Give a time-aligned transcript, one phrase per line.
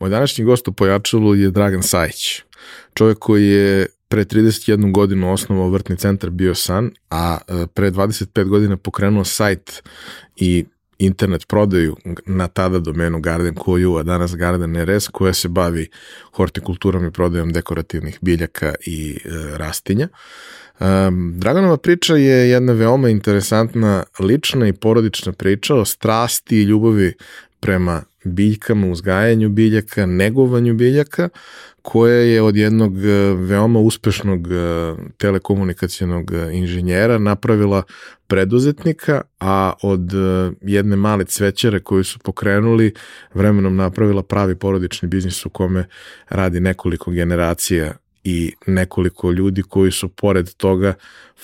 [0.00, 2.42] Moj današnji gost u Pojačalu je Dragan Sajić,
[2.94, 8.44] čovjek koji je pre 31 godinu osnovao vrtni centar Bio San, a e, pre 25
[8.44, 9.82] godina pokrenuo sajt
[10.36, 10.64] i
[10.98, 11.96] internet prodaju
[12.26, 15.88] na tada domenu Garden.co.u, a danas Garden RS, koja se bavi
[16.32, 19.28] hortikulturom i prodajom dekorativnih biljaka i e,
[19.58, 20.08] rastinja.
[20.80, 27.14] Um, Draganova priča je jedna veoma interesantna lična i porodična priča o strasti i ljubavi
[27.60, 31.28] prema biljkama, uzgajanju biljaka, negovanju biljaka,
[31.82, 34.56] koja je od jednog e, veoma uspešnog e,
[35.16, 37.82] telekomunikacijenog e, inženjera napravila
[38.26, 40.12] preduzetnika, a od
[40.62, 42.94] jedne male cvećare koju su pokrenuli
[43.34, 45.88] vremenom napravila pravi porodični biznis u kome
[46.28, 47.92] radi nekoliko generacija
[48.24, 50.94] i nekoliko ljudi koji su pored toga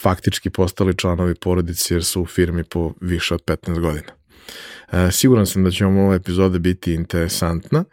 [0.00, 4.12] faktički postali članovi porodice jer su u firmi po više od 15 godina.
[4.92, 7.84] E, siguran sam da će vam ova epizoda biti interesantna,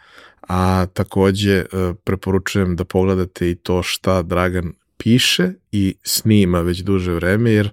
[0.42, 1.66] a takođe e,
[2.04, 7.70] preporučujem da pogledate i to šta Dragan piše i snima već duže vreme, jer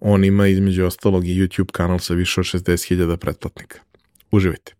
[0.00, 3.78] on ima između ostalog i YouTube kanal sa više od 60.000 pretplatnika.
[4.30, 4.79] Uživajte!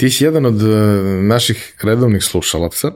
[0.00, 0.66] Ti si jedan od e,
[1.22, 2.92] naših redovnih slušalaca,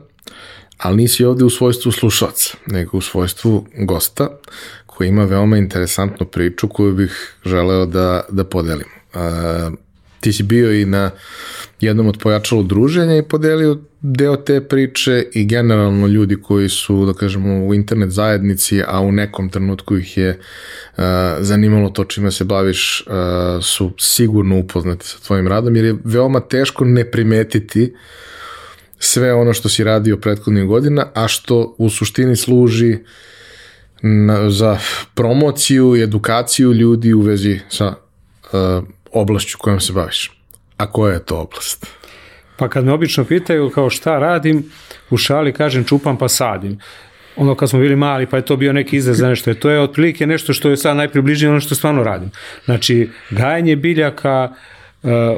[0.78, 4.28] ali nisi ovde u svojstvu slušalaca, nego u svojstvu gosta
[4.86, 8.88] koji ima veoma interesantnu priču koju bih želeo da, da podelim.
[10.24, 11.10] Ti si bio i na
[11.80, 17.12] jednom od pojačalo druženja i podelio deo te priče i generalno ljudi koji su, da
[17.12, 21.04] kažemo, u internet zajednici, a u nekom trenutku ih je uh,
[21.40, 26.40] zanimalo to čime se baviš, uh, su sigurno upoznati sa tvojim radom, jer je veoma
[26.40, 27.94] teško ne primetiti
[28.98, 32.98] sve ono što si radio prethodnih godina, a što u suštini služi
[34.02, 34.78] na, za
[35.14, 37.94] promociju i edukaciju ljudi u vezi sa
[38.52, 38.84] uh,
[39.14, 40.32] oblašću kojom se baviš.
[40.76, 41.86] A koja je to oblast?
[42.56, 44.64] Pa kad me obično pitaju kao šta radim,
[45.10, 46.78] u šali kažem čupam pa sadim.
[47.36, 49.54] Ono kad smo bili mali pa je to bio neki izraz za nešto.
[49.54, 52.30] To je otprilike nešto što je sad najpribližnije ono što stvarno radim.
[52.64, 54.54] Znači, gajanje biljaka,
[55.02, 55.36] e,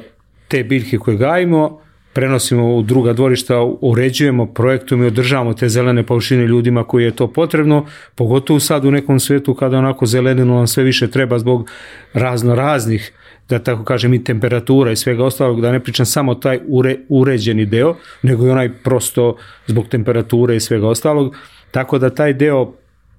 [0.49, 1.81] te biljke koje gajimo,
[2.13, 7.33] prenosimo u druga dvorišta, uređujemo, projektujemo i održavamo te zelene površine ljudima koji je to
[7.33, 11.71] potrebno, pogotovo sad u nekom svetu kada onako zelenino nam sve više treba zbog
[12.13, 13.13] razno raznih
[13.49, 17.67] da tako kažem i temperatura i svega ostalog, da ne pričam samo taj ure, uređeni
[17.67, 19.37] deo, nego i onaj prosto
[19.67, 21.37] zbog temperature i svega ostalog,
[21.71, 22.73] tako da taj deo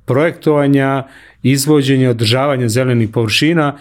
[0.05, 1.07] projektovanja,
[1.43, 3.77] izvođenja, održavanja zelenih površina,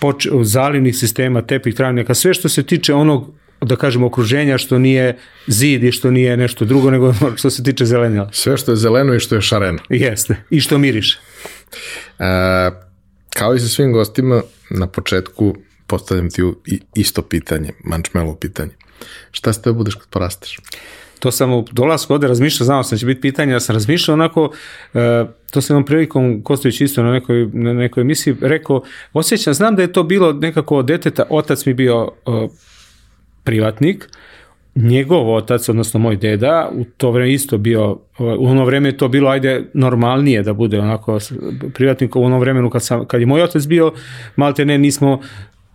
[0.00, 5.18] poč, zalivnih sistema, tepih, travnjaka, sve što se tiče onog da kažemo okruženja što nije
[5.46, 8.28] zid i što nije nešto drugo nego što se tiče zelenila.
[8.32, 9.78] Sve što je zeleno i što je šareno.
[9.88, 10.36] Jeste.
[10.50, 11.20] I što miriše.
[12.18, 12.24] E,
[13.30, 15.54] kao i sa svim gostima, na početku
[15.90, 16.42] postavljam ti
[16.94, 18.70] isto pitanje, mančmelo pitanje.
[19.30, 20.58] Šta se te budeš kad porasteš?
[21.18, 24.14] To sam u dolasku ovde razmišljao, znao sam da će biti pitanje, ja sam razmišljao
[24.14, 24.52] onako,
[24.94, 28.82] e, to sam vam prilikom Kostović isto na nekoj, na nekoj emisiji rekao,
[29.12, 32.48] osjećam, znam da je to bilo nekako od deteta, otac mi bio e,
[33.44, 34.08] privatnik,
[34.74, 39.08] njegov otac, odnosno moj deda, u to vreme isto bio, u ono vreme je to
[39.08, 41.18] bilo, ajde, normalnije da bude onako
[41.74, 43.92] privatnik, u ono vremenu kad, sam, kad je moj otac bio,
[44.36, 45.20] malte ne, nismo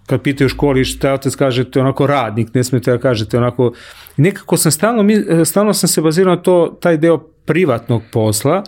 [0.06, 3.74] kad pitaju u školi šta otac kažete onako radnik, ne smete da kažete onako,
[4.18, 5.04] nekako sam stalno,
[5.46, 8.64] stalno sam se bazirao na to, taj deo privatnog posla,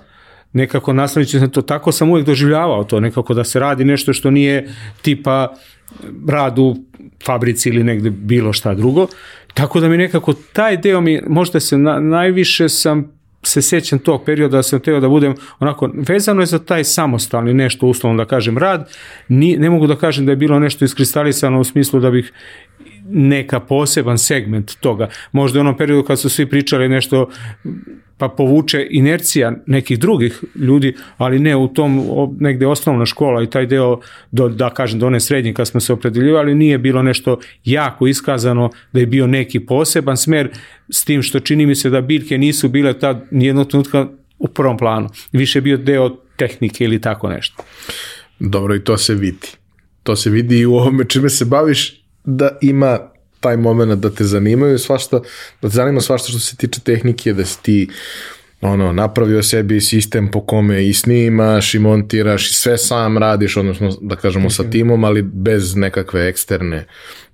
[0.53, 4.31] nekako nastavnići sam to, tako sam uvijek doživljavao to, nekako da se radi nešto što
[4.31, 4.69] nije
[5.01, 5.53] tipa
[6.27, 6.75] rad u
[7.25, 9.07] fabrici ili negde bilo šta drugo.
[9.53, 13.16] Tako da mi nekako taj deo mi, možda se na, najviše sam
[13.47, 17.53] se sećam tog perioda da sam teo da budem onako, vezano je za taj samostalni
[17.53, 18.89] nešto uslovno da kažem rad,
[19.27, 22.33] ni, ne mogu da kažem da je bilo nešto iskristalisano u smislu da bih
[23.09, 25.09] neka poseban segment toga.
[25.31, 27.29] Možda u onom periodu kad su svi pričali nešto
[28.17, 32.01] pa povuče inercija nekih drugih ljudi, ali ne u tom
[32.39, 33.99] negde osnovna škola i taj deo
[34.31, 38.69] do, da kažem do one srednje kad smo se opredeljivali nije bilo nešto jako iskazano
[38.93, 40.49] da je bio neki poseban smer
[40.89, 44.07] s tim što čini mi se da biljke nisu bile tad nijednog trenutka
[44.39, 45.09] u prvom planu.
[45.31, 47.63] Više bio deo tehnike ili tako nešto.
[48.39, 49.47] Dobro i to se vidi.
[50.03, 52.99] To se vidi i u ovome čime se baviš da ima
[53.39, 55.19] taj moment da te zanimaju svašta,
[55.61, 57.89] da te zanima svašta što se tiče tehnike, da si ti
[58.61, 63.97] ono, napravio sebi sistem po kome i snimaš i montiraš i sve sam radiš, odnosno
[64.01, 66.87] da kažemo sa timom, ali bez nekakve eksterne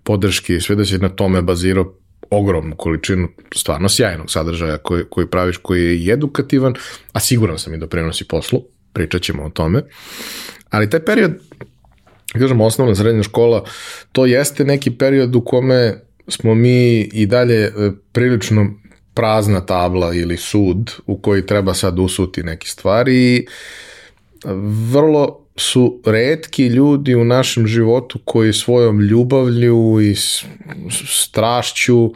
[0.04, 1.94] podrške, sve da si na tome bazirao
[2.30, 6.74] ogromnu količinu stvarno sjajnog sadržaja koji, koji praviš, koji je i edukativan,
[7.14, 8.64] a siguran sam i da prenosi poslu,
[8.94, 9.82] pričat ćemo o tome.
[10.70, 11.32] Ali taj period
[12.40, 13.64] kažem, osnovna srednja škola,
[14.12, 15.96] to jeste neki period u kome
[16.28, 17.72] smo mi i dalje e,
[18.12, 18.74] prilično
[19.14, 23.46] prazna tabla ili sud u koji treba sad usuti neke stvari i
[24.92, 30.16] vrlo su redki ljudi u našem životu koji svojom ljubavlju i
[31.08, 32.14] strašću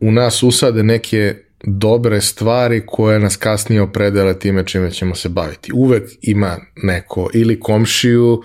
[0.00, 1.34] u nas usade neke
[1.64, 5.72] dobre stvari koje nas kasnije opredele time čime ćemo se baviti.
[5.74, 8.42] Uvek ima neko ili komšiju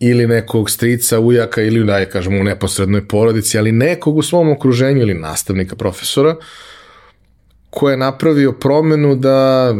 [0.00, 4.50] ili nekog strica, ujaka ili da je kažemo u neposrednoj porodici, ali nekog u svom
[4.50, 6.36] okruženju ili nastavnika, profesora,
[7.70, 9.74] ko je napravio promenu da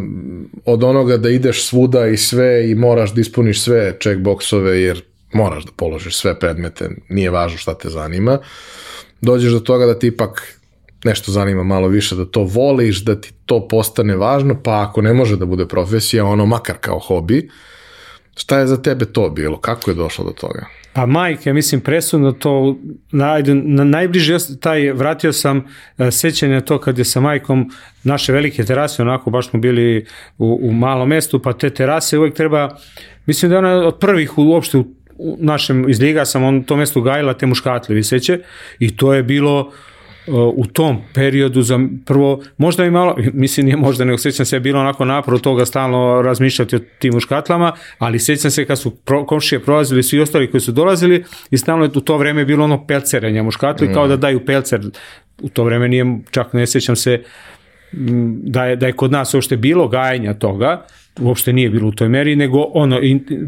[0.64, 5.64] od onoga da ideš svuda i sve i moraš da ispuniš sve checkboxove jer moraš
[5.64, 8.38] da položiš sve predmete, nije važno šta te zanima,
[9.20, 10.58] dođeš do toga da ti ipak
[11.04, 15.12] nešto zanima malo više, da to voliš, da ti to postane važno, pa ako ne
[15.14, 17.50] može da bude profesija, ono makar kao hobi,
[18.38, 19.58] Šta je za tebe to bilo?
[19.61, 20.67] Kako je došlo do toga?
[20.93, 22.76] Pa majke, mislim, presudno to,
[23.12, 27.70] na, na najbliži, taj, vratio sam uh, sećanje to kad je sa majkom
[28.05, 30.06] naše velike terase, onako baš smo bili
[30.38, 32.79] u, u malom mestu, pa te terase uvek treba,
[33.26, 34.85] mislim da je ona od prvih uopšte u,
[35.19, 38.40] u našem, iz Liga sam on to mesto gajila te muškatle viseće
[38.79, 39.73] i to je bilo uh,
[40.54, 44.80] u tom periodu za prvo, možda i malo, mislim nije možda, nego sećam se bilo
[44.80, 49.60] onako napro toga stalno razmišljati o tim muškatlama, ali sećam se kad su pro, komšije
[49.60, 53.42] prolazili svi ostali koji su dolazili i stalno je u to vreme bilo ono pelcerenja
[53.42, 53.94] muškatli, mm.
[53.94, 54.80] kao da daju pelcer,
[55.42, 57.22] u to vreme nije, čak ne sećam se
[58.42, 60.86] da je, da je kod nas uopšte bilo gajenja toga,
[61.20, 63.00] uopšte nije bilo u toj meri, nego ono,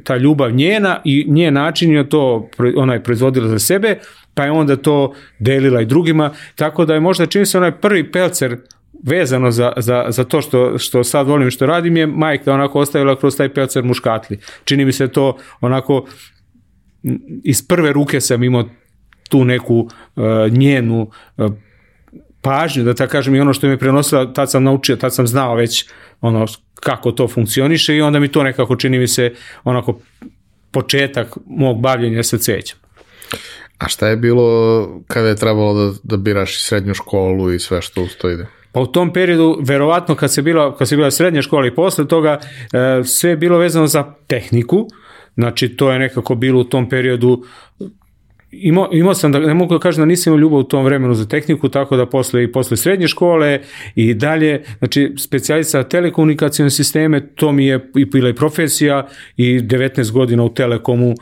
[0.05, 3.99] ta ljubav njena i njen način je to, ona je proizvodila za sebe,
[4.41, 8.13] pa je onda to delila i drugima, tako da je možda čini se onaj prvi
[8.13, 8.57] pelcer
[9.05, 13.17] vezano za, za, za to što, što sad volim što radim je majka onako ostavila
[13.17, 14.39] kroz taj pelcer muškatli.
[14.65, 16.07] Čini mi se to onako
[17.45, 18.65] iz prve ruke sam imao
[19.29, 21.53] tu neku uh, njenu uh,
[22.41, 25.27] pažnju, da tako kažem, i ono što mi je prenosila, tad sam naučio, tad sam
[25.27, 25.89] znao već
[26.21, 29.35] ono kako to funkcioniše i onda mi to nekako čini mi se
[29.65, 30.01] onako
[30.71, 32.79] početak mog bavljenja sa cvećem.
[33.81, 38.03] A šta je bilo kada je trebalo da, da biraš srednju školu i sve što
[38.03, 38.46] uz to ide?
[38.72, 42.08] Pa u tom periodu, verovatno kad se bila, kad se bila srednja škola i posle
[42.08, 42.39] toga,
[42.72, 44.87] e, sve je bilo vezano za tehniku,
[45.34, 47.43] znači to je nekako bilo u tom periodu
[48.53, 51.15] imao, imao sam da ne mogu da kažem da nisam imao ljubav u tom vremenu
[51.15, 53.61] za tehniku, tako da posle i posle srednje škole
[53.95, 60.13] i dalje, znači specijalista telekomunikacijone sisteme, to mi je i bila i profesija i 19
[60.13, 61.15] godina u Telekomu e,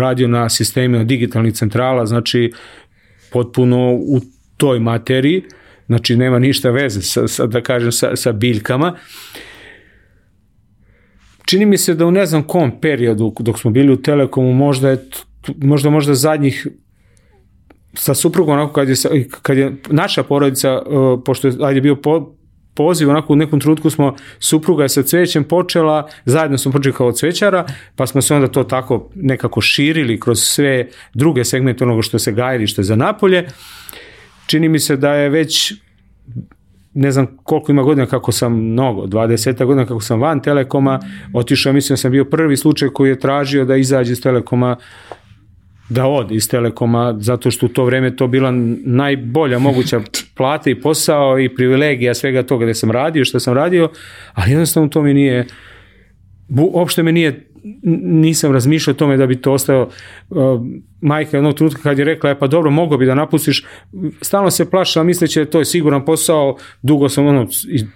[0.00, 2.52] radio na sistemima digitalnih centrala, znači
[3.32, 4.20] potpuno u
[4.56, 5.42] toj materiji,
[5.86, 8.96] znači nema ništa veze sa, sa da kažem sa, sa biljkama.
[11.44, 14.90] Čini mi se da u ne znam kom periodu dok smo bili u Telekomu možda
[14.90, 15.08] je
[15.56, 16.66] možda možda zadnjih
[17.94, 18.96] sa suprugom onako kad je,
[19.42, 22.36] kad je naša porodica, uh, pošto je ajde bio po,
[22.76, 27.12] poziv, onako u nekom trutku smo, supruga je sa cvećem počela, zajedno smo počeli kao
[27.12, 27.64] cvećara,
[27.96, 32.32] pa smo se onda to tako nekako širili kroz sve druge segmente onoga što se
[32.32, 33.48] gajili, što je za napolje.
[34.46, 35.72] Čini mi se da je već
[36.94, 41.00] ne znam koliko ima godina kako sam mnogo, 20 godina kako sam van Telekoma,
[41.34, 44.76] otišao, mislim da sam bio prvi slučaj koji je tražio da izađe iz Telekoma
[45.88, 48.50] da ode iz Telekoma, zato što u to vreme to bila
[48.84, 50.00] najbolja moguća
[50.36, 53.88] plata i posao i privilegija svega toga gde sam radio, što sam radio,
[54.34, 55.46] ali jednostavno to mi nije,
[56.48, 57.46] uopšte me nije
[58.02, 59.88] nisam razmišljao o tome da bi to ostao
[60.28, 60.38] uh,
[61.00, 63.64] majka jednog trenutka kad je rekla, e pa dobro, mogo bi da napustiš,
[64.20, 67.46] stalno se plašila misleći da to je siguran posao, dugo sam ono,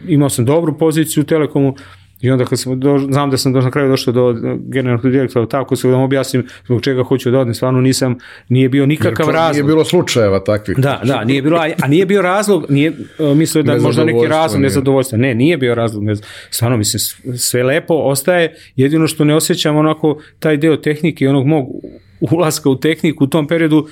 [0.09, 1.75] imao sam dobru poziciju u Telekomu,
[2.20, 5.46] I onda kad sam do, znam da sam do, na kraju došao do generalnog direktora,
[5.46, 9.26] tako se da vam objasnim zbog čega hoću da odem, stvarno nisam, nije bio nikakav
[9.26, 9.54] Jer razlog.
[9.54, 10.78] Nije bilo slučajeva takvih.
[10.78, 14.26] Da, da, nije bilo, a, a nije bio razlog, nije uh, mislio da možda neki
[14.26, 15.18] razlog nezadovoljstva.
[15.18, 16.14] Ne, nije bio razlog, ne,
[16.50, 17.00] stvarno mislim,
[17.38, 21.66] sve lepo ostaje, jedino što ne osjećam onako taj deo tehnike i onog mog
[22.20, 23.88] ulaska u tehniku u tom periodu,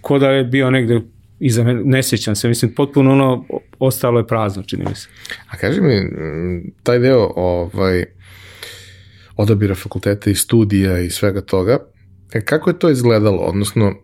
[0.00, 1.00] ko da je bio negde
[1.44, 3.44] iza mene, ne sjećam se, mislim, potpuno ono,
[3.78, 5.08] ostalo je prazno, čini mi se.
[5.48, 6.00] A kaži mi,
[6.82, 8.04] taj deo ovaj,
[9.36, 11.78] odabira fakulteta i studija i svega toga,
[12.32, 13.94] e, kako je to izgledalo, odnosno,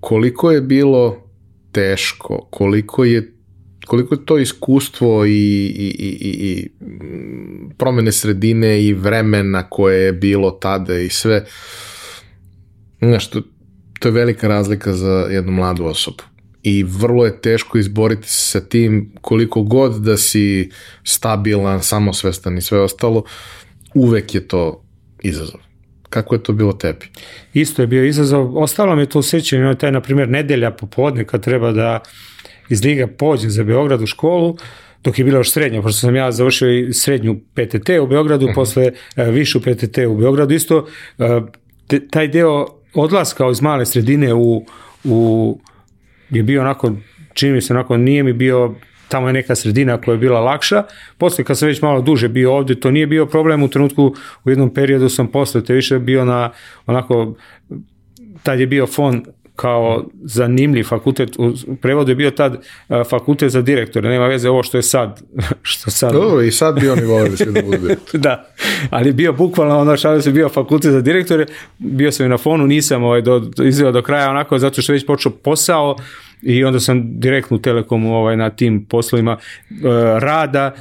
[0.00, 1.30] koliko je bilo
[1.72, 3.32] teško, koliko je
[3.86, 6.68] koliko je to iskustvo i, i, i, i
[7.78, 11.44] promene sredine i vremena koje je bilo tada i sve,
[13.00, 13.42] znaš, to,
[14.00, 16.22] to je velika razlika za jednu mladu osobu
[16.62, 20.70] i vrlo je teško izboriti se sa tim koliko god da si
[21.04, 23.24] stabilan, samosvestan i sve ostalo,
[23.94, 24.84] uvek je to
[25.22, 25.60] izazov.
[26.08, 27.06] Kako je to bilo tebi?
[27.54, 28.58] Isto je bio izazov.
[28.58, 32.00] Ostalo mi je to osjećanje, taj, na primjer, nedelja popodne kad treba da
[32.68, 34.56] iz Liga pođem za Beograd u školu,
[35.04, 38.50] dok je bila još srednja, pošto sam ja završio i srednju PTT u Beogradu, uh
[38.50, 38.52] mhm.
[38.52, 38.54] -huh.
[38.54, 41.26] posle uh, višu PTT u Beogradu, isto uh,
[41.86, 44.64] te, taj deo odlaska iz male sredine u,
[45.04, 45.58] u
[46.30, 46.92] je bio onako,
[47.34, 48.74] čini mi se onako, nije mi bio
[49.10, 50.84] tamo je neka sredina koja je bila lakša.
[51.18, 53.62] Posle kad sam već malo duže bio ovde, to nije bio problem.
[53.62, 56.50] U trenutku, u jednom periodu sam posle te više bio na
[56.86, 57.34] onako,
[58.42, 59.24] tad je bio fon
[59.60, 62.56] kao zanimljiv fakultet, u prevodu je bio tad
[63.10, 65.22] fakultet za direktore, nema veze ovo što je sad.
[65.62, 66.12] što sad.
[66.12, 68.46] Dobro, i sad bi oni volili sve da budu Da,
[68.90, 71.46] ali bio bukvalno ono što se bio fakultet za direktore,
[71.78, 74.94] bio sam i na fonu, nisam ovaj, do, izveo do kraja onako, zato što je
[74.94, 75.96] već počeo posao
[76.42, 79.86] i onda sam direktno u Telekomu ovaj, na tim poslovima uh,
[80.18, 80.74] rada,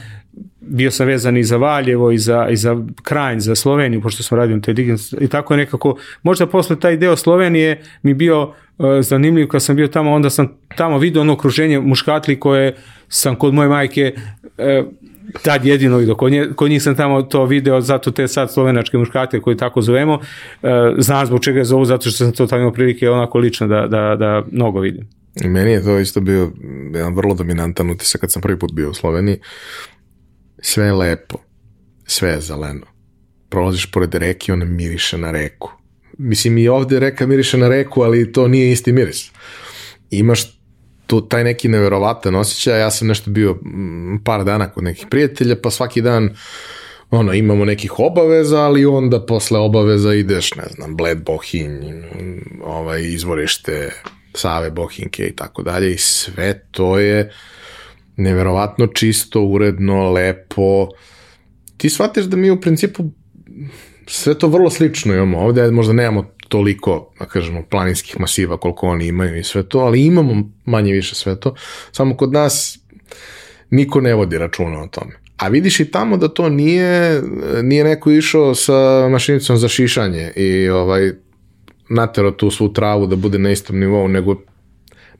[0.61, 4.37] bio sam vezan i za Valjevo i za, i za Kranj, za Sloveniju, pošto sam
[4.37, 8.53] radio te Digens, i tako je nekako, možda posle taj deo Slovenije mi bio uh,
[9.01, 12.75] zanimljiv kad sam bio tamo, onda sam tamo vidio ono okruženje muškatli koje
[13.07, 14.13] sam kod moje majke
[14.57, 14.87] uh,
[15.41, 18.97] tad jedino vidio, kod, nje, kod njih sam tamo to video, zato te sad slovenačke
[18.97, 22.59] muškate koje tako zovemo, uh, znam zbog čega je zovu, zato što sam to tamo
[22.59, 25.07] imao prilike onako lično da, da, da mnogo vidim.
[25.43, 26.51] I meni je to isto bio
[26.93, 29.39] jedan vrlo dominantan utisak kad sam prvi put bio u Sloveniji
[30.61, 31.37] sve je lepo,
[32.05, 32.85] sve je zeleno.
[33.49, 35.71] Prolaziš pored reke, ona miriše na reku.
[36.17, 39.31] Mislim, i ovde reka miriše na reku, ali to nije isti miris.
[40.09, 40.59] Imaš
[41.07, 45.55] tu, taj neki neverovatan osjećaj, ja sam nešto bio mm, par dana kod nekih prijatelja,
[45.61, 46.35] pa svaki dan
[47.11, 52.03] ono, imamo nekih obaveza, ali onda posle obaveza ideš, ne znam, Bled Bohinj,
[52.63, 53.91] ovaj, izvorište
[54.33, 57.31] Save Bohinke i tako dalje i sve to je
[58.19, 60.87] neverovatno čisto, uredno, lepo.
[61.77, 63.03] Ti shvatiš da mi u principu
[64.07, 69.07] sve to vrlo slično imamo ovde, možda nemamo toliko, da kažemo, planinskih masiva koliko oni
[69.07, 71.55] imaju i sve to, ali imamo manje više sve to,
[71.91, 72.79] samo kod nas
[73.69, 75.11] niko ne vodi računa o tome.
[75.37, 77.21] A vidiš i tamo da to nije,
[77.63, 81.11] nije neko išao sa mašinicom za šišanje i ovaj,
[81.89, 84.35] natero tu svu travu da bude na istom nivou, nego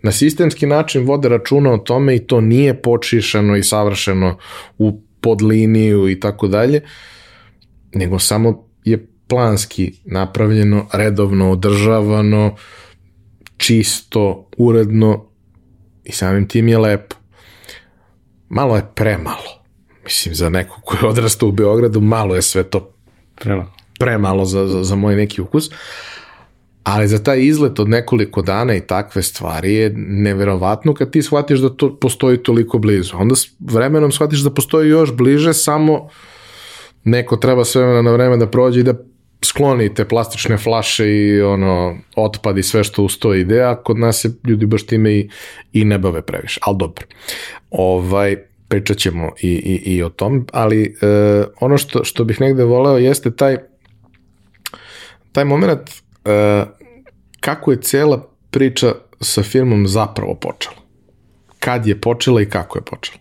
[0.02, 4.38] na sistemski način vode računa o tome i to nije počišano i savršeno
[4.78, 6.82] u podliniju i tako dalje,
[7.94, 12.56] nego samo je planski napravljeno, redovno održavano,
[13.58, 15.26] čisto, uredno
[16.04, 17.16] i samim tim je lepo.
[18.50, 19.64] Malo je premalo.
[20.04, 22.94] Mislim, za neko ko je odrastao u Beogradu, malo je sve to
[23.36, 25.70] premalo, premalo za, za, za moj neki ukus.
[26.90, 31.60] Ali za taj izlet od nekoliko dana i takve stvari je neverovatno kad ti shvatiš
[31.60, 33.18] da to postoji toliko blizu.
[33.18, 36.10] Onda vremenom shvatiš da postoji još bliže, samo
[37.04, 38.94] neko treba sve na vreme da prođe i da
[39.46, 43.98] skloni te plastične flaše i ono otpad i sve što uz to ide, a kod
[44.00, 45.30] nas se ljudi baš time i,
[45.74, 46.60] i ne bave previše.
[46.64, 47.06] Ali dobro.
[47.72, 52.64] Ovaj, pričat ćemo i, i, i o tom, ali e, ono što, što bih negde
[52.64, 53.58] voleo jeste taj
[55.32, 55.90] taj moment
[56.26, 56.66] e,
[57.50, 60.76] kako je cela priča sa firmom zapravo počela?
[61.60, 63.18] Kad je počela i kako je počela?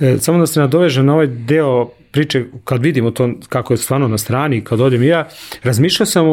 [0.00, 4.08] E, samo da se nadoveže na ovaj deo priče, kad vidimo to kako je stvarno
[4.08, 5.28] na strani, kad odem ja,
[5.62, 6.26] razmišljao sam,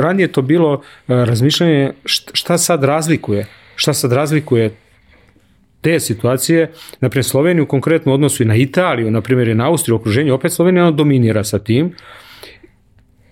[0.00, 0.80] ranije to bilo e,
[1.14, 1.92] razmišljanje
[2.32, 3.46] šta sad razlikuje,
[3.76, 4.70] šta sad razlikuje
[5.80, 6.70] te situacije,
[7.00, 11.44] naprimjer Sloveniju konkretno odnosu i na Italiju, naprimjer i na Austriju, okruženju, opet Slovenija dominira
[11.44, 11.92] sa tim,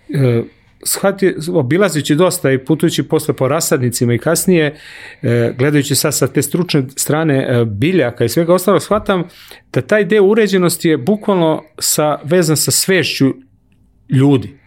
[0.08, 0.42] e,
[0.82, 4.76] shvati, obilazeći dosta i putujući posle po rasadnicima i kasnije,
[5.22, 9.24] e, gledajući sad sa te stručne strane e, biljaka i svega ostalo, shvatam
[9.72, 13.34] da taj deo uređenosti je bukvalno sa, vezan sa svešću
[14.08, 14.58] ljudi.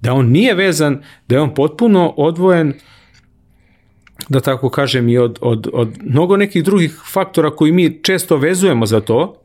[0.00, 2.74] Da on nije vezan, da je on potpuno odvojen
[4.28, 8.86] da tako kažem i od, od, od mnogo nekih drugih faktora koji mi često vezujemo
[8.86, 9.42] za to,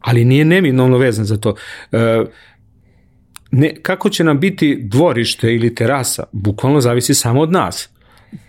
[0.00, 1.54] ali nije neminovno vezan za to.
[1.92, 2.24] E,
[3.50, 7.88] ne, kako će nam biti dvorište ili terasa, bukvalno zavisi samo od nas.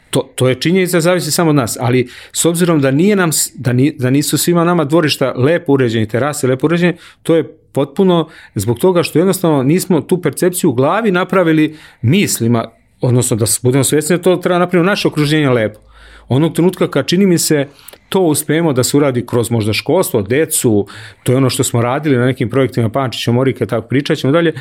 [0.09, 3.73] To, to je činjenica zavisi samo od nas, ali s obzirom da nije nam da,
[3.73, 8.79] ni, da nisu svima nama dvorišta lepo uređeni, terase lepo uređene, to je potpuno zbog
[8.79, 12.65] toga što jednostavno nismo tu percepciju u glavi napravili mislima,
[13.01, 15.79] odnosno da budemo svjesni da to treba napraviti naše okruženje lepo.
[16.27, 17.67] Onog trenutka kad čini mi se
[18.11, 20.87] to uspemo da se uradi kroz možda školstvo, decu,
[21.23, 24.53] to je ono što smo radili na nekim projektima Pančića, Morike, tako pričat ćemo dalje,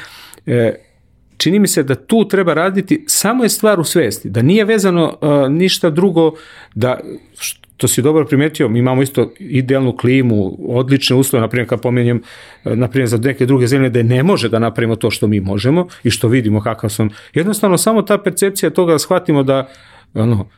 [0.47, 0.75] e,
[1.37, 5.19] čini mi se da tu treba raditi, samo je stvar u svesti, da nije vezano
[5.21, 6.33] uh, ništa drugo,
[6.75, 7.01] da
[7.81, 12.23] što si dobro primetio, mi imamo isto idealnu klimu, odlične uslove, naprimjer kad pomenjem,
[12.65, 16.11] naprimjer za neke druge zemlje da ne može da napravimo to što mi možemo i
[16.11, 17.09] što vidimo kakav sam.
[17.35, 19.69] Jednostavno samo ta percepcija toga da shvatimo da
[20.15, 20.49] ono,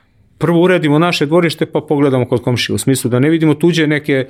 [0.42, 4.12] prvo uredimo naše dvorište pa pogledamo kod komšije, u smislu da ne vidimo tuđe neke
[4.12, 4.26] e,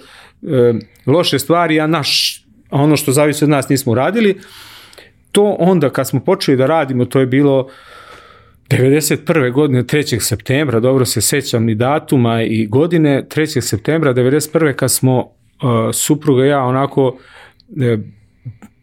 [1.07, 4.37] loše stvari, a naš, a ono što zavisi od nas nismo uradili,
[5.31, 7.69] to onda kad smo počeli da radimo, to je bilo
[8.69, 9.53] 91.
[9.53, 10.21] godine 3.
[10.21, 13.61] septembra, dobro se sećam ni datuma i godine, 3.
[13.61, 14.73] septembra 91.
[14.73, 15.29] kad smo uh,
[15.93, 17.17] supruga i ja onako uh,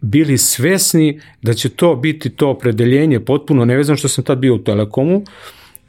[0.01, 4.63] bili svesni da će to biti to opredeljenje potpuno nevezano što sam tad bio u
[4.63, 5.23] Telekomu,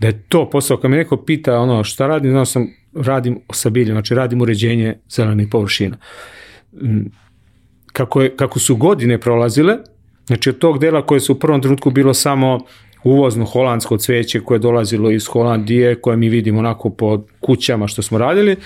[0.00, 3.70] da je to posao, kad me neko pita ono šta radim, znao sam radim sa
[3.70, 5.96] biljem, znači radim uređenje zelenih površina.
[6.72, 7.00] Mm,
[7.92, 9.76] kako, je, kako su godine prolazile,
[10.30, 12.60] Znači od tog dela koje su u prvom trenutku bilo samo
[13.04, 18.02] uvozno holandsko cveće koje je dolazilo iz Holandije, koje mi vidimo onako po kućama što
[18.02, 18.56] smo radili,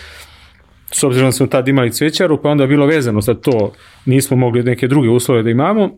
[0.91, 3.73] s obzirom da smo tad imali cvećaru, pa onda je bilo vezano za to,
[4.07, 5.91] nismo mogli neke druge uslove da imamo,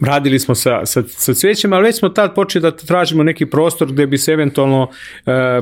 [0.00, 3.92] radili smo sa, sa, sa cvećima, ali već smo tad počeli da tražimo neki prostor
[3.92, 4.90] gde bi se eventualno
[5.26, 5.60] e,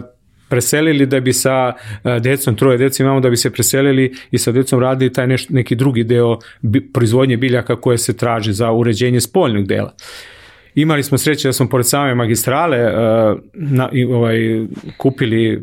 [0.49, 1.73] preselili da bi sa
[2.05, 5.49] e, decom, troje dece imamo da bi se preselili i sa decom radili taj neš,
[5.49, 6.39] neki drugi deo
[6.93, 9.95] proizvodnje biljaka koje se traži za uređenje spoljnog dela.
[10.75, 14.39] Imali smo sreće da smo pored same magistrale uh, na, ovaj,
[14.97, 15.63] kupili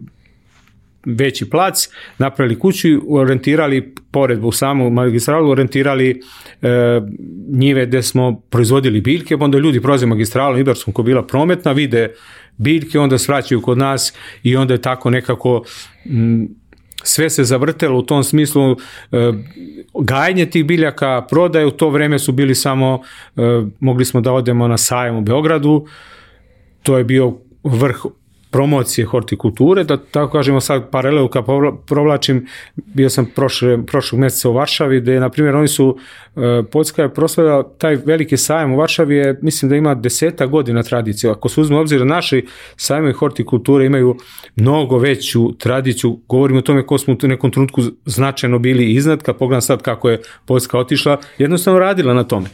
[1.05, 6.21] veći plac, napravili kuću i orientirali pored u samu magistralu, orientirali
[6.61, 7.01] e,
[7.49, 12.13] njive gde smo proizvodili biljke, pa onda ljudi prolaze magistralom Ibarskom koja bila prometna, vide
[12.57, 14.13] biljke, onda svraćaju kod nas
[14.43, 15.63] i onda je tako nekako
[16.05, 16.47] m,
[17.03, 18.75] sve se zavrtelo u tom smislu e,
[19.99, 23.01] gajanje tih biljaka, prodaje u to vreme su bili samo
[23.35, 23.41] e,
[23.79, 25.85] mogli smo da odemo na sajam u Beogradu.
[26.83, 27.97] To je bio vrh
[28.53, 31.45] promocije hortikulture, da tako kažemo sad paralelu kad
[31.87, 35.97] provlačim, bio sam prošle, prošlog meseca u Varšavi, gde, na primjer, oni su,
[36.35, 40.83] e, Poljska je proslavila taj veliki sajam u Varšavi je, mislim da ima deseta godina
[40.83, 41.31] tradicije.
[41.31, 44.17] Ako se uzme obzir naši sajmovi hortikulture imaju
[44.55, 49.37] mnogo veću tradiciju, govorimo o tome ko smo u nekom trenutku značajno bili iznad, kad
[49.37, 52.49] pogledam sad kako je Poljska otišla, jednostavno radila na tome.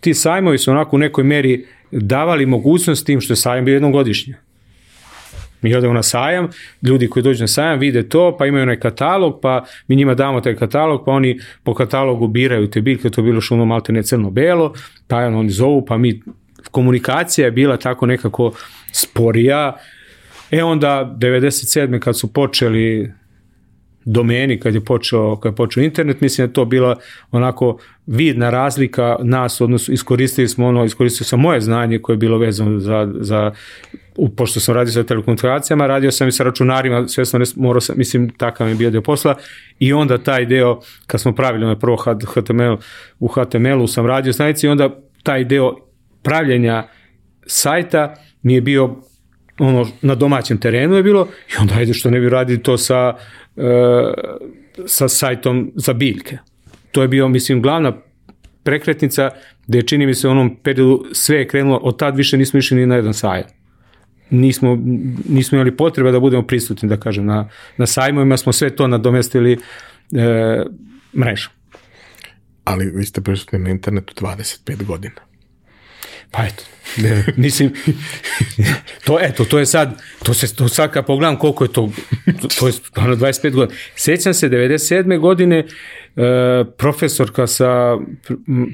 [0.00, 3.92] Ti sajmovi su onako u nekoj meri davali mogućnost tim što je sajam bio jednom
[3.92, 4.36] godišnje.
[5.62, 6.48] Mi odemo na sajam,
[6.82, 10.40] ljudi koji dođu na sajam vide to, pa imaju onaj katalog, pa mi njima damo
[10.40, 14.02] taj katalog, pa oni po katalogu biraju te biljke, to je bilo šuno malte ne
[14.02, 14.74] crno-belo,
[15.06, 16.22] pa oni zovu, pa mi,
[16.70, 18.52] komunikacija je bila tako nekako
[18.92, 19.76] sporija,
[20.50, 21.98] e onda 97.
[21.98, 23.12] kad su počeli
[24.10, 26.96] domeni kad je počeo, kad je počeo internet, mislim da to bila
[27.30, 32.38] onako vidna razlika nas, odnosno iskoristili smo ono, iskoristio sam moje znanje koje je bilo
[32.38, 33.52] vezano za, za
[34.36, 38.30] pošto sam radio sa telekomunikacijama, radio sam i sa računarima, sve sam morao sam, mislim,
[38.30, 39.34] takav mi je bio deo posla
[39.78, 42.76] i onda taj deo, kad smo pravili ono prvo HTML,
[43.18, 45.74] u HTML-u sam radio stranici i onda taj deo
[46.22, 46.88] pravljenja
[47.46, 48.96] sajta mi je bio
[49.58, 53.14] ono na domaćem terenu je bilo i onda ajde što ne bi radili to sa
[54.86, 56.38] sa sajtom za biljke.
[56.92, 57.92] To je bio mislim glavna
[58.62, 59.30] prekretnica
[59.66, 62.76] gde čini mi se u onom periodu sve je krenulo, od tad više nismo išli
[62.76, 63.44] ni na jedan sajam.
[64.30, 64.78] Nismo,
[65.28, 69.52] nismo imali potrebe da budemo prisutni, da kažem, na, na sajmovima smo sve to nadomestili
[69.52, 69.58] e,
[71.16, 71.52] mrežom.
[72.64, 75.27] Ali vi ste prisutni na internetu 25 godina.
[76.30, 76.64] Pa eto,
[76.96, 77.72] ne, mislim,
[79.04, 81.90] to, eto, to je sad, to se, to sad kad pogledam koliko je to,
[82.58, 83.78] to je stvarno 25 godina.
[83.96, 85.18] Sećam se, 97.
[85.18, 85.66] godine,
[86.76, 87.98] profesorka sa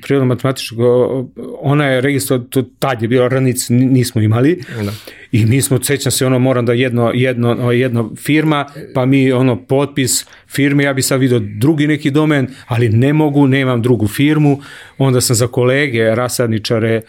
[0.03, 1.31] prirodno matematičkog,
[1.61, 4.63] ona je registro, to tad je bilo ranic, nismo imali.
[4.85, 4.93] Da.
[5.33, 9.57] I mi smo, sećam se, ono, moram da jedno, jedno, jedno firma, pa mi, ono,
[9.67, 14.61] potpis firme, ja bi sad vidio drugi neki domen, ali ne mogu, nemam drugu firmu,
[14.99, 17.03] onda sam za kolege, rasadničare, e,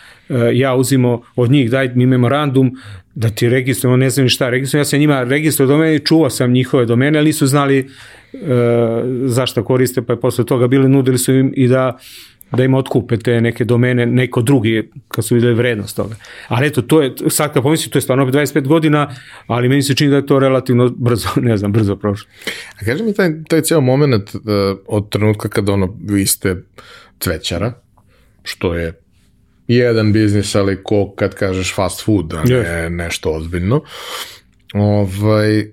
[0.53, 2.75] ja uzimo od njih, daj mi memorandum,
[3.15, 6.51] da ti registrujemo, ne znam šta registrujemo, ja sam njima registruo domene i čuvao sam
[6.51, 7.89] njihove domene, ali nisu znali
[8.41, 11.97] e, zašto koriste, pa je posle toga bili nudili su im i da
[12.51, 16.15] da im otkupe te neke domene, neko drugi, kad su videli vrednost toga.
[16.47, 19.15] Ali eto, to je, sad kad pomislim, to je stvarno 25 godina,
[19.47, 22.29] ali meni se čini da je to relativno brzo, ne znam, brzo prošlo.
[22.81, 24.41] A kaži mi taj, taj cijel moment uh,
[24.87, 26.55] od trenutka kada ono, vi ste
[27.19, 27.73] cvećara,
[28.43, 28.93] što je
[29.67, 32.89] jedan biznis, ali ko kad kažeš fast food, a ne yes.
[32.89, 33.81] nešto ozbiljno.
[34.73, 35.65] Ovaj,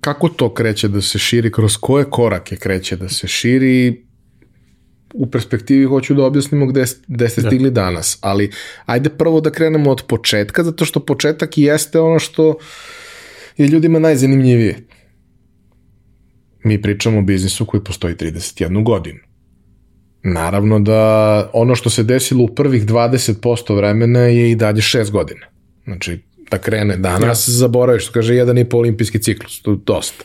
[0.00, 4.08] kako to kreće da se širi, kroz koje korake kreće da se širi,
[5.14, 7.48] u perspektivi hoću da objasnimo gde, gde ste da.
[7.48, 7.82] stigli da.
[7.82, 8.50] danas, ali
[8.86, 12.58] ajde prvo da krenemo od početka, zato što početak i jeste ono što
[13.56, 14.86] je ljudima najzanimljivije.
[16.64, 19.18] Mi pričamo o biznisu koji postoji 31 godinu.
[20.22, 25.46] Naravno da ono što se desilo u prvih 20% vremena je i dalje 6 godina.
[25.84, 26.18] Znači,
[26.50, 27.52] da krene danas, ja.
[27.52, 30.24] zaboraviš, što kaže, jedan i pol olimpijski ciklus, to je dosta.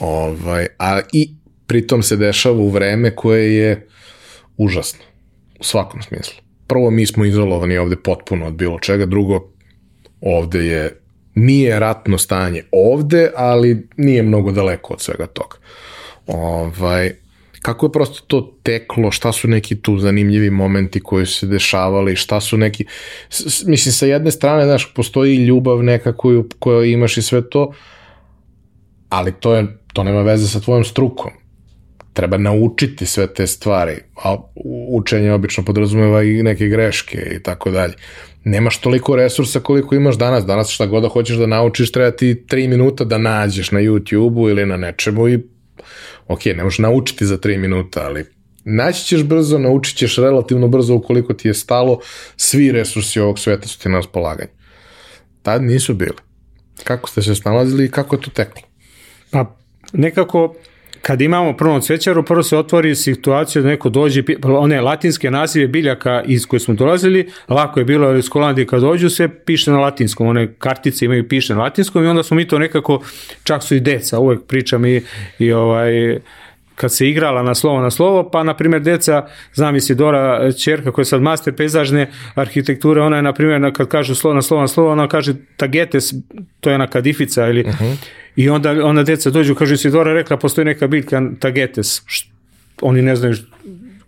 [0.00, 1.34] Ovaj, a i
[1.66, 3.86] pritom se dešava u vreme koje je
[4.56, 5.04] užasno,
[5.60, 6.34] u svakom smislu.
[6.66, 9.50] Prvo, mi smo izolovani ovde potpuno od bilo čega, drugo,
[10.20, 11.00] ovde je,
[11.34, 15.56] nije ratno stanje ovde, ali nije mnogo daleko od svega toga.
[16.26, 17.12] Ovaj,
[17.62, 22.16] kako je prosto to teklo, šta su neki tu zanimljivi momenti koji su se dešavali,
[22.16, 22.84] šta su neki,
[23.66, 27.72] mislim sa jedne strane, znaš, postoji ljubav neka koju, koju imaš i sve to,
[29.08, 31.30] ali to je, to nema veze sa tvojom strukom.
[32.12, 34.36] Treba naučiti sve te stvari, a
[34.88, 37.94] učenje obično podrazumeva i neke greške i tako dalje.
[38.44, 40.46] Nemaš toliko resursa koliko imaš danas.
[40.46, 44.48] Danas šta god da hoćeš da naučiš, treba ti 3 minuta da nađeš na YouTube-u
[44.48, 45.38] ili na nečemu i
[46.30, 48.24] ok, ne možeš naučiti za 3 minuta, ali
[48.64, 52.00] naći ćeš brzo, naučit ćeš relativno brzo ukoliko ti je stalo,
[52.36, 54.50] svi resursi ovog sveta su ti na raspolaganju.
[55.42, 56.16] Tad nisu bili.
[56.84, 58.62] Kako ste se snalazili i kako je to teklo?
[59.30, 59.56] Pa
[59.92, 60.54] nekako
[61.02, 66.22] kad imamo prvo cvećaru, prvo se otvori situacija da neko dođe, one latinske nazive biljaka
[66.26, 70.26] iz koje smo dolazili, lako je bilo iz Holandije kad dođu se piše na latinskom,
[70.26, 73.02] one kartice imaju piše na latinskom i onda smo mi to nekako,
[73.44, 75.02] čak su i deca, uvek pričam i,
[75.38, 76.18] i ovaj,
[76.74, 81.02] kad se igrala na slovo na slovo, pa na primjer deca, znam Isidora Čerka koja
[81.02, 84.68] je sad master pejzažne arhitekture, ona je na primjer kad kažu slovo na slovo na
[84.68, 86.14] slovo, ona kaže tagetes,
[86.60, 87.84] to je ona kadifica ili uh mhm.
[87.84, 87.96] -huh.
[88.36, 92.02] I onda ona deca dođu, kaže Isidora rekla postoji neka biljka tagetes,
[92.82, 93.34] oni ne znaju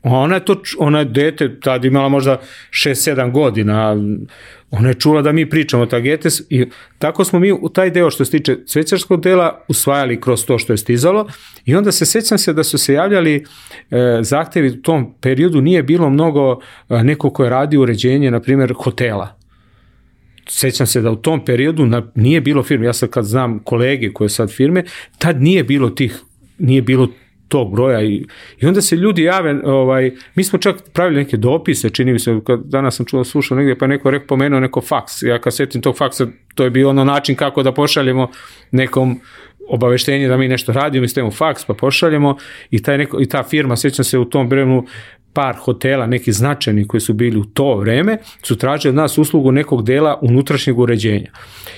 [0.02, 3.96] Ona je to, ona je dete, tad imala možda 6-7 godina,
[4.70, 6.66] ona je čula da mi pričamo tagetes i
[6.98, 10.72] tako smo mi u taj deo što se tiče cvećarskog dela usvajali kroz to što
[10.72, 11.28] je stizalo
[11.64, 13.44] i onda se sećam se da su se javljali
[13.90, 18.40] e, zahtevi u tom periodu, nije bilo mnogo e, neko ko je radi uređenje, na
[18.40, 19.41] primjer, hotela
[20.48, 24.12] sećam se da u tom periodu na, nije bilo firme, ja sad kad znam kolege
[24.12, 24.84] koje sad firme,
[25.18, 26.22] tad nije bilo tih
[26.58, 27.08] nije bilo
[27.48, 28.24] tog broja i,
[28.60, 32.40] i onda se ljudi jave, ovaj, mi smo čak pravili neke dopise, čini mi se,
[32.46, 35.82] kad danas sam čuo, slušao negdje, pa neko rekao, pomenuo neko faks, ja kad setim
[35.82, 38.30] tog faksa, to je bio ono način kako da pošaljemo
[38.70, 39.20] nekom
[39.68, 42.36] obaveštenje da mi nešto radimo, mi faks pa pošaljemo
[42.70, 44.86] i, taj neko, i ta firma, sećam se u tom vremenu,
[45.32, 49.52] par hotela, neki značajni koji su bili u to vreme, su tražili od nas uslugu
[49.52, 51.30] nekog dela unutrašnjeg uređenja.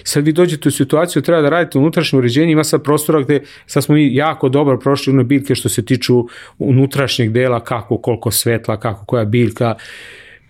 [0.05, 3.85] Sad vi dođete u situaciju treba da radite unutrašnje uređenje, ima sad prostora gde sad
[3.85, 6.27] smo mi jako dobro prošli one biljke što se tiču
[6.59, 9.75] unutrašnjeg dela, kako, koliko svetla, kako, koja biljka,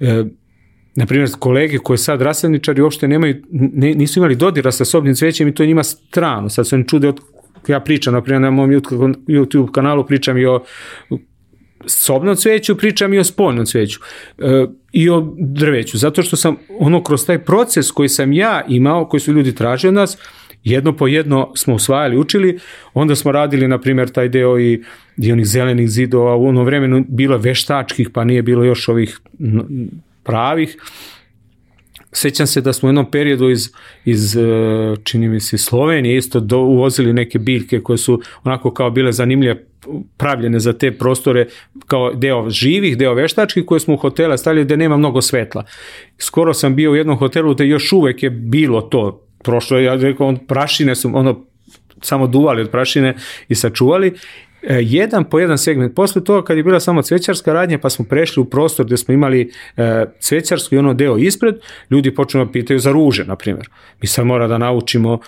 [0.01, 0.25] e,
[0.95, 5.49] na primjer, kolege koje sad rasadničari uopšte nemaju, ne, nisu imali dodira sa sobnim cvećem
[5.49, 6.49] i to njima strano.
[6.49, 7.21] Sad se oni čude od
[7.69, 10.61] ja pričam, na primjer, na mom YouTube kanalu pričam i o
[11.87, 14.01] sobnom cveću, pričam i o spoljnom cveću
[14.39, 19.09] e, i o drveću, zato što sam ono kroz taj proces koji sam ja imao,
[19.09, 20.19] koji su ljudi tražili od nas,
[20.65, 22.59] jedno po jedno smo usvajali, učili,
[22.95, 24.83] onda smo radili, na primjer, taj deo i,
[25.17, 29.21] i onih zelenih zidova, u ono vremenu bilo veštačkih, pa nije bilo još ovih
[30.23, 30.77] pravih,
[32.17, 33.71] Sećam se da smo u jednom periodu iz,
[34.05, 34.41] iz e,
[35.05, 39.65] čini mi se, Slovenije isto do, uvozili neke biljke koje su onako kao bile zanimljive
[40.17, 41.47] pravljene za te prostore
[41.87, 45.65] kao deo živih, deo veštačkih koje smo u hotela stavili gde nema mnogo svetla.
[46.19, 49.21] Skoro sam bio u jednom hotelu gde još uvek je bilo to.
[49.43, 51.45] Prošlo ja rekao, on, prašine su, ono,
[52.03, 53.15] samo duvali od prašine
[53.49, 54.13] i sačuvali
[54.71, 55.95] jedan po jedan segment.
[55.95, 59.15] Posle toga kad je bila samo cvećarska radnja pa smo prešli u prostor gde smo
[59.15, 61.55] imali e, cvećarsku i ono deo ispred,
[61.91, 63.69] ljudi počnu da pitaju za ruže, na primjer.
[64.01, 65.19] Mi sad mora da naučimo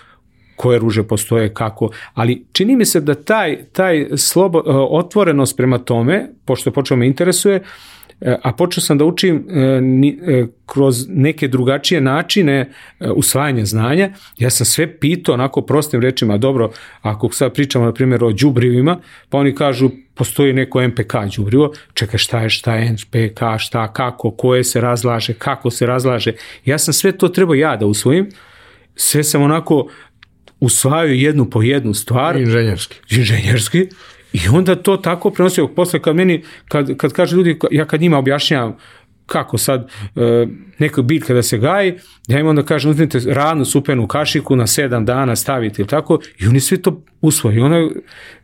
[0.57, 5.79] koje ruže postoje, kako, ali čini mi se da taj, taj slobo, e, otvorenost prema
[5.79, 7.63] tome, pošto počeo me interesuje, e,
[8.43, 12.71] a počeo sam da učim e, kroz neke drugačije načine
[13.15, 16.71] usvajanja znanja, ja sam sve pitao onako prostim rečima, dobro,
[17.03, 18.99] ako sad pričamo na primjer o đubrivima,
[19.29, 24.31] pa oni kažu postoji neko MPK đubrivo, čekaj šta je, šta je MPK, šta, kako,
[24.31, 26.33] koje se razlaže, kako se razlaže.
[26.65, 28.29] Ja sam sve to trebao ja da usvojim,
[28.95, 29.89] sve sam onako
[30.61, 32.37] usvajaju jednu po jednu stvar.
[32.37, 32.97] Inženjerski.
[33.11, 33.89] Inženjerski.
[34.45, 35.69] I onda to tako prenosio.
[35.69, 38.77] Posle kad meni, kad, kad kaže ljudi, ja kad njima objašnjavam
[39.27, 40.47] kako sad e,
[40.79, 41.95] neka biljka da se gaji,
[42.29, 46.47] ja im onda kažem uzmite radnu supenu kašiku na sedam dana stavite ili tako i
[46.47, 47.57] oni svi to usvoje.
[47.57, 47.91] I ono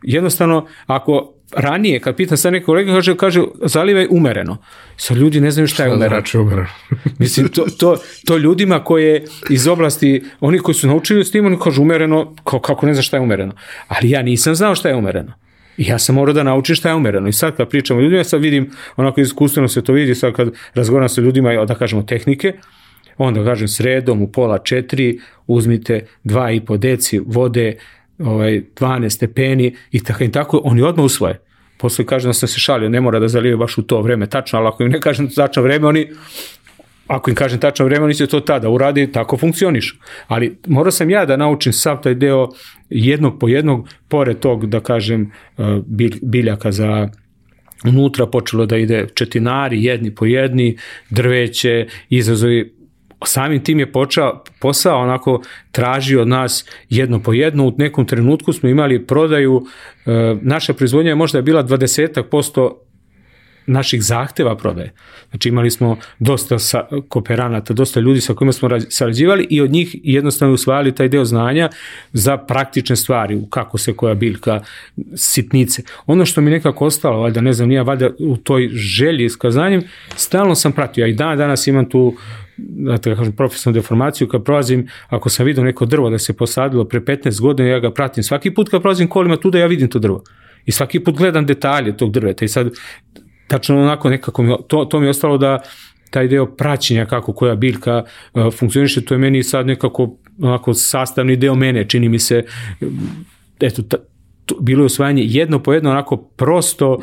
[0.01, 4.57] jednostavno, ako ranije, kad pitam sad nekog kolega, kaže, kaže zalivaj umereno.
[4.97, 6.15] Sad ljudi ne znaju šta je umereno.
[6.15, 6.67] Znači umereno?
[7.19, 11.59] Mislim, to, to, to ljudima koje iz oblasti, oni koji su naučili s tim, oni
[11.59, 13.53] kažu umereno, kao, kako ne zna šta je umereno.
[13.87, 15.33] Ali ja nisam znao šta je umereno.
[15.77, 17.27] I ja sam morao da naučim šta je umereno.
[17.27, 20.51] I sad kad pričamo ljudima, ja sad vidim, onako iskustveno se to vidi, sad kad
[20.73, 22.53] razgovaram sa ljudima, da kažemo tehnike,
[23.17, 27.75] onda kažem sredom u pola četiri, uzmite dva i po deci vode,
[28.19, 31.39] ovaj, 12 stepeni i tako i tako, oni odmah usvoje.
[31.77, 34.59] Posle kažem da sam se šalio, ne mora da zalije baš u to vreme, tačno,
[34.59, 36.07] ali ako im ne kažem tačno vreme, oni
[37.07, 39.99] ako im kažem tačno vreme, oni će to tada uradi, tako funkcioniš.
[40.27, 42.49] Ali morao sam ja da naučim sav taj deo
[42.89, 45.63] jednog po jednog, pored tog, da kažem, eh,
[46.21, 47.09] biljaka za
[47.85, 50.77] unutra počelo da ide četinari, jedni po jedni,
[51.09, 52.73] drveće, izazovi
[53.25, 57.67] samim tim je počeo posao onako traži od nas jedno po jedno.
[57.67, 59.65] U nekom trenutku smo imali prodaju,
[60.05, 62.71] e, naša proizvodnja je možda bila 20%
[63.65, 64.93] naših zahteva prodaje.
[65.29, 69.95] Znači imali smo dosta sa, kooperanata, dosta ljudi sa kojima smo sarađivali i od njih
[70.03, 71.69] jednostavno usvajali taj deo znanja
[72.13, 74.61] za praktične stvari, kako se koja biljka,
[75.15, 75.83] sitnice.
[76.05, 79.83] Ono što mi nekako ostalo, valjda ne znam, nije valjda u toj želji s kazanjem,
[80.15, 82.15] stalno sam pratio, a i dan danas imam tu
[82.57, 86.85] da te kažem, profesionalnu deformaciju, kad prolazim, ako sam vidio neko drvo da se posadilo
[86.85, 89.89] pre 15 godina, ja ga pratim svaki put kad prolazim kolima tu da ja vidim
[89.89, 90.23] to drvo.
[90.65, 92.69] I svaki put gledam detalje tog drveta i sad
[93.47, 95.59] tačno onako nekako to, to mi je ostalo da
[96.09, 98.03] taj deo praćenja kako koja biljka
[98.33, 102.43] uh, funkcioniše, to je meni sad nekako onako sastavni deo mene, čini mi se,
[103.59, 103.97] eto, ta,
[104.45, 106.99] to, bilo je osvajanje jedno po jedno onako prosto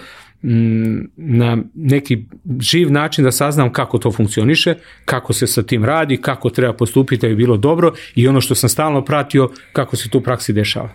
[1.17, 2.25] na neki
[2.61, 4.75] živ način da saznam kako to funkcioniše,
[5.05, 8.55] kako se sa tim radi, kako treba postupiti da bi bilo dobro i ono što
[8.55, 10.89] sam stalno pratio, kako se to u praksi dešava.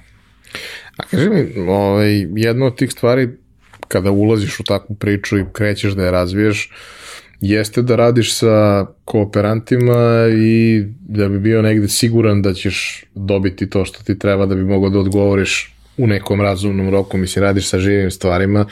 [0.97, 3.29] A kaži mi, ovaj, jedna od tih stvari
[3.87, 6.69] kada ulaziš u takvu priču i krećeš da je razviješ,
[7.41, 13.85] jeste da radiš sa kooperantima i da bi bio negde siguran da ćeš dobiti to
[13.85, 17.79] što ti treba da bi mogao da odgovoriš u nekom razumnom roku, mislim, radiš sa
[17.79, 18.65] živim stvarima,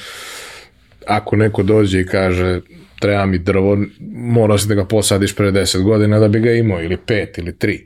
[1.08, 2.62] ako neko dođe i kaže
[3.00, 3.78] treba mi drvo,
[4.16, 7.52] mora si da ga posadiš pre 10 godina da bi ga imao, ili 5 ili
[7.52, 7.80] 3.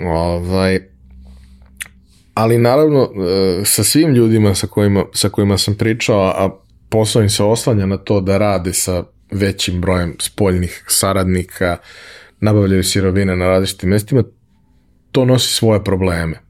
[0.00, 0.80] Ovaj,
[2.34, 7.30] ali naravno e, sa svim ljudima sa kojima, sa kojima sam pričao, a posao im
[7.30, 11.76] se oslanja na to da rade sa većim brojem spoljnih saradnika,
[12.40, 14.22] nabavljaju sirovine na različitim mestima,
[15.12, 16.40] to nosi svoje probleme.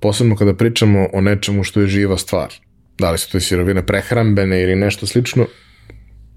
[0.00, 2.54] Posebno kada pričamo o nečemu što je živa stvar.
[2.98, 5.46] Da li su to sirovine prehrambene ili nešto slično,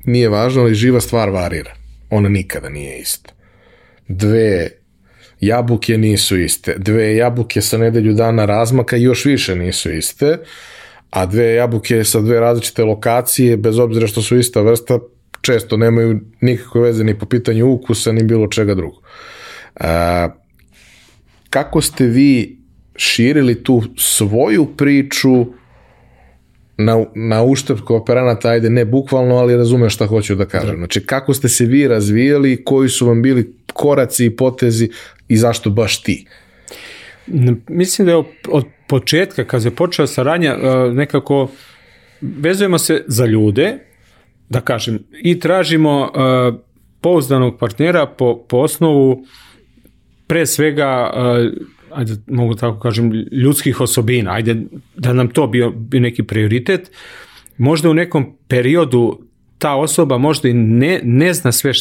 [0.04, 1.76] nije važno, ali živa stvar varira.
[2.10, 3.34] Ona nikada nije ista.
[4.08, 4.70] Dve
[5.42, 6.76] jabuke nisu iste.
[6.78, 10.38] Dve jabuke sa nedelju dana razmaka još više nisu iste,
[11.10, 15.00] a dve jabuke sa dve različite lokacije, bez obzira što su ista vrsta,
[15.42, 19.02] često nemaju nikakve veze ni po pitanju ukusa, ni bilo čega drugo.
[19.76, 20.30] A,
[21.50, 22.58] kako ste vi
[22.96, 25.46] širili tu svoju priču
[26.78, 30.70] na, na uštrb kooperanata, ajde ne bukvalno, ali razumeš šta hoću da kažem.
[30.70, 30.78] Da.
[30.78, 34.90] Znači, kako ste se vi razvijali, koji su vam bili koraci i potezi
[35.28, 36.26] i zašto baš ti?
[37.68, 41.52] Mislim da je od početka, kad se počela saradnja, e, nekako
[42.22, 43.78] vezujemo se za ljude,
[44.50, 46.52] da kažem, i tražimo e,
[47.02, 49.26] pouzdanog partnera po, po osnovu
[50.28, 51.50] pre svega e,
[51.96, 54.56] ajde mogu tako kažem, ljudskih osobina, ajde
[54.96, 56.92] da nam to bio, bio neki prioritet,
[57.58, 59.20] možda u nekom periodu
[59.58, 61.72] ta osoba možda i ne, ne zna sve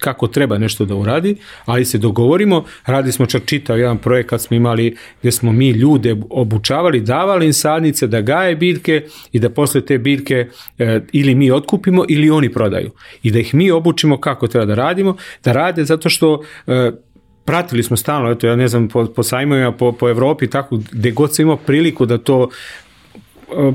[0.00, 4.56] kako treba nešto da uradi, ali se dogovorimo, radili smo čak čitav jedan projekat smo
[4.56, 9.80] imali gdje smo mi ljude obučavali, davali im sadnice da gaje biljke i da posle
[9.80, 12.90] te biljke e, ili mi otkupimo ili oni prodaju.
[13.22, 16.90] I da ih mi obučimo kako treba da radimo, da rade zato što e,
[17.44, 21.10] pratili smo stalno, eto ja ne znam, po, po sajmovima, po, po Evropi, tako, gde
[21.10, 22.48] god sam imao priliku da to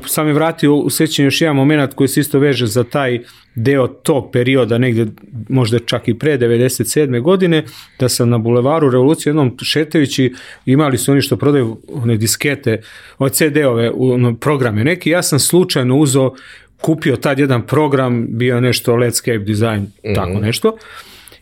[0.06, 3.20] sam je vratio u sećanju još jedan moment koji se isto veže za taj
[3.56, 5.06] deo tog perioda, negde
[5.50, 7.22] možda čak i pre 97.
[7.22, 7.64] godine,
[8.00, 10.34] da sam na bulevaru Revolucije jednom šetajući,
[10.66, 12.82] imali su oni što prodaju one diskete,
[13.18, 16.34] ove CD-ove, ono, programe neki, ja sam slučajno uzeo,
[16.82, 20.16] kupio tad jedan program, bio nešto Letscape Design, mm -hmm.
[20.16, 20.78] tako nešto,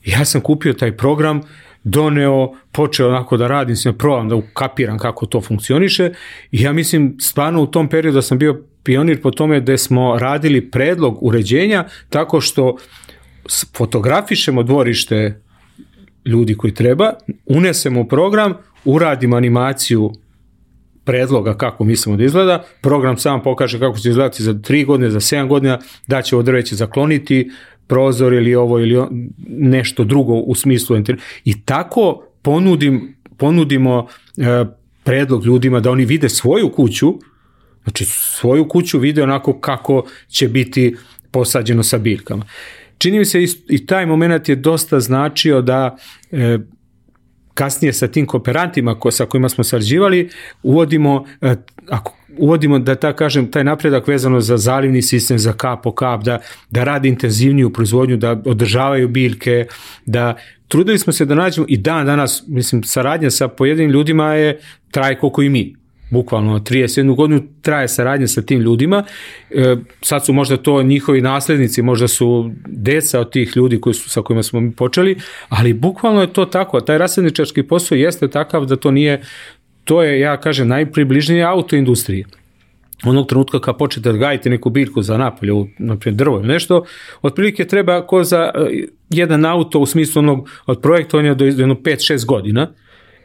[0.06, 1.42] ja sam kupio taj program,
[1.84, 6.12] doneo, počeo onako da radim, se probam da ukapiram kako to funkcioniše.
[6.52, 10.20] I ja mislim stvarno u tom periodu da sam bio pionir po tome da smo
[10.20, 12.78] radili predlog uređenja tako što
[13.78, 15.42] fotografišemo dvorište
[16.26, 17.14] ljudi koji treba,
[17.46, 18.54] unesemo u program,
[18.86, 20.12] uradimo animaciju
[21.06, 25.20] predloga kako mislimo da izgleda, program sam pokaže kako će izgledati za 3 godine, za
[25.20, 27.52] 7 godina, da će ovo drveće zakloniti,
[27.94, 29.08] prozor ili ovo ili
[29.48, 30.98] nešto drugo u smislu
[31.46, 34.66] i tako ponudim, ponudimo e,
[35.04, 37.14] predlog ljudima da oni vide svoju kuću,
[37.84, 40.96] znači svoju kuću vide onako kako će biti
[41.32, 42.46] posađeno sa biljkama.
[42.98, 45.98] Čini mi se i, i taj moment je dosta značio da
[46.32, 46.58] e,
[47.54, 50.30] kasnije sa tim kooperantima ko, sa kojima smo sarađivali
[50.64, 51.56] uvodimo, e,
[51.90, 56.24] ako uvodimo da ta kažem taj napredak vezano za zalivni sistem za kap po kap
[56.24, 59.66] da da rade intenzivniju proizvodnju da održavaju biljke
[60.06, 60.36] da
[60.68, 64.60] trudili smo se da nađemo i dan danas mislim saradnja sa pojedinim ljudima je
[64.92, 65.76] traje koliko i mi
[66.14, 69.04] bukvalno 31 godinu traje saradnja sa tim ljudima.
[69.50, 74.10] E, sad su možda to njihovi naslednici, možda su deca od tih ljudi koji su,
[74.10, 75.18] sa kojima smo mi počeli,
[75.50, 76.82] ali bukvalno je to tako.
[76.82, 79.22] Taj rasadničarski posao jeste takav da to nije
[79.84, 82.26] to je, ja kažem, najpribližnije autoindustriji.
[83.04, 86.86] Onog trenutka kad počnete da gajite neku biljku za napolje, naprimjer drvo ili nešto,
[87.22, 88.68] otprilike treba ko za uh,
[89.10, 92.68] jedan auto u smislu onog od projektovanja do jedno 5-6 godina,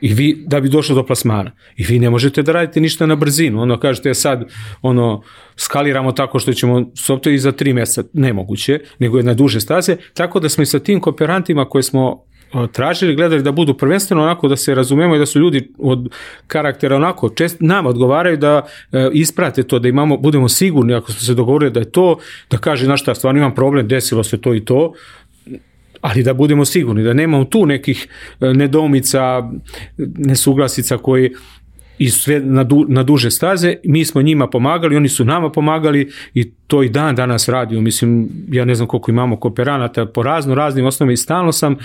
[0.01, 1.51] i vi da bi došlo do plasmana.
[1.77, 3.63] I vi ne možete da radite ništa na brzinu.
[3.63, 4.45] Ono kažete sad
[4.83, 5.23] ono
[5.57, 9.97] skaliramo tako što ćemo software i za 3 meseca nemoguće nego je na duže staze.
[10.15, 12.25] Tako da smo i sa tim kooperantima koje smo
[12.73, 16.09] tražili, gledali da budu prvenstveno onako da se razumemo i da su ljudi od
[16.47, 21.21] karaktera onako čest nam odgovaraju da e, isprate to, da imamo, budemo sigurni ako smo
[21.21, 22.19] se dogovorili da je to,
[22.51, 24.93] da kaže na šta, stvarno imam problem, desilo se to i to,
[26.01, 28.07] ali da budemo sigurni da nemamo tu nekih
[28.41, 29.51] nedomica,
[29.99, 31.35] nesuglasica koji
[31.99, 36.11] i sve na, du, na duže staze, mi smo njima pomagali, oni su nama pomagali
[36.35, 40.55] i to i dan danas radio, mislim, ja ne znam koliko imamo kooperanata po razno
[40.55, 41.77] raznim osnovima i stalno sam,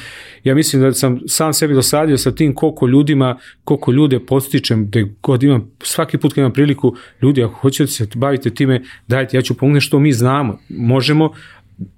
[0.43, 4.99] ja mislim da sam sam sebi dosadio sa tim koliko ljudima, koliko ljude postičem, da
[5.23, 9.41] god imam, svaki put kad imam priliku, ljudi, ako hoćete se bavite time, dajte, ja
[9.41, 11.31] ću pomoći što mi znamo, možemo,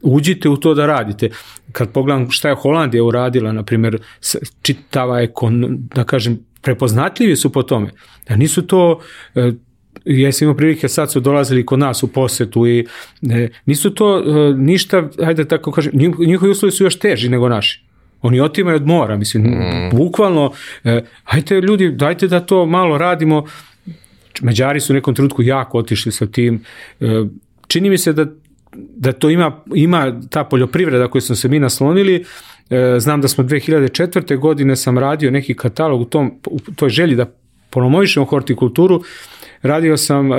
[0.01, 1.30] uđite u to da radite.
[1.71, 3.97] Kad pogledam šta je Holandija uradila, na primjer,
[4.62, 7.89] čitava ekon, da kažem, prepoznatljivi su po tome.
[8.30, 8.99] Da nisu to
[9.36, 9.51] e,
[10.06, 12.86] jesam imao prilike, sad su dolazili kod nas u posetu i
[13.30, 17.86] e, nisu to e, ništa, hajde tako kažem, njihovi uslovi su još teži nego naši.
[18.21, 19.89] Oni otimaju od mora, mislim, mm.
[19.91, 20.51] bukvalno,
[20.84, 23.45] e, hajde ljudi, dajte da to malo radimo.
[24.41, 26.63] Međari su u nekom trenutku jako otišli sa tim.
[26.99, 27.06] E,
[27.67, 28.25] čini mi se da
[28.78, 32.25] da to ima, ima ta poljoprivreda koju smo se mi naslonili,
[32.99, 34.38] znam da smo 2004.
[34.38, 37.25] godine sam radio neki katalog u, tom, u toj želji da
[37.69, 39.01] promovišemo hortikulturu,
[39.62, 40.38] radio sam, e,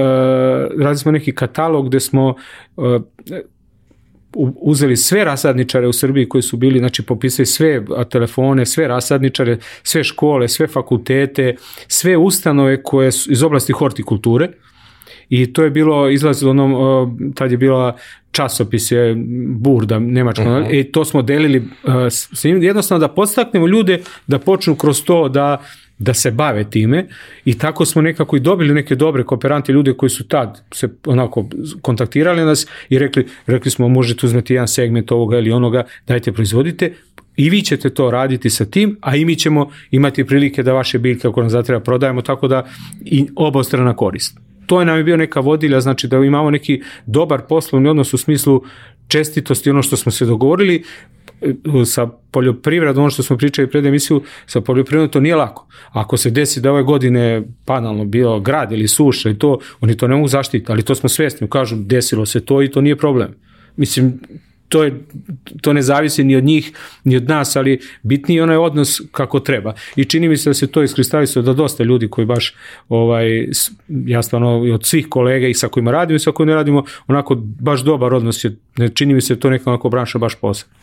[0.79, 2.35] radili smo neki katalog gde smo
[2.77, 2.99] e,
[4.61, 10.05] uzeli sve rasadničare u Srbiji koji su bili, znači popisali sve telefone, sve rasadničare, sve
[10.05, 11.57] škole, sve fakultete,
[11.89, 14.49] sve ustanove koje su iz oblasti hortikulture,
[15.29, 17.97] i to je bilo izlazilo onom tad je bila
[18.33, 19.15] časopis je
[19.49, 20.81] Burda nemačka uh -huh.
[20.81, 21.63] i to smo delili
[22.11, 22.63] s njim.
[22.63, 25.63] Jednostavno da podstaknemo ljude da počnu kroz to da
[25.99, 27.07] da se bave time.
[27.45, 31.49] I tako smo nekako i dobili neke dobre kooperante ljude koji su tad se onako
[31.81, 36.93] kontaktirali nas i rekli, rekli smo možete uzmeti jedan segment ovoga ili onoga, dajte proizvodite,
[37.37, 40.99] i vi ćete to raditi sa tim, a i mi ćemo imati prilike da vaše
[40.99, 42.67] biljke ako nam zatreba prodajemo, tako da
[43.05, 47.41] i obostrana korist to je nam je bio neka vodilja, znači da imamo neki dobar
[47.49, 48.63] poslovni odnos u smislu
[49.09, 50.83] čestitosti, ono što smo se dogovorili,
[51.41, 51.55] e,
[51.85, 55.67] sa poljoprivredom, ono što smo pričali pred emisiju, sa poljoprivredom to nije lako.
[55.93, 60.09] Ako se desi da ove godine panalno bilo grad ili suša i to, oni to
[60.09, 63.35] ne mogu zaštiti, ali to smo svesni, kažu desilo se to i to nije problem.
[63.77, 64.21] Mislim,
[64.69, 65.01] to, je,
[65.61, 66.73] to ne zavisi ni od njih,
[67.05, 69.75] ni od nas, ali bitniji je onaj odnos kako treba.
[69.97, 72.55] I čini mi se da se to iskristalisuje da dosta ljudi koji baš,
[72.89, 73.49] ovaj,
[73.89, 77.35] ja stvarno od svih kolega i sa kojima radimo i sa kojima ne radimo, onako
[77.35, 80.75] baš dobar odnos je, ne čini mi se to neka onako branša baš posebno.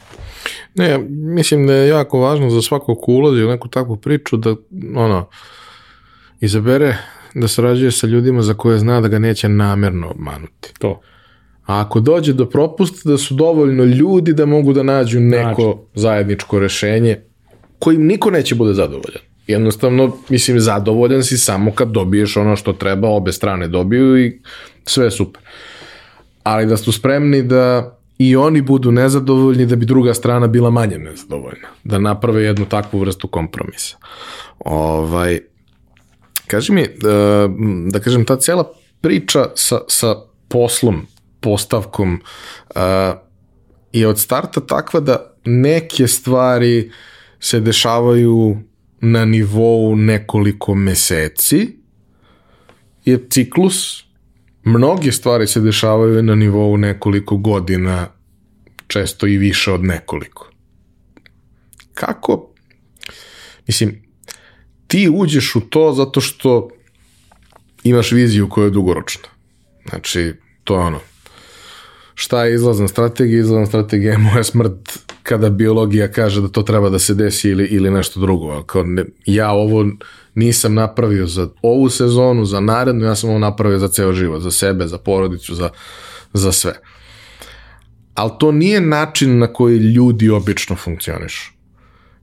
[0.76, 4.56] Ne, mislim da je jako važno za svakog ko ulazi u neku takvu priču da
[4.96, 5.30] ono,
[6.42, 6.98] izabere
[7.34, 10.74] da sarađuje sa ljudima za koje zna da ga neće namerno obmanuti.
[10.80, 11.02] To.
[11.66, 16.02] A ako dođe do propusta da su dovoljno ljudi da mogu da nađu neko znači.
[16.02, 17.22] zajedničko rešenje
[17.80, 19.22] kojim niko neće bude zadovoljan.
[19.48, 24.42] Jednostavno, mislim, zadovoljan si samo kad dobiješ ono što treba, obe strane dobiju i
[24.86, 25.42] sve je super.
[26.44, 30.98] Ali da su spremni da i oni budu nezadovoljni da bi druga strana bila manje
[30.98, 31.68] nezadovoljna.
[31.84, 33.98] Da naprave jednu takvu vrstu kompromisa.
[34.60, 35.40] Ovaj,
[36.48, 37.50] kaži mi, da,
[37.90, 40.16] da kažem, ta cijela priča sa, sa
[40.48, 41.06] poslom
[41.44, 42.14] postavkom
[42.76, 42.82] uh,
[43.94, 46.92] je od starta takva da neke stvari
[47.40, 48.58] se dešavaju
[49.02, 51.78] na nivou nekoliko meseci,
[53.06, 54.04] je ciklus,
[54.64, 58.08] mnoge stvari se dešavaju na nivou nekoliko godina,
[58.88, 60.50] često i više od nekoliko.
[61.94, 62.50] Kako?
[63.68, 64.04] Mislim,
[64.88, 66.70] ti uđeš u to zato što
[67.84, 69.30] imaš viziju koja je dugoročna.
[69.90, 70.34] Znači,
[70.64, 71.00] to je ono,
[72.16, 73.40] šta je izlazna strategija?
[73.40, 77.66] Izlazna strategija je moja smrt kada biologija kaže da to treba da se desi ili,
[77.66, 78.64] ili nešto drugo.
[78.64, 79.86] Kao ne, ja ovo
[80.36, 84.52] nisam napravio za ovu sezonu, za narednu, ja sam ovo napravio za ceo život, za
[84.52, 85.70] sebe, za porodicu, za,
[86.34, 86.74] za sve.
[88.14, 91.52] Ali to nije način na koji ljudi obično funkcionišu.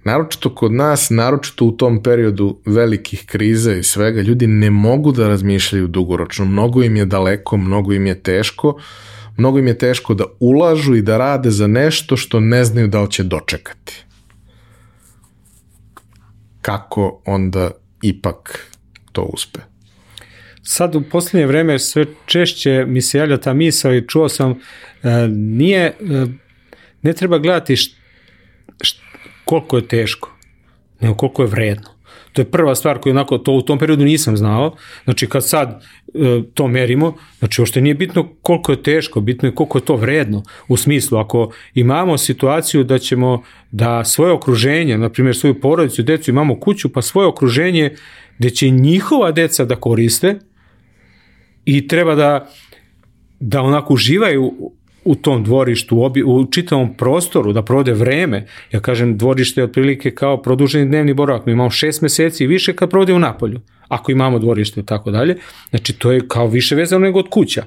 [0.04, 5.28] Naročito kod nas, naročito u tom periodu velikih kriza i svega, ljudi ne mogu da
[5.28, 6.44] razmišljaju dugoročno.
[6.44, 8.82] Mnogo im je daleko, mnogo im je teško, uh,
[9.40, 13.00] mnogo im je teško da ulažu i da rade za nešto što ne znaju da
[13.00, 14.04] li će dočekati.
[16.60, 17.70] Kako onda
[18.02, 18.66] ipak
[19.12, 19.60] to uspe?
[20.62, 24.50] Sad u posljednje vreme sve češće mi se javlja ta misla i čuo sam,
[25.02, 25.94] e, nije, e,
[27.02, 27.96] ne treba gledati št,
[28.82, 29.00] št,
[29.44, 30.36] koliko je teško,
[31.00, 31.99] nego koliko je vredno.
[32.32, 34.76] To je prva stvar koju onako to u tom periodu nisam znao.
[35.04, 35.82] Znači kad sad
[36.14, 39.96] e, to merimo, znači uopšte nije bitno koliko je teško, bitno je koliko je to
[39.96, 40.42] vredno.
[40.68, 46.30] U smislu ako imamo situaciju da ćemo da svoje okruženje, na primjer svoju porodicu, decu,
[46.30, 47.94] imamo kuću, pa svoje okruženje
[48.38, 50.38] gde će njihova deca da koriste
[51.64, 52.50] i treba da
[53.40, 54.72] da onako uživaju
[55.04, 58.46] u tom dvorištu, obi, u čitavom prostoru, da provode vreme.
[58.72, 61.46] Ja kažem, dvorište je otprilike kao produženi dnevni boravak.
[61.46, 65.10] Mi imamo šest meseci i više kad provode u napolju, ako imamo dvorište i tako
[65.10, 65.36] dalje.
[65.70, 67.64] Znači, to je kao više vezano nego od kuća.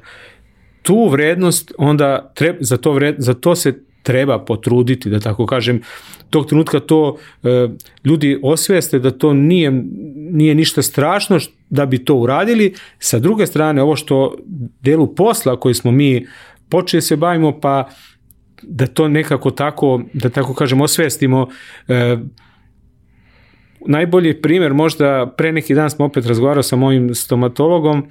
[0.82, 3.74] Tu vrednost, onda treba, za, to vred, za to se
[4.04, 5.82] treba potruditi, da tako kažem,
[6.30, 7.70] tog trenutka to e,
[8.06, 9.72] ljudi osveste da to nije,
[10.32, 12.74] nije ništa strašno da bi to uradili.
[13.00, 14.36] Sa druge strane, ovo što
[14.82, 16.26] delu posla koji smo mi
[16.70, 17.90] počeli se bavimo pa
[18.64, 21.48] da to nekako tako, da tako kažem, osvestimo.
[21.88, 22.18] E,
[23.86, 28.08] najbolji primer, možda pre neki dan smo opet razgovarao sa mojim stomatologom,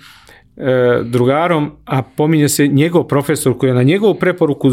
[0.57, 4.73] e, drugarom, a pominje se njegov profesor koji je na njegovu preporuku e,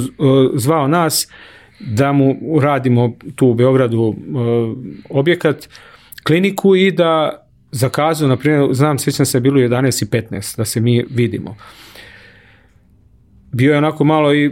[0.53, 1.27] zvao nas
[1.79, 4.23] da mu radimo tu u Beogradu e,
[5.09, 5.69] objekat,
[6.23, 10.79] kliniku i da zakazu, na primjer, znam, sjećam se, bilo 11 i 15, da se
[10.79, 11.55] mi vidimo
[13.51, 14.51] bio je onako malo i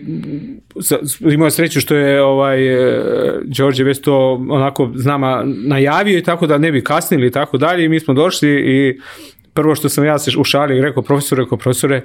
[1.19, 3.01] imao sreću što je ovaj e,
[3.43, 7.85] Đorđe već to onako znama najavio i tako da ne bi kasnili i tako dalje
[7.85, 8.99] i mi smo došli i
[9.53, 12.03] prvo što sam ja se u šali rekao profesore, rekao profesore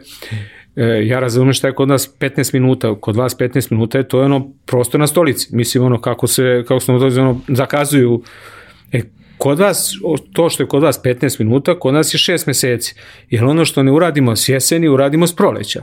[0.76, 4.18] e, ja razumem šta je kod nas 15 minuta, kod vas 15 minuta je to
[4.18, 8.22] je ono prosto na stolici, mislim ono kako se, kako smo dođe, ono zakazuju
[8.92, 9.00] e,
[9.38, 9.92] kod vas,
[10.32, 12.94] to što je kod vas 15 minuta, kod nas je 6 meseci.
[13.30, 15.82] Jer ono što ne uradimo s jeseni, uradimo s proleća.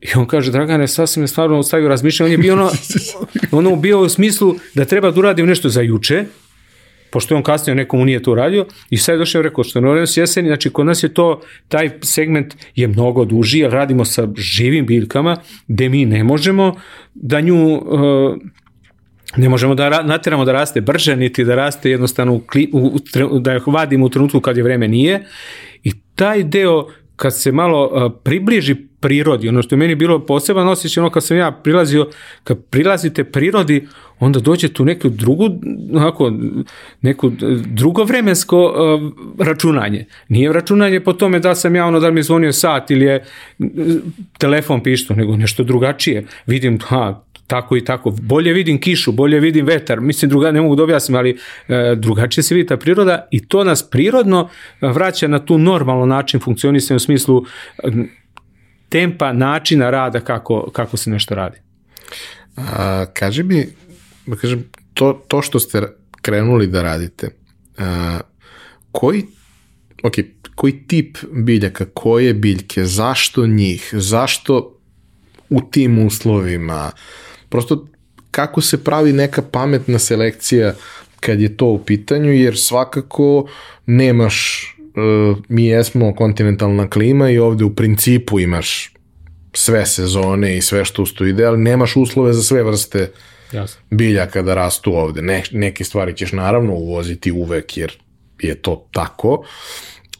[0.00, 2.28] I on kaže, Dragane, sasvim je stvarno ostavio razmišljanje.
[2.28, 2.70] On je bio ono,
[3.58, 6.24] ono bio u smislu da treba da uradim nešto za juče,
[7.10, 10.06] pošto je on kasnije nekomu nije to uradio, i sad je došao rekao što ne
[10.06, 14.28] s jeseni, znači kod nas je to, taj segment je mnogo duži, jer radimo sa
[14.36, 15.36] živim biljkama,
[15.68, 16.74] gde mi ne možemo
[17.14, 18.36] da nju uh,
[19.36, 22.42] ne možemo da nateramo da raste brže, niti da raste jednostavno u,
[23.30, 25.24] u, da je vadimo u trenutku kad je vreme nije.
[25.82, 26.86] I taj deo
[27.16, 31.24] kad se malo uh, približi prirodi, ono što je meni bilo poseban osjećaj, ono kad
[31.24, 32.08] sam ja prilazio,
[32.44, 33.86] kad prilazite prirodi,
[34.18, 35.48] onda dođete u neku drugu,
[35.92, 36.32] onako,
[37.00, 37.32] neku
[37.66, 40.06] drugo vremensko uh, računanje.
[40.28, 43.24] Nije računanje po tome da sam ja ono da mi zvonio sat ili je
[44.38, 46.26] telefon pišto, nego nešto drugačije.
[46.46, 48.10] Vidim, ha, tako i tako.
[48.10, 51.38] Bolje vidim kišu, bolje vidim vetar, mislim druga, ne mogu da objasnim, ali
[51.68, 54.48] e, drugačije se vidi ta priroda i to nas prirodno
[54.80, 57.44] vraća na tu normalno način funkcionisanja u smislu
[57.82, 57.88] e,
[58.90, 61.58] tempa, načina rada kako, kako se nešto radi.
[62.56, 63.66] A, kaži mi,
[64.26, 64.64] da kažem,
[64.94, 65.82] to, to što ste
[66.22, 67.30] krenuli da radite,
[67.78, 68.20] a,
[68.92, 69.24] koji,
[70.02, 70.14] ok,
[70.54, 74.78] koji tip biljaka, koje biljke, zašto njih, zašto
[75.50, 76.90] u tim uslovima,
[77.48, 77.86] prosto
[78.30, 80.74] kako se pravi neka pametna selekcija
[81.20, 83.48] kad je to u pitanju, jer svakako
[83.86, 84.66] nemaš,
[85.48, 88.94] mi jesmo kontinentalna klima i ovde u principu imaš
[89.52, 93.10] sve sezone i sve što usto ide, ali nemaš uslove za sve vrste
[93.52, 93.80] Jasne.
[93.90, 95.22] biljaka da rastu ovde.
[95.22, 97.92] Ne, neke stvari ćeš naravno uvoziti uvek jer
[98.42, 99.44] je to tako,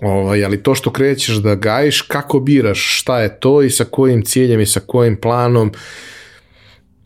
[0.00, 4.24] ovaj, ali to što krećeš da gajiš, kako biraš šta je to i sa kojim
[4.24, 5.72] ciljem i sa kojim planom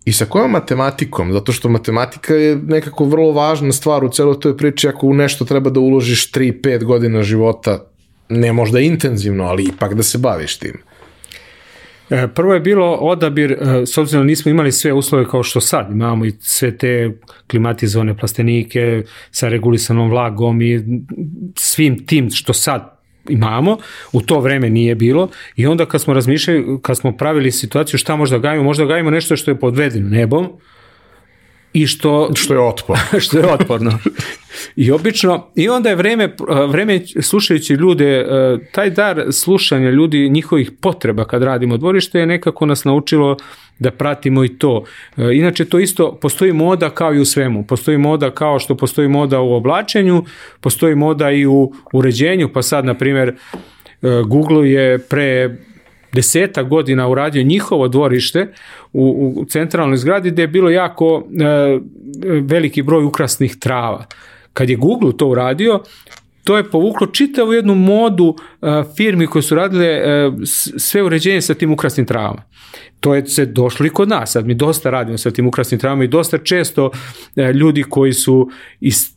[0.05, 4.57] i sa kojom matematikom, zato što matematika je nekako vrlo važna stvar u celoj toj
[4.57, 7.85] priči, ako u nešto treba da uložiš 3-5 godina života,
[8.29, 10.83] ne možda intenzivno, ali ipak da se baviš tim.
[12.11, 15.61] E, prvo je bilo odabir, e, s obzirom da nismo imali sve uslove kao što
[15.61, 17.19] sad imamo i sve te
[17.51, 20.85] klimatizovane plastenike sa regulisanom vlagom i
[21.57, 22.94] svim tim što sad
[23.29, 23.79] imamo,
[24.13, 28.17] u to vreme nije bilo i onda kad smo razmišljali, kad smo pravili situaciju šta
[28.17, 30.49] možda gajimo, možda gajimo nešto što je podvedeno nebom,
[31.75, 33.03] i što što je otporno.
[33.25, 33.99] Što je otporno.
[34.77, 36.37] I obično i onda je vreme
[36.69, 38.27] vreme slušajući ljude e,
[38.73, 43.37] taj dar slušanja ljudi njihovih potreba kad radimo dvorište je nekako nas naučilo
[43.79, 44.85] da pratimo i to.
[45.17, 47.67] E, inače to isto postoji moda kao i u svemu.
[47.67, 50.25] Postoji moda kao što postoji moda u oblačenju,
[50.61, 53.35] postoji moda i u uređenju, pa sad na primjer e,
[54.27, 55.57] Google je pre
[56.13, 58.53] deseta godina uradio njihovo dvorište
[58.93, 61.79] u, u centralnoj zgradi gde je bilo jako e,
[62.41, 64.07] veliki broj ukrasnih trava.
[64.53, 65.81] Kad je Google to uradio,
[66.45, 68.37] to je povuklo čitavu jednu modu uh,
[68.97, 70.35] firmi koje su radile uh,
[70.77, 72.43] sve uređenje sa tim ukrasnim travama.
[73.01, 76.05] To je se došlo i kod nas, sad mi dosta radimo sa tim ukrasnim travama
[76.05, 79.15] i dosta često uh, ljudi koji su iz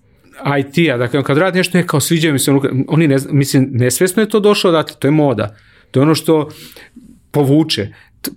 [0.60, 2.52] IT-a, dakle kad radi nešto je kao sviđaju mi se,
[2.88, 5.56] oni ne, mislim, nesvesno je to došlo, dakle, to je moda.
[5.92, 6.50] To je ono što
[7.32, 7.88] povuče.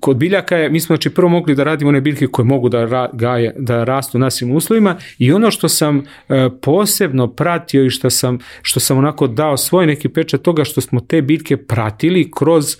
[0.01, 2.85] Kod biljaka je, mi smo znači prvo mogli da radimo one biljke koje mogu da,
[2.85, 7.91] ra, gaje, da rastu u nasim uslovima i ono što sam e, posebno pratio i
[7.91, 12.31] što sam, što sam onako dao svoj neki pečat toga što smo te biljke pratili
[12.37, 12.77] kroz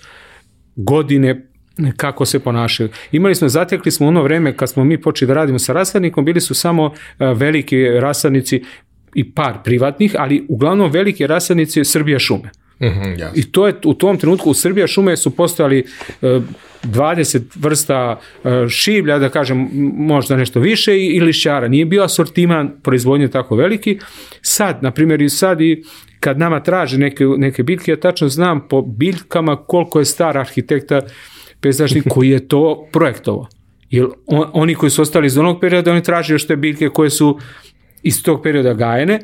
[0.75, 1.47] godine
[1.97, 2.89] kako se ponašaju.
[3.11, 6.41] Imali smo, zatekli smo ono vreme kad smo mi počeli da radimo sa rasadnikom, bili
[6.41, 8.63] su samo e, veliki rasadnici
[9.15, 12.51] i par privatnih, ali uglavnom velike rasadnici Srbija šume.
[12.81, 13.29] Mm -hmm.
[13.35, 15.83] I to je u tom trenutku u Srbija šume su postojali
[16.21, 16.43] uh,
[16.83, 21.67] 20 vrsta uh, šivlja, da kažem možda nešto više i, i lišćara.
[21.67, 23.99] Nije bio asortiman proizvodnje tako veliki.
[24.41, 25.83] Sad, na primjer i sad i
[26.19, 31.01] kad nama traže neke, neke biljke, ja tačno znam po biljkama koliko je star arhitekta
[31.61, 33.47] pejzažnik koji je to projektovao.
[33.89, 37.09] Jer on, oni koji su ostali iz onog perioda, oni traže još te biljke koje
[37.09, 37.39] su
[38.03, 39.19] iz tog perioda gajene,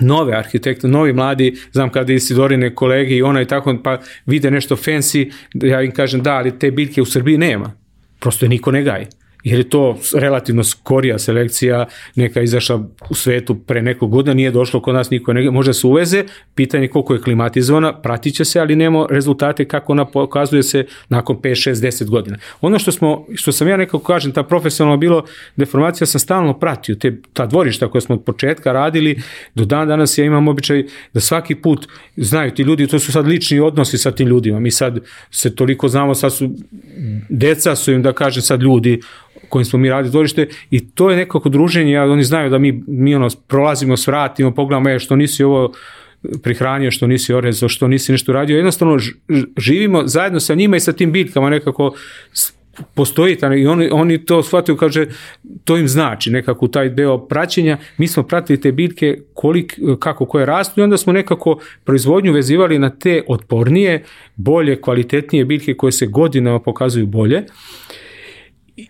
[0.00, 4.76] nove arhitekte, novi mladi, znam kada Isidorine kolege i ona i tako, pa vide nešto
[4.76, 7.72] fancy, ja im kažem da, ali te biljke u Srbiji nema.
[8.20, 9.06] Prosto je niko ne gaji
[9.44, 14.80] jer je to relativno skorija selekcija, neka izašla u svetu pre nekog godina, nije došlo
[14.80, 16.24] kod nas niko, ne, može se uveze,
[16.54, 21.36] pitanje koliko je klimatizovana, pratit će se, ali nema rezultate kako ona pokazuje se nakon
[21.36, 22.38] 5, 6, 10 godina.
[22.60, 25.24] Ono što, smo, što sam ja nekako kažem, ta profesionalno bilo
[25.56, 29.22] deformacija, sam stalno pratio, te, ta dvorišta koje smo od početka radili,
[29.54, 33.26] do dan danas ja imam običaj da svaki put znaju ti ljudi, to su sad
[33.26, 34.98] lični odnosi sa tim ljudima, mi sad
[35.30, 36.50] se toliko znamo, sad su,
[37.28, 39.00] deca su im da kažem sad ljudi,
[39.50, 42.82] kojim smo mi radili dvorište i to je nekako druženje, ja, oni znaju da mi,
[42.86, 45.72] mi ono, prolazimo s vratima, pogledamo, je, što nisi ovo
[46.42, 48.98] prihranio, što nisi orezao, što nisi nešto radio, jednostavno
[49.58, 51.94] živimo zajedno sa njima i sa tim biljkama nekako
[52.94, 55.06] postoji ta, i oni, oni to shvataju, kaže,
[55.64, 60.46] to im znači nekako taj deo praćenja, mi smo pratili te biljke kolik, kako koje
[60.46, 64.04] rastu i onda smo nekako proizvodnju vezivali na te otpornije,
[64.36, 67.44] bolje, kvalitetnije biljke koje se godinama pokazuju bolje.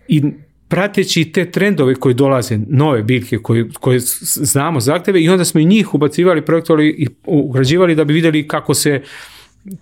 [0.09, 0.23] I
[0.71, 5.64] prateći te trendove koji dolaze, nove biljke koje, koje znamo zahteve i onda smo i
[5.64, 9.03] njih ubacivali, projektovali i ugrađivali da bi videli kako se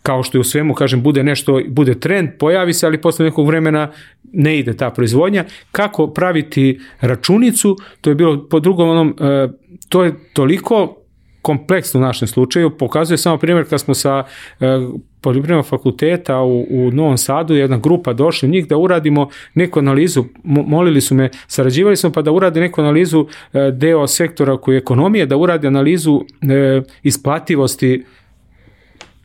[0.02, 3.46] kao što je u svemu, kažem, bude nešto, bude trend, pojavi se, ali posle nekog
[3.46, 3.90] vremena
[4.32, 5.44] ne ide ta proizvodnja.
[5.72, 9.48] Kako praviti računicu, to je bilo po drugom onom, e,
[9.88, 10.96] to je toliko
[11.42, 12.76] kompleksno u našem slučaju.
[12.76, 14.24] Pokazuje samo primjer kad smo sa
[14.60, 14.66] e,
[15.20, 21.00] poljoprivrednog fakulteta u, u Novom Sadu, jedna grupa došli njih da uradimo neku analizu, molili
[21.00, 25.26] su me, sarađivali smo pa da urade neku analizu e, deo sektora koji je ekonomije,
[25.26, 28.04] da urade analizu e, isplativosti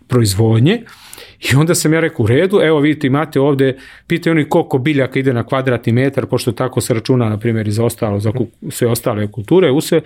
[0.07, 0.84] proizvodnje
[1.51, 3.77] I onda sam ja rekao u redu, evo vidite imate ovde,
[4.07, 7.71] pitaju oni koliko biljaka ide na kvadratni metar, pošto tako se računa, na primjer, i
[7.71, 8.31] za ostalo, za
[8.69, 10.01] sve ostale kulture, use,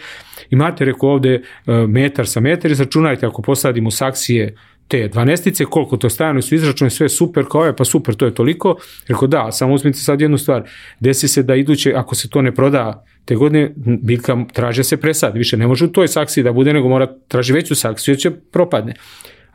[0.49, 1.41] imate, rekao ovde, e,
[1.87, 4.55] metar sa metar i začunajte ako posadimo saksije
[4.87, 8.33] te dvanestice, koliko to stajano su izračune, sve super, kao je, pa super, to je
[8.35, 8.75] toliko.
[9.07, 10.63] Rekao, da, samo uzmite sad jednu stvar,
[10.99, 15.35] desi se da iduće, ako se to ne proda te godine, biljka traže se presad,
[15.35, 18.93] više ne može u toj saksiji da bude, nego mora traži veću saksiju, će propadne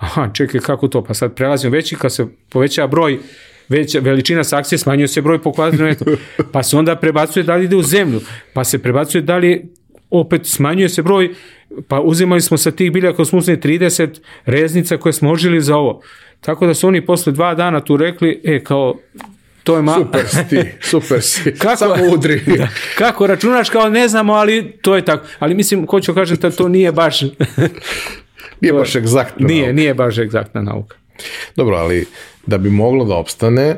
[0.02, 3.18] aha, čekaj, kako to, pa sad prelazimo veći, kad se poveća broj
[3.68, 6.12] veća veličina saksije, smanjuje se broj po kvadratnom metru,
[6.52, 8.20] pa se onda prebacuje da li ide u zemlju,
[8.52, 9.68] pa se prebacuje da li
[10.10, 11.30] opet smanjuje se broj,
[11.88, 14.08] pa uzimali smo sa tih biljaka smo uzeli 30
[14.46, 16.02] reznica koje smo ožili za ovo.
[16.40, 18.94] Tako da su oni posle dva dana tu rekli, e, kao,
[19.64, 19.94] to je ma...
[19.94, 22.40] Super si ti, super si, kako, samo udri.
[22.58, 25.26] Da, kako računaš, kao ne znamo, ali to je tako.
[25.38, 27.20] Ali mislim, hoću kažem da to nije baš
[28.60, 29.72] Nije baš egzaktna Nije, nauka.
[29.72, 30.96] nije baš egzaktna nauka.
[31.56, 32.06] Dobro, ali
[32.46, 33.76] da bi moglo da opstane,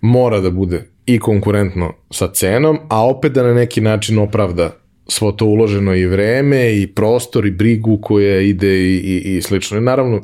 [0.00, 4.76] mora da bude i konkurentno sa cenom, a opet da na neki način opravda
[5.08, 9.78] svo to uloženo i vreme i prostor i brigu koja ide i, i, i slično.
[9.78, 10.22] I naravno,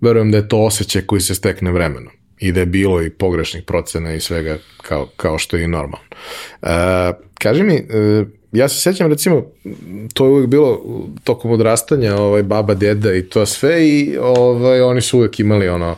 [0.00, 3.62] verujem da je to osjećaj koji se stekne vremenom i da je bilo i pogrešnih
[3.62, 6.06] procena i svega kao, kao što je i normalno.
[6.62, 6.66] E,
[7.38, 8.24] kaži mi, e,
[8.54, 9.42] ja se sećam recimo,
[10.14, 10.80] to je uvek bilo
[11.24, 15.96] tokom odrastanja, ovaj, baba, deda i to sve i ovaj, oni su uvek imali ono,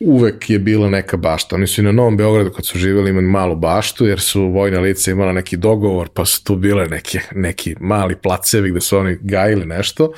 [0.00, 1.56] uvek je bila neka bašta.
[1.56, 4.80] Oni su i na Novom Beogradu kad su živjeli imali malu baštu jer su vojna
[4.80, 9.18] lica imala neki dogovor pa su tu bile neke, neki mali placevi gde su oni
[9.20, 10.12] gajili nešto.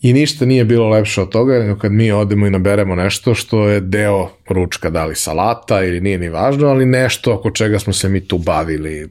[0.00, 3.68] I ništa nije bilo lepše od toga, nego kad mi odemo i naberemo nešto što
[3.68, 7.92] je deo ručka, da li salata ili nije ni važno, ali nešto oko čega smo
[7.92, 9.08] se mi tu bavili,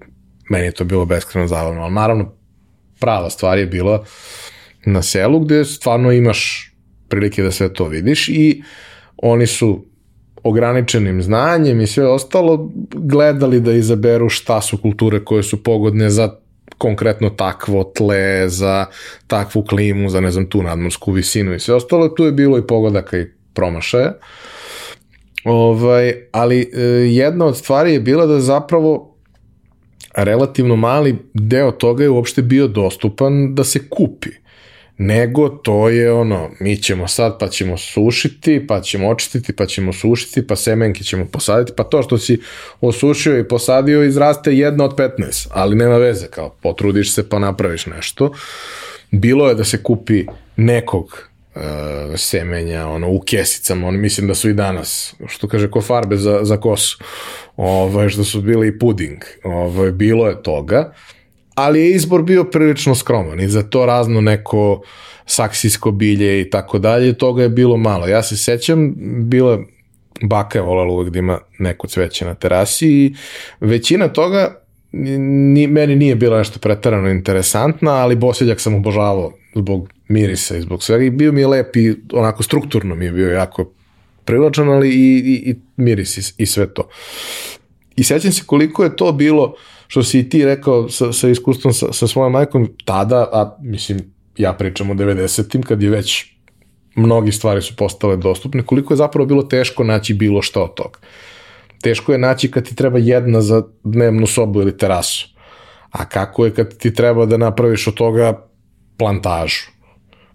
[0.50, 2.32] meni je to bilo beskreno zabavno, ali naravno
[3.00, 4.06] prava stvar je bila
[4.86, 6.72] na selu gde stvarno imaš
[7.10, 8.64] prilike da sve to vidiš i
[9.18, 9.86] oni su
[10.44, 16.36] ograničenim znanjem i sve ostalo gledali da izaberu šta su kulture koje su pogodne za
[16.78, 18.86] konkretno takvo tle, za
[19.28, 22.68] takvu klimu, za ne znam tu nadmorsku visinu i sve ostalo, tu je bilo i
[22.68, 24.14] pogodaka i promašaja.
[25.46, 26.82] Ovaj, ali e,
[27.16, 29.13] jedna od stvari je bila da zapravo
[30.16, 34.30] relativno mali deo toga je uopšte bio dostupan da se kupi
[34.98, 39.94] nego to je ono, mi ćemo sad pa ćemo sušiti, pa ćemo očistiti, pa ćemo
[39.94, 42.42] sušiti, pa semenke ćemo posaditi, pa to što si
[42.82, 47.86] osušio i posadio izraste jedna od 15, ali nema veze, kao potrudiš se pa napraviš
[47.86, 48.32] nešto.
[49.12, 51.62] Bilo je da se kupi nekog uh,
[52.16, 56.40] semenja ono, u kesicama, oni mislim da su i danas, što kaže, ko farbe za,
[56.44, 56.98] za kosu
[57.58, 59.18] ovaj, što su bili i puding.
[59.44, 60.94] Ovaj, bilo je toga,
[61.56, 64.82] ali je izbor bio prilično skroman i za to razno neko
[65.26, 68.08] saksijsko bilje i tako dalje, toga je bilo malo.
[68.08, 68.94] Ja se sećam,
[69.30, 69.60] bila
[70.22, 73.16] baka je volala uvek da ima neko cveće na terasi i
[73.60, 80.58] većina toga ni, meni nije bila nešto pretarano interesantna, ali bosiljak sam obožavao zbog mirisa
[80.58, 83.74] i zbog svega i bio mi je lep i onako strukturno mi je bio jako
[84.26, 86.90] privlačan, ali i, i, i miris i, i sve to.
[87.96, 89.56] I sećam se koliko je to bilo,
[89.88, 94.00] što si i ti rekao sa, sa iskustvom sa, sa svojom majkom, tada, a mislim,
[94.38, 96.26] ja pričam o 90-im, kad je već
[96.96, 101.00] mnogi stvari su postale dostupne, koliko je zapravo bilo teško naći bilo što od toga.
[101.82, 105.28] Teško je naći kad ti treba jedna za dnevnu sobu ili terasu.
[105.92, 108.48] A kako je kad ti treba da napraviš od toga
[108.98, 109.73] plantažu?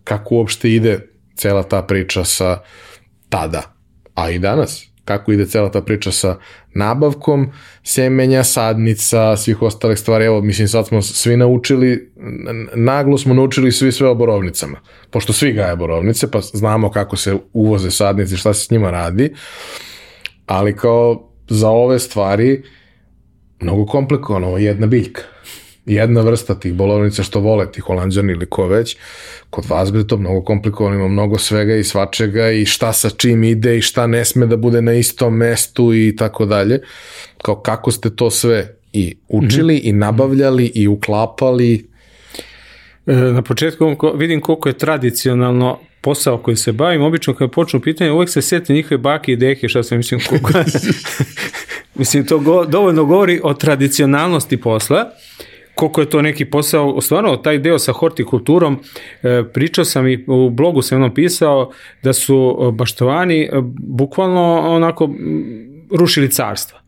[0.08, 0.98] Kako uopšte ide
[1.36, 2.58] cela ta priča sa
[3.28, 3.78] tada?
[4.18, 6.36] a i danas, kako ide cela ta priča sa
[6.74, 7.52] nabavkom
[7.82, 10.24] semenja, sadnica, svih ostalih stvari.
[10.24, 12.12] Evo, mislim, sad smo svi naučili,
[12.74, 14.80] naglo smo naučili svi sve o borovnicama.
[15.10, 19.34] Pošto svi gaje borovnice, pa znamo kako se uvoze sadnice, šta se s njima radi.
[20.46, 22.62] Ali kao za ove stvari,
[23.60, 25.22] mnogo komplikovano, jedna biljka
[25.88, 28.96] jedna vrsta tih bolovnica što vole ti holandžani ili ko već,
[29.50, 33.44] kod vas bi to mnogo komplikovano, ima mnogo svega i svačega i šta sa čim
[33.44, 36.80] ide i šta ne sme da bude na istom mestu i tako dalje.
[37.42, 39.88] Kao kako ste to sve i učili mm -hmm.
[39.88, 41.88] i nabavljali i uklapali.
[43.06, 48.10] E, na početku vidim koliko je tradicionalno posao koji se bavim, obično kad počnu pitanje,
[48.10, 50.50] uvek se sjeti njihove bake i deke, šta se mislim, koliko...
[51.98, 55.10] mislim, to go, dovoljno govori o tradicionalnosti posla
[55.78, 58.78] koliko je to neki posao, stvarno taj deo sa hortikulturom,
[59.22, 61.70] e, pričao sam i u blogu sam jednom pisao
[62.02, 65.10] da su e, baštovani e, bukvalno onako
[65.90, 66.78] rušili carstva.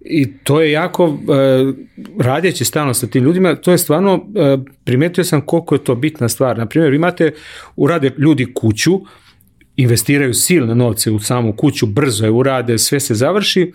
[0.00, 1.18] I to je jako,
[2.18, 4.26] radjeći stalno sa tim ljudima, to je stvarno,
[4.84, 6.58] primetio sam koliko je to bitna stvar.
[6.58, 7.32] Naprimjer, imate,
[7.76, 9.00] urade ljudi kuću,
[9.76, 13.72] investiraju silne novce u samu kuću, brzo je urade, sve se završi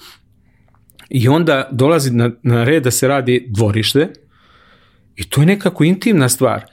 [1.09, 4.07] i onda dolazi na, na red da se radi dvorište
[5.19, 6.65] i to je nekako intimna stvar.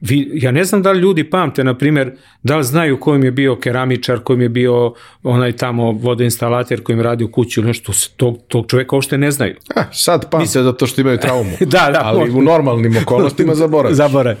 [0.00, 3.30] Vi, ja ne znam da li ljudi pamte, na primjer, da li znaju kojim je
[3.30, 8.38] bio keramičar, kojim je bio onaj tamo vodoinstalater kojim radi u kuću ili nešto, tog,
[8.48, 9.56] tog čoveka uopšte ne znaju.
[9.76, 11.50] A, sad pamte zato što imaju traumu.
[11.74, 12.38] Da, da, Ali možda.
[12.38, 13.96] u normalnim okolnostima zaboravim.
[13.96, 14.34] Zaborav.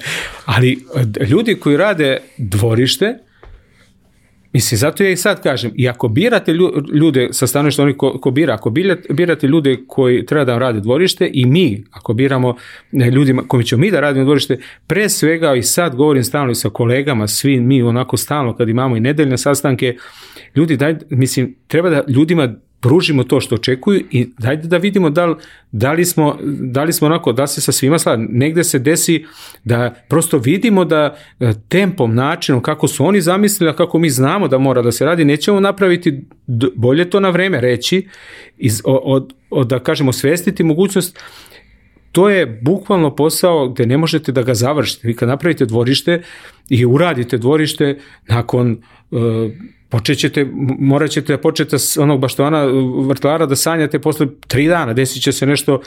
[0.44, 0.84] Ali
[1.20, 3.14] e, ljudi koji rade dvorište,
[4.54, 8.18] Mislim, zato ja i sad kažem, i ako birate lju- ljude sa stanovišta onih ko,
[8.18, 8.70] ko bira, ako
[9.10, 12.56] birate, ljude koji treba da vam rade dvorište i mi, ako biramo
[13.12, 16.70] ljudima koji ćemo mi da radimo dvorište, pre svega i sad govorim stalno i sa
[16.70, 19.96] kolegama, svi mi onako stalno kad imamo i nedeljne sastanke,
[20.56, 22.54] ljudi daj, mislim, treba da ljudima
[22.84, 25.34] pružimo to što očekuju i dajde da vidimo da li,
[25.72, 28.28] da li smo, da li smo onako, da se sa svima slažemo.
[28.30, 29.24] Negde se desi
[29.64, 34.48] da prosto vidimo da e, tempom, načinom, kako su oni zamislili, a kako mi znamo
[34.48, 36.26] da mora da se radi, nećemo napraviti
[36.76, 38.08] bolje to na vreme reći,
[38.58, 41.18] iz, od, od, da kažemo svestiti mogućnost
[42.12, 45.08] to je bukvalno posao gde ne možete da ga završite.
[45.08, 46.22] Vi kad napravite dvorište
[46.68, 49.20] i uradite dvorište, nakon uh,
[49.94, 50.46] počet ćete,
[50.78, 52.64] morat ćete da počete onog baštovana
[53.08, 55.80] vrtlara da sanjate posle tri dana, desit će se nešto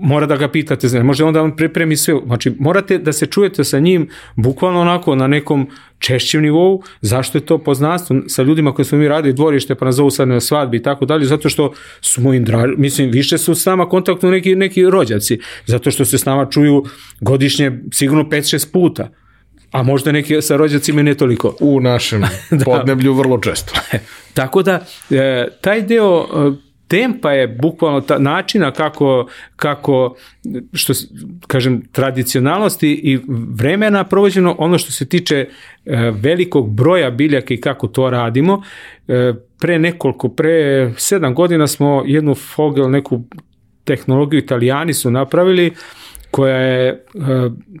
[0.00, 3.64] mora da ga pitate, znači, može onda on pripremi sve, znači morate da se čujete
[3.64, 5.66] sa njim bukvalno onako na nekom
[5.98, 8.16] češćem nivou, zašto je to poznanstvo?
[8.28, 11.06] Sa ljudima koji smo mi radili dvorište pa nas zovu sad na svadbi i tako
[11.06, 15.38] dalje, zato što smo im draži, mislim više su s nama kontaktno neki, neki rođaci,
[15.66, 16.84] zato što se s nama čuju
[17.20, 19.10] godišnje sigurno 5-6 puta,
[19.70, 21.56] a možda neki sa rođacima ne toliko.
[21.60, 22.22] U našem
[22.64, 23.72] podneblju vrlo često.
[24.34, 30.16] Tako da, e, taj deo e, tempa je bukvalno ta načina kako, kako
[30.72, 30.92] što
[31.46, 33.18] kažem tradicionalnosti i
[33.54, 35.48] vremena provođeno ono što se tiče e,
[36.22, 38.62] velikog broja biljaka i kako to radimo
[39.08, 43.24] e, pre nekoliko pre sedam godina smo jednu fogel neku
[43.84, 45.72] tehnologiju italijani su napravili
[46.30, 46.98] koja je e,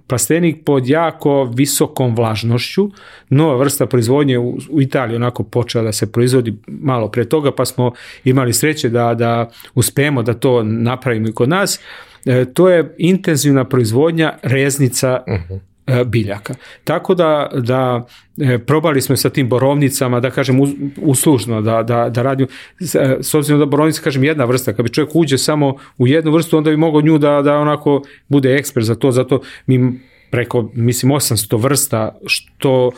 [0.06, 2.90] plastenik pod jako visokom vlažnošću,
[3.28, 7.92] nova vrsta proizvodnje u, Italiji onako počela da se proizvodi malo pre toga, pa smo
[8.24, 11.80] imali sreće da, da uspemo da to napravimo i kod nas.
[12.26, 15.58] E, to je intenzivna proizvodnja reznica uh-huh
[16.04, 16.54] biljaka.
[16.84, 18.06] Tako da, da
[18.40, 22.48] e, probali smo sa tim borovnicama, da kažem us- uslužno, da, da, da radimo,
[22.80, 26.30] s, e, obzirom da borovnica, kažem, jedna vrsta, kad bi čovjek uđe samo u jednu
[26.30, 30.70] vrstu, onda bi mogao nju da, da onako bude ekspert za to, zato mi preko,
[30.74, 32.90] mislim, 800 vrsta što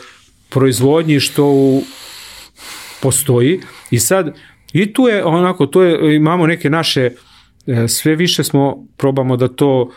[0.49, 1.81] proizvodnji, što u,
[3.01, 3.59] postoji
[3.91, 4.35] i sad
[4.73, 7.11] i tu je onako, to je, imamo neke naše e,
[7.87, 9.89] sve više smo, probamo da to,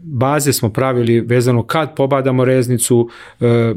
[0.00, 3.08] baze smo pravili vezano kad pobadamo reznicu,
[3.40, 3.74] e,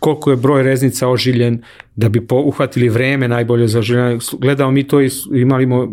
[0.00, 1.62] koliko je broj reznica ožiljen,
[1.96, 4.18] da bi po, uhvatili vreme najbolje za oživljanje.
[4.32, 5.88] Gledamo mi to i s- imali mo, e,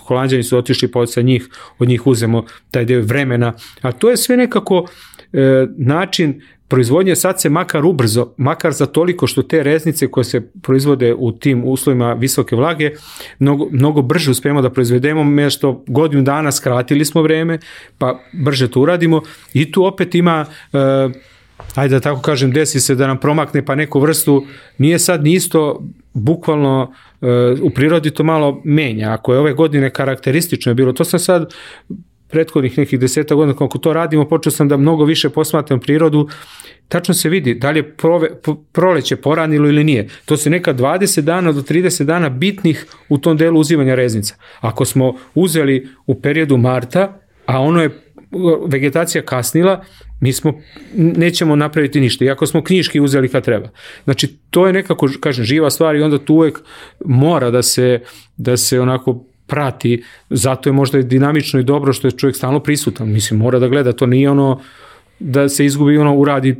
[0.00, 1.48] holandjani su otišli pa sa njih,
[1.78, 4.86] od njih uzemo taj deo vremena, a to je sve nekako
[5.32, 5.38] e,
[5.76, 6.42] način
[6.72, 11.32] proizvodnje sad se makar ubrzo, makar za toliko što te reznice koje se proizvode u
[11.32, 12.90] tim uslovima visoke vlage,
[13.38, 17.58] mnogo, mnogo brže uspemo da proizvedemo, nešto godinu dana skratili smo vreme,
[17.98, 19.20] pa brže to uradimo
[19.52, 20.78] i tu opet ima e,
[21.74, 24.46] ajde da tako kažem, desi se da nam promakne pa neku vrstu,
[24.78, 25.82] nije sad ni isto
[26.14, 27.26] bukvalno e,
[27.62, 29.12] u prirodi to malo menja.
[29.12, 31.52] Ako je ove godine karakteristično je bilo, to sam sad
[32.32, 36.28] prethodnih nekih deseta godina kako to radimo, počeo sam da mnogo više posmatram prirodu,
[36.92, 38.28] tačno se vidi da li je prove,
[38.72, 40.08] proleće poranilo ili nije.
[40.24, 44.34] To se neka 20 dana do 30 dana bitnih u tom delu uzimanja reznica.
[44.60, 47.90] Ako smo uzeli u periodu marta, a ono je
[48.66, 49.84] vegetacija kasnila,
[50.20, 50.52] mi smo,
[50.94, 52.24] nećemo napraviti ništa.
[52.24, 53.68] Iako smo knjiški uzeli kad treba.
[54.04, 56.60] Znači, to je nekako, kažem, živa stvar i onda tu uvek
[57.04, 58.00] mora da se,
[58.36, 62.60] da se onako prati, zato je možda i dinamično i dobro što je čovjek stalno
[62.60, 63.08] prisutan.
[63.08, 64.60] Mislim, mora da gleda, to nije ono
[65.22, 66.56] da se izgubi ono uradi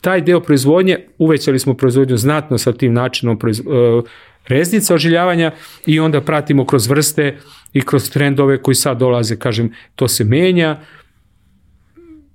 [0.00, 4.04] taj deo proizvodnje, uvećali smo proizvodnju znatno sa tim načinom uh,
[4.48, 5.52] reznica ožiljavanja
[5.86, 7.36] i onda pratimo kroz vrste
[7.72, 10.80] i kroz trendove koji sad dolaze, kažem, to se menja,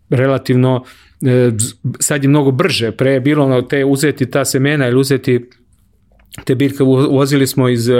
[0.09, 0.84] relativno
[1.22, 1.51] e,
[1.99, 5.49] sad je mnogo brže, pre je bilo ono, te uzeti ta semena ili uzeti
[6.45, 7.95] te biljke, uvozili smo iz uh,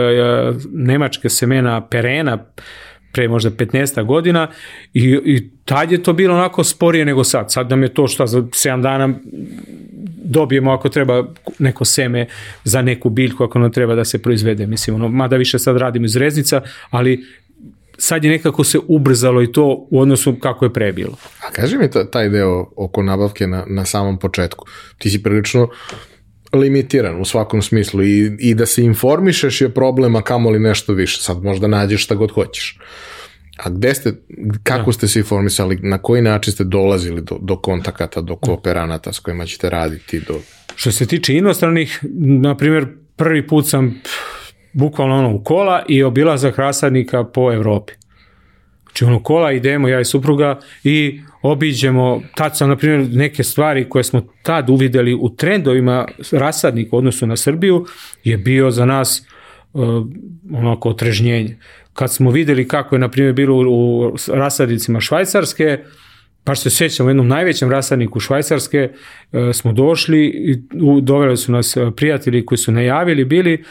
[0.72, 2.45] nemačke semena perena,
[3.12, 4.47] pre možda 15 godina
[4.93, 7.51] i, i tad je to bilo onako sporije nego sad.
[7.51, 9.14] Sad nam je to što za 7 dana
[10.24, 11.26] dobijemo ako treba
[11.60, 12.28] neko seme
[12.64, 14.68] za neku biljku ako nam treba da se proizvede.
[14.68, 17.26] Mislim, ono, mada više sad radimo iz reznica, ali
[17.97, 21.18] sad je nekako se ubrzalo i to u odnosu kako je pre bilo.
[21.47, 24.66] A kaži mi taj deo oko nabavke na, na samom početku.
[24.97, 25.70] Ti si prilično
[26.54, 31.22] limitiran u svakom smislu i, i da se informišeš je problem, a kamoli nešto više.
[31.22, 32.80] Sad možda nađeš šta god hoćeš.
[33.58, 34.14] A gde ste,
[34.64, 34.91] kako da.
[34.91, 39.45] ste se informisali, na koji način ste dolazili do, do kontakata, do kooperanata s kojima
[39.45, 40.20] ćete raditi?
[40.20, 40.39] Do...
[40.76, 42.00] Što se tiče inostranih,
[42.41, 44.02] na primjer, prvi put sam
[44.74, 47.93] bukvalno ono u kola i obilazak rasadnika po Evropi.
[48.84, 53.89] Znači ono kola idemo ja i supruga i obiđemo, tad sam na primjer neke stvari
[53.89, 57.85] koje smo tad uvideli u trendovima rasadnika u odnosu na Srbiju
[58.23, 59.23] je bio za nas
[59.73, 60.05] uh,
[60.53, 61.57] onako otrežnjenje.
[61.93, 65.79] Kad smo videli kako je na primjer bilo u, rasadnicima Švajcarske,
[66.43, 68.89] što se sjećam u jednom najvećem rasadniku Švajcarske
[69.31, 73.63] uh, smo došli i u, doveli su nas prijatelji koji su najavili bili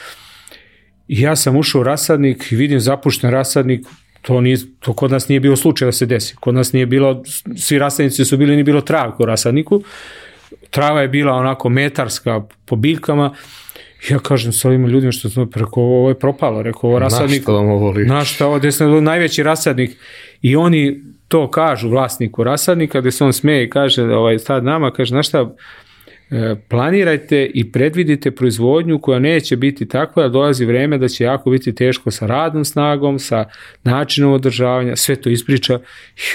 [1.08, 3.86] i ja sam ušao u rasadnik i vidim zapušten rasadnik
[4.22, 6.36] To, nije, to kod nas nije bilo slučaj da se desi.
[6.36, 7.22] Kod nas nije bilo,
[7.56, 9.82] svi rasadnici su bili, nije bilo trave u rasadniku.
[10.70, 13.34] Trava je bila onako metarska po biljkama.
[14.10, 17.38] Ja kažem sa ovim ljudima što smo preko ovo je propalo, rekao ovo rasadnik.
[17.38, 18.08] Na šta vam ovo liči?
[18.08, 19.90] Na šta ovo, gde sam najveći rasadnik.
[20.42, 24.90] I oni to kažu vlasniku rasadnika, gde se on smeje i kaže, ovaj, sad nama,
[24.90, 25.54] kaže, na šta,
[26.68, 31.74] planirajte i predvidite proizvodnju koja neće biti takva da dolazi vreme da će jako biti
[31.74, 33.44] teško sa radnom snagom, sa
[33.84, 35.72] načinom održavanja, sve to ispriča.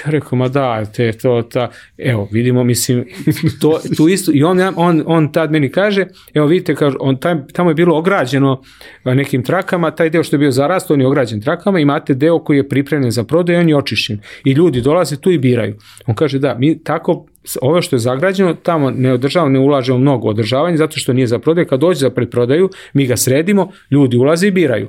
[0.05, 3.05] Ja rekao, ma da, te, to, ta, evo, vidimo, mislim,
[3.61, 7.47] to, tu isto, i on, on, on tad meni kaže, evo vidite, kaže, on, tam,
[7.53, 8.61] tamo je bilo ograđeno
[9.05, 12.57] nekim trakama, taj deo što je bio zarast, on je ograđen trakama, imate deo koji
[12.57, 14.19] je pripremljen za prodaj, on je očišćen.
[14.45, 15.75] I ljudi dolaze tu i biraju.
[16.07, 17.25] On kaže, da, mi tako
[17.61, 21.39] ovo što je zagrađeno, tamo ne održavamo, ne ulažemo mnogo održavanja, zato što nije za
[21.39, 21.67] prodaju.
[21.67, 24.87] Kad dođe za predprodaju, mi ga sredimo, ljudi ulaze i biraju.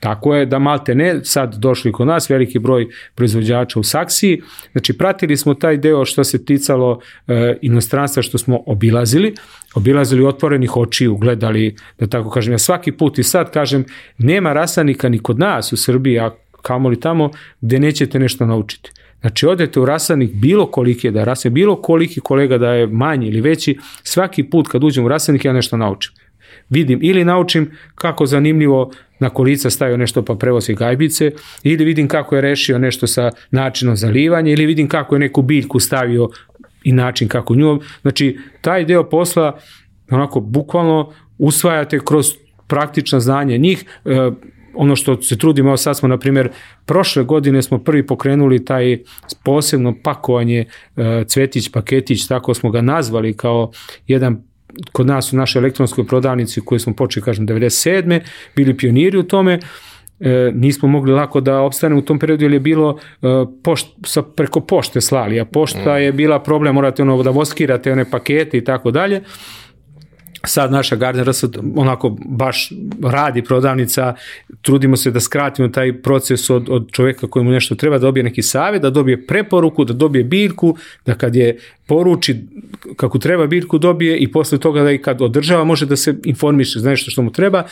[0.00, 4.42] Tako je da malte ne, sad došli kod nas veliki broj proizvođača u Saksiji,
[4.72, 9.34] znači pratili smo taj deo što se ticalo e, inostranstva što smo obilazili,
[9.74, 13.84] obilazili otvorenih očiju, gledali, da tako kažem, ja svaki put i sad kažem,
[14.18, 16.30] nema rasanika ni kod nas u Srbiji, a
[16.62, 17.30] kamoli tamo,
[17.60, 18.90] gde nećete nešto naučiti.
[19.24, 22.86] Znači, odete u rasadnik bilo koliki je da je rasadnik, bilo koliki kolega da je
[22.86, 26.12] manji ili veći, svaki put kad uđem u rasadnik ja nešto naučim.
[26.70, 31.30] Vidim ili naučim kako zanimljivo na kolica stavio nešto pa prevozi gajbice,
[31.62, 35.80] ili vidim kako je rešio nešto sa načinom zalivanja, ili vidim kako je neku biljku
[35.80, 36.28] stavio
[36.82, 37.80] i način kako nju.
[38.02, 39.58] Znači, taj deo posla
[40.10, 42.26] onako bukvalno usvajate kroz
[42.66, 44.30] praktično znanje njih, e,
[44.74, 46.48] ono što se trudimo, evo sad smo, na primjer,
[46.86, 48.98] prošle godine smo prvi pokrenuli taj
[49.44, 50.64] posebno pakovanje
[50.96, 53.70] e, cvetić, paketić, tako smo ga nazvali kao
[54.06, 54.42] jedan
[54.92, 58.20] kod nas u našoj elektronskoj prodavnici koju smo počeli, kažem, 97.
[58.56, 59.58] bili pioniri u tome,
[60.20, 63.26] e, nismo mogli lako da opstanemo u tom periodu jer je bilo e,
[63.62, 66.02] pošt, sa, preko pošte slali, a pošta mm.
[66.02, 69.22] je bila problem, morate ono da voskirate one pakete i tako dalje
[70.46, 72.70] sad naša Gardner sad onako baš
[73.02, 74.14] radi prodavnica,
[74.62, 78.42] trudimo se da skratimo taj proces od, od čoveka kojemu nešto treba, da dobije neki
[78.42, 80.76] savjet, da dobije preporuku, da dobije biljku,
[81.06, 82.36] da kad je poruči
[82.96, 86.78] kako treba biljku dobije i posle toga da i kad održava može da se informiše
[86.78, 87.62] za nešto što mu treba.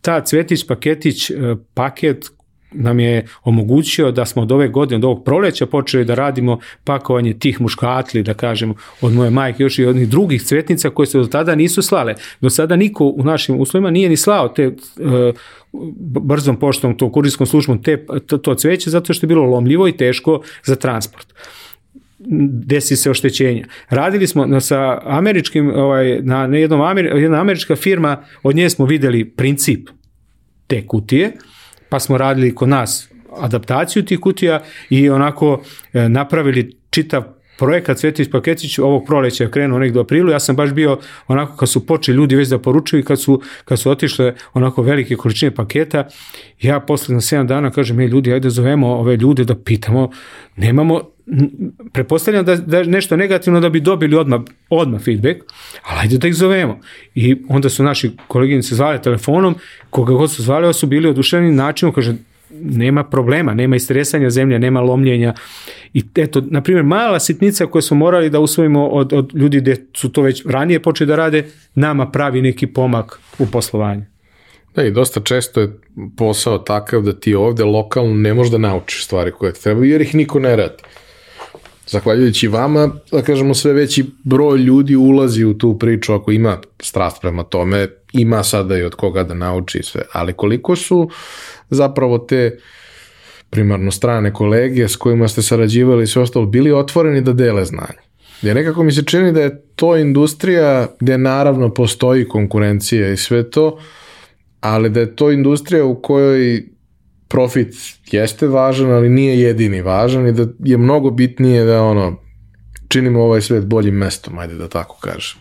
[0.00, 1.34] Ta cvetić, paketić, e,
[1.74, 2.30] paket
[2.72, 7.34] nam je omogućio da smo od ove godine, od ovog proleća počeli da radimo pakovanje
[7.34, 11.26] tih muškatli, da kažem, od moje majke još i od drugih cvetnica koje se do
[11.26, 12.14] tada nisu slale.
[12.40, 14.74] Do sada niko u našim uslovima nije ni slao te uh,
[16.20, 19.96] brzom poštom, to kurijskom službom te, to, to cveće zato što je bilo lomljivo i
[19.96, 21.26] teško za transport
[22.66, 23.66] desi se oštećenja.
[23.88, 29.30] Radili smo sa američkim, ovaj, na, na jednom jedna američka firma, od nje smo videli
[29.30, 29.88] princip
[30.66, 31.32] te kutije,
[31.92, 33.08] pa smo radili kod nas
[33.40, 35.62] adaptaciju tih kutija i onako
[35.92, 37.22] e, napravili čitav
[37.62, 41.56] projekat Svetić Paketić ovog proleća je krenuo nek do aprilu, ja sam baš bio onako
[41.56, 45.16] kad su počeli ljudi već da poručuju i kad su, kad su otišle onako velike
[45.16, 46.08] količine paketa,
[46.60, 50.10] ja posle na 7 dana kažem, ej ljudi, ajde zovemo ove ljude da pitamo,
[50.56, 51.00] nemamo,
[51.92, 54.40] prepostavljam da, da nešto negativno da bi dobili odmah,
[54.70, 55.40] odmah feedback,
[55.82, 56.80] ali ajde da ih zovemo.
[57.14, 59.54] I onda su naši koleginice zvali telefonom,
[59.90, 62.14] koga god su zvali, su bili oduševljeni načinom, kaže,
[62.60, 65.34] nema problema, nema istresanja zemlje, nema lomljenja.
[65.94, 69.76] I eto, na primjer, mala sitnica koju smo morali da usvojimo od, od ljudi gde
[69.96, 71.44] su to već ranije počeli da rade,
[71.74, 74.04] nama pravi neki pomak u poslovanju.
[74.74, 75.72] Da, i dosta često je
[76.16, 80.00] posao takav da ti ovde lokalno ne možeš da naučiš stvari koje ti trebaju, jer
[80.00, 80.82] ih niko ne radi.
[81.92, 87.20] Zahvaljujući vama, da kažemo, sve veći broj ljudi ulazi u tu priču ako ima strast
[87.20, 91.10] prema tome, ima sada i od koga da nauči sve, ali koliko su
[91.70, 92.58] zapravo te
[93.50, 98.00] primarno strane kolege s kojima ste sarađivali i sve ostalo, bili otvoreni da dele znanje.
[98.42, 103.50] Jer nekako mi se čini da je to industrija gde naravno postoji konkurencija i sve
[103.50, 103.78] to,
[104.60, 106.62] ali da je to industrija u kojoj
[107.32, 107.74] profit
[108.10, 112.16] jeste važan, ali nije jedini važan i da je mnogo bitnije da ono
[112.88, 115.40] činimo ovaj svet boljim mestom, ajde da tako kažem.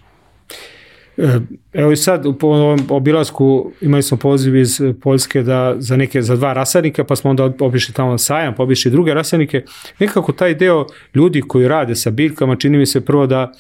[1.18, 1.39] E,
[1.74, 6.36] evo i sad u ovom obilasku imali smo poziv iz Poljske da za neke za
[6.36, 9.64] dva rasadnika, pa smo onda obišli tamo sajam, pa obišli druge rasadnike.
[10.00, 10.86] Nekako taj deo
[11.16, 13.52] ljudi koji rade sa biljkama čini mi se prvo da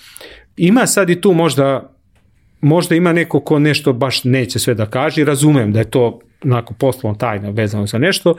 [0.57, 1.93] ima sad i tu možda
[2.61, 6.73] možda ima neko ko nešto baš neće sve da kaže razumem da je to onako
[6.73, 8.35] poslovno tajna vezano za nešto.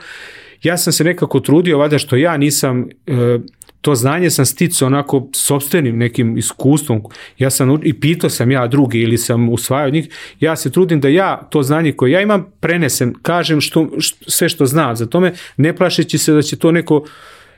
[0.63, 3.39] Ja sam se nekako trudio, valjda što ja nisam, e,
[3.81, 7.03] to znanje sam sticao onako sobstvenim nekim iskustvom.
[7.37, 10.09] Ja sam i pitao sam ja drugi ili sam usvajao njih.
[10.39, 14.49] Ja se trudim da ja to znanje koje ja imam prenesem, kažem što, što sve
[14.49, 17.05] što znam za tome, ne plašeći se da će to neko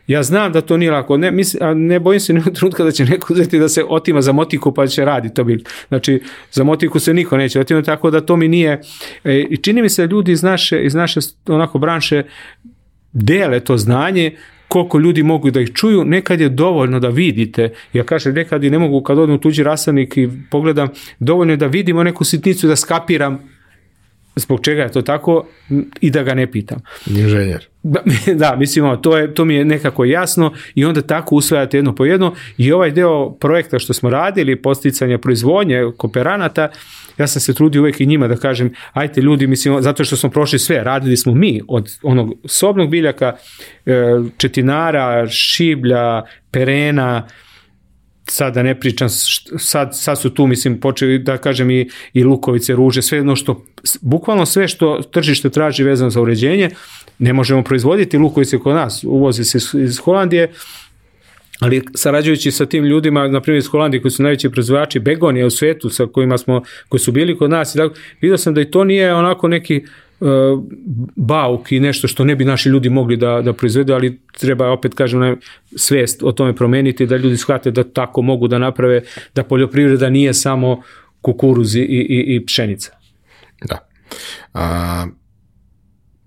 [0.07, 2.91] Ja znam da to nije lako, ne, mislim, a ne bojim se nijednog trenutka da
[2.91, 5.59] će neko uzeti da se otima za motiku pa će radi to bil.
[5.87, 8.81] Znači, za motiku se niko neće otimati, tako da to mi nije.
[9.23, 12.23] E, I čini mi se da ljudi iz naše, iz naše onako branše
[13.13, 14.35] dele to znanje,
[14.67, 18.69] koliko ljudi mogu da ih čuju, nekad je dovoljno da vidite, ja kažem nekad i
[18.69, 20.87] ne mogu kad odem u tuđi rasadnik i pogledam,
[21.19, 23.54] dovoljno je da vidimo neku sitnicu da skapiram
[24.35, 25.47] zbog čega je to tako
[26.01, 26.81] i da ga ne pitam.
[27.07, 27.67] Inženjer.
[27.83, 27.99] Da,
[28.41, 32.05] da, mislim, to, je, to mi je nekako jasno i onda tako usvajate jedno po
[32.05, 36.69] jedno i ovaj deo projekta što smo radili, posticanja proizvodnje kooperanata,
[37.17, 40.29] ja sam se trudio uvek i njima da kažem, ajte ljudi, mislim, zato što smo
[40.29, 43.35] prošli sve, radili smo mi od onog sobnog biljaka,
[43.85, 44.03] e,
[44.37, 47.27] četinara, šiblja, perena,
[48.27, 52.75] sad da ne pričam, sad, sad su tu, mislim, počeli da kažem i, i lukovice,
[52.75, 53.65] ruže, sve jedno što,
[54.01, 56.69] bukvalno sve što tržište traži vezano za uređenje,
[57.19, 60.51] ne možemo proizvoditi lukovice kod nas, uvozi se iz, Holandije,
[61.59, 65.49] ali sarađujući sa tim ljudima, na primjer iz Holandije koji su najveći proizvođači begonija u
[65.49, 68.71] svetu sa kojima smo, koji su bili kod nas, i tako, vidio sam da i
[68.71, 69.85] to nije onako neki
[71.15, 74.93] bauk i nešto što ne bi naši ljudi mogli da, da proizvedu, ali treba opet
[74.93, 75.35] kažem ne,
[75.75, 79.01] svest o tome promeniti, da ljudi shvate da tako mogu da naprave,
[79.35, 80.81] da poljoprivreda nije samo
[81.21, 82.91] kukuruz i, i, i pšenica.
[83.65, 83.87] Da.
[84.53, 85.05] A,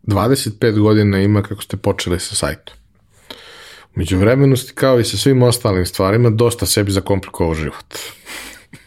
[0.03, 2.75] 25 godina ima kako ste počeli sa sajtom.
[3.95, 7.95] Među vremenu ste kao i sa svim ostalim stvarima dosta sebi zakomplikovao život.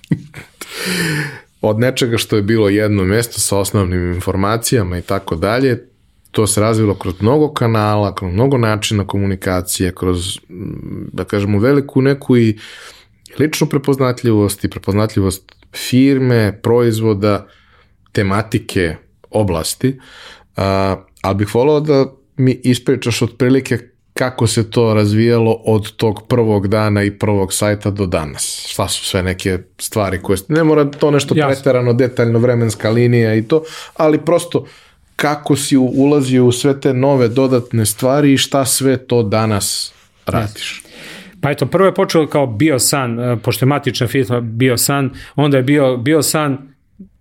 [1.62, 5.88] Od nečega što je bilo jedno mesto sa osnovnim informacijama i tako dalje,
[6.32, 10.40] to se razvilo kroz mnogo kanala, kroz mnogo načina komunikacije, kroz,
[11.14, 12.58] da kažemo, veliku neku i
[13.40, 17.48] ličnu prepoznatljivost i prepoznatljivost firme, proizvoda,
[18.12, 18.96] tematike,
[19.30, 20.00] oblasti,
[20.56, 22.06] a, ali bih volao da
[22.38, 28.06] mi ispričaš otprilike kako se to razvijalo od tog prvog dana i prvog sajta do
[28.06, 28.66] danas.
[28.68, 30.38] Šta su sve neke stvari koje...
[30.48, 31.56] Ne mora to nešto Jasne.
[31.56, 33.64] preterano, detaljno, vremenska linija i to,
[33.98, 34.66] ali prosto
[35.16, 39.94] kako si ulazio u sve te nove dodatne stvari i šta sve to danas
[40.26, 40.84] radiš.
[41.42, 45.64] Pa eto, prvo je počelo kao Biosan, e, pošto je matična firma Biosan, onda je
[45.64, 46.58] bio Biosan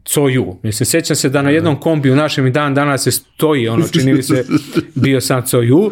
[0.04, 0.56] Coju.
[0.62, 4.12] Mislim, sećam se da na jednom kombiju našem i dan danas se stoji, ono, čini
[4.12, 4.44] mi se
[5.02, 5.90] Biosan Coju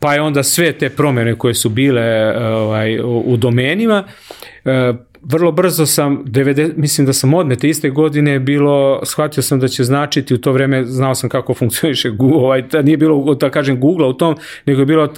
[0.00, 4.04] pa je onda sve te promene koje su bile ovaj, u, domenima,
[4.64, 4.92] e,
[5.22, 9.84] vrlo brzo sam, 90, mislim da sam odmete iste godine bilo, shvatio sam da će
[9.84, 13.80] značiti, u to vreme znao sam kako funkcioniše Google, ovaj, da nije bilo, da kažem,
[13.80, 14.36] Google u tom,
[14.66, 15.08] nego je bilo e,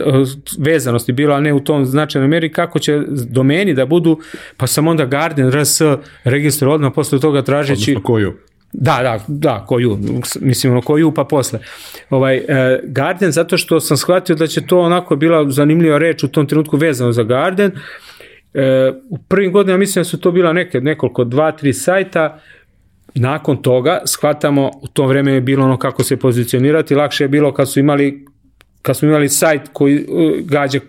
[0.58, 4.18] vezanosti, bilo, a ne u tom značajnom meri, kako će domeni da budu,
[4.56, 5.80] pa sam onda Garden RS
[6.24, 7.90] registro odmah posle toga tražeći...
[7.90, 8.34] Odnosno koju?
[8.72, 9.98] Da, da, da, koju,
[10.40, 11.58] mislim ono koju pa posle.
[12.10, 16.28] Ovaj, e, Garden, zato što sam shvatio da će to onako bila zanimljiva reč u
[16.28, 17.70] tom trenutku vezano za Garden.
[18.54, 22.40] E, u prvim godinama mislim da su to bila neke, nekoliko, dva, tri sajta,
[23.14, 27.54] nakon toga shvatamo, u tom vreme je bilo ono kako se pozicionirati, lakše je bilo
[27.54, 28.24] kad su imali
[28.82, 30.80] kad smo imali sajt koji uh, gađa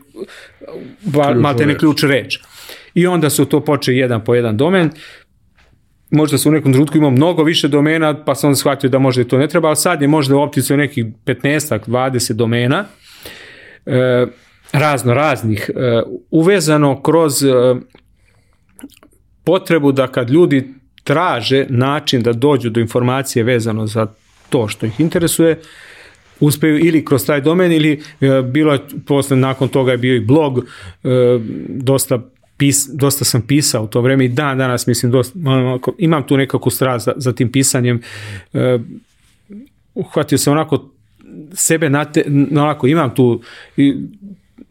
[1.36, 2.40] malte ne ključ reč.
[2.94, 4.90] I onda su to počeli jedan po jedan domen
[6.14, 9.24] možda su u nekom trenutku imao mnogo više domena, pa sam onda shvatio da možda
[9.24, 12.86] to ne treba, ali sad je možda u opticaju nekih 15 20 domena,
[13.86, 14.26] e,
[14.74, 16.02] razno raznih, e,
[16.32, 17.50] uvezano kroz e,
[19.44, 24.08] potrebu da kad ljudi traže način da dođu do informacije vezano za
[24.50, 25.60] to što ih interesuje,
[26.40, 30.20] uspeju ili kroz taj domen ili e, bilo je posle nakon toga je bio i
[30.20, 30.64] blog e,
[31.68, 32.20] dosta
[32.58, 36.38] pis, dosta sam pisao u to vreme i dan danas mislim dosta, onako, imam tu
[36.38, 38.02] nekakvu strast za, za tim pisanjem.
[38.54, 38.80] E,
[39.96, 40.90] uhvatio sam onako
[41.54, 43.42] sebe na te, onako imam tu
[43.78, 43.96] i,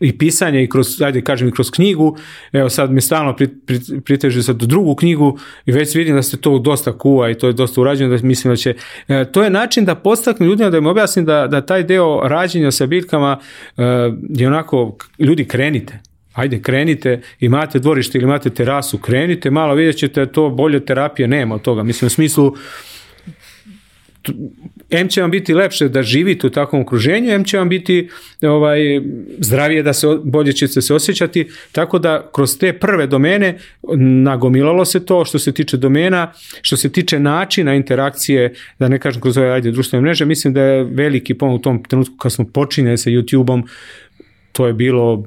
[0.00, 2.16] i pisanje i kroz, ajde kažem i kroz knjigu,
[2.52, 6.40] evo sad mi stalno pri, pri, priteže sad drugu knjigu i već vidim da se
[6.40, 8.74] to dosta kuva i to je dosta urađeno, da mislim da će,
[9.08, 12.70] e, to je način da postaknu ljudima, da im objasnim da, da taj deo rađenja
[12.70, 13.38] sa biljkama
[13.76, 13.82] e,
[14.28, 15.98] je onako, ljudi krenite,
[16.32, 21.28] Ajde, krenite, imate dvorište ili imate terasu, krenite, malo vidjet ćete da to bolje terapije
[21.28, 21.82] nema od toga.
[21.82, 22.54] Mislim, u smislu,
[24.90, 28.08] M će vam biti lepše da živite u takvom okruženju, M će vam biti
[28.42, 28.78] ovaj,
[29.38, 33.58] zdravije da se, bolje ćete se osjećati, tako da kroz te prve domene
[34.22, 39.22] nagomilalo se to što se tiče domena, što se tiče načina interakcije, da ne kažem
[39.22, 42.44] kroz ove ajde, društvene mreže, mislim da je veliki pomoć u tom trenutku kad smo
[42.44, 43.66] počinjali sa YouTube-om,
[44.52, 45.24] to je bilo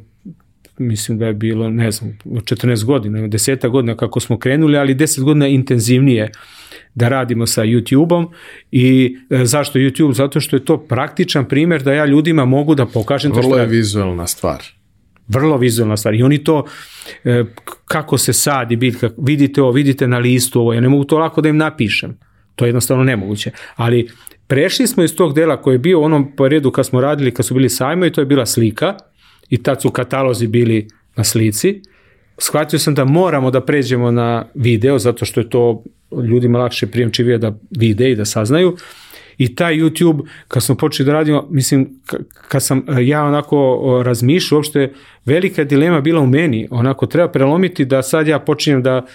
[0.78, 5.24] mislim da je bilo, ne znam, 14 godina, 10 godina kako smo krenuli, ali 10
[5.24, 6.32] godina intenzivnije
[6.96, 8.28] da radimo sa YouTube-om
[8.72, 10.14] i e, zašto YouTube?
[10.14, 13.62] Zato što je to praktičan primjer da ja ljudima mogu da pokažem to što Vrlo
[13.62, 14.64] je vizualna stvar.
[15.28, 16.66] Vrlo vizualna stvar i oni to
[17.24, 17.44] e,
[17.86, 21.42] kako se sadi biljka, vidite ovo, vidite na listu ovo, ja ne mogu to lako
[21.42, 22.18] da im napišem.
[22.56, 23.52] To je jednostavno nemoguće.
[23.76, 24.10] Ali
[24.48, 27.46] prešli smo iz tog dela koji je bio u onom redu kad smo radili, kad
[27.46, 28.98] su bili sajmo i to je bila slika
[29.50, 31.82] i tad su katalozi bili na slici.
[32.38, 35.84] Shvatio sam da moramo da pređemo na video zato što je to
[36.24, 38.78] ljudima lakše prijemčivije da vide i da saznaju.
[39.38, 42.00] I taj YouTube, kad smo počeli da radimo, mislim,
[42.48, 44.94] kad sam ja onako razmišljao, uopšte
[45.26, 49.06] velika dilema bila u meni, onako treba prelomiti da sad ja počinjem da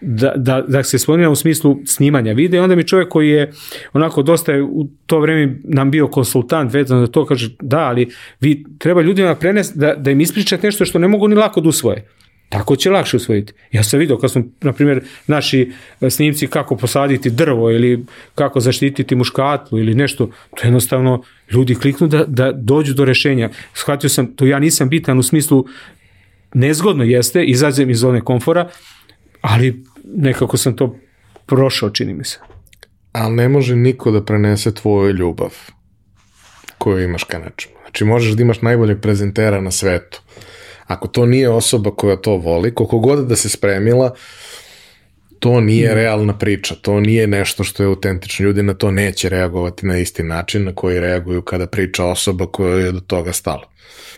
[0.00, 3.52] da, da, da se spomnira u smislu snimanja videa onda mi čovjek koji je
[3.92, 8.10] onako dosta je u to vreme nam bio konsultant vezano za to kaže da, ali
[8.40, 11.68] vi treba ljudima prenesti da, da im ispričate nešto što ne mogu ni lako da
[11.68, 12.08] usvoje.
[12.48, 13.52] Tako će lakše usvojiti.
[13.72, 18.04] Ja sam vidio kad smo, na primjer, naši e, snimci kako posaditi drvo ili
[18.34, 21.22] kako zaštititi muškatlu ili nešto, to jednostavno
[21.52, 23.50] ljudi kliknu da, da dođu do rešenja.
[23.72, 25.64] Shvatio sam, to ja nisam bitan u smislu
[26.54, 28.68] nezgodno jeste, izađem iz zone komfora,
[29.44, 30.96] ali nekako sam to
[31.46, 32.38] prošao, čini mi se.
[33.12, 35.54] Ali ne može niko da prenese tvoju ljubav
[36.78, 37.74] koju imaš ka nečemu.
[37.82, 40.22] Znači možeš da imaš najboljeg prezentera na svetu.
[40.86, 44.14] Ako to nije osoba koja to voli, koliko god da se spremila,
[45.38, 45.94] to nije mm.
[45.94, 48.44] realna priča, to nije nešto što je autentično.
[48.46, 52.76] Ljudi na to neće reagovati na isti način na koji reaguju kada priča osoba koja
[52.76, 53.68] je do toga stala.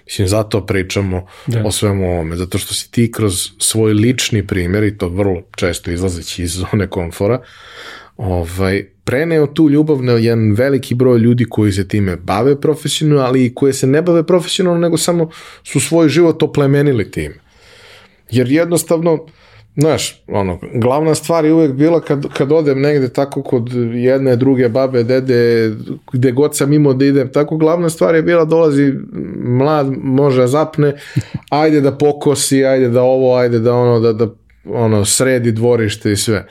[0.07, 1.62] Mislim, zato pričamo da.
[1.64, 5.90] o svemu ovome, zato što si ti kroz svoj lični primjer, i to vrlo često
[5.90, 7.40] izlazeći iz zone komfora,
[8.16, 13.44] ovaj, preneo tu ljubav na jedan veliki broj ljudi koji se time bave profesionalno, ali
[13.44, 15.30] i koje se ne bave profesionalno, nego samo
[15.64, 17.34] su svoj život oplemenili tim.
[18.30, 19.26] Jer jednostavno,
[19.77, 24.68] Znaš, ono, glavna stvar je uvek bila kad, kad odem negde tako kod jedne, druge
[24.68, 25.72] babe, dede,
[26.12, 28.93] gde god sam imao da idem, tako glavna stvar je bila dolazi
[29.45, 30.95] mlad, može zapne,
[31.51, 34.29] ajde da pokosi, ajde da ovo, ajde da ono, da, da
[34.64, 36.47] ono, sredi dvorište i sve.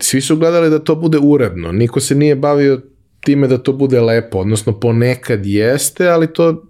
[0.00, 2.80] Svi su gledali da to bude uredno, niko se nije bavio
[3.20, 6.64] time da to bude lepo, odnosno ponekad jeste, ali to,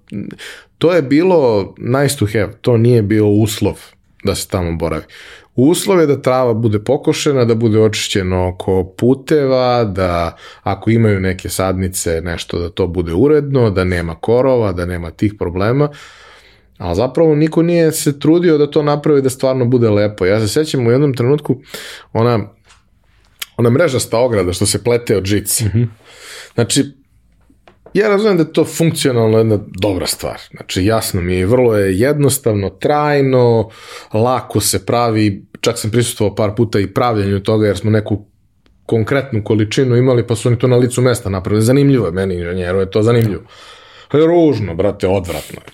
[0.79, 5.05] to je bilo nice to have, to nije bio uslov da se tamo boravi.
[5.57, 11.49] Uslov je da trava bude pokošena, da bude očišćeno oko puteva, da ako imaju neke
[11.49, 15.89] sadnice, nešto da to bude uredno, da nema korova, da nema tih problema.
[16.79, 20.27] A zapravo niko nije se trudio da to napravi da stvarno bude lepo.
[20.27, 21.61] Ja se sećam u jednom trenutku
[22.13, 22.39] ona,
[23.57, 25.65] ona mrežasta ograda što se plete od žice.
[25.65, 25.87] Mm -hmm.
[26.55, 27.04] Znači,
[27.95, 30.41] ja razumem da je to funkcionalno jedna dobra stvar.
[30.51, 33.71] Znači, jasno mi je, vrlo je jednostavno, trajno,
[34.13, 38.27] lako se pravi, čak sam prisustvovao par puta i pravljenju toga, jer smo neku
[38.87, 41.63] konkretnu količinu imali, pa su oni to na licu mesta napravili.
[41.63, 43.43] Zanimljivo je, meni inženjeru je to zanimljivo.
[44.13, 45.73] Je ružno, brate, odvratno je.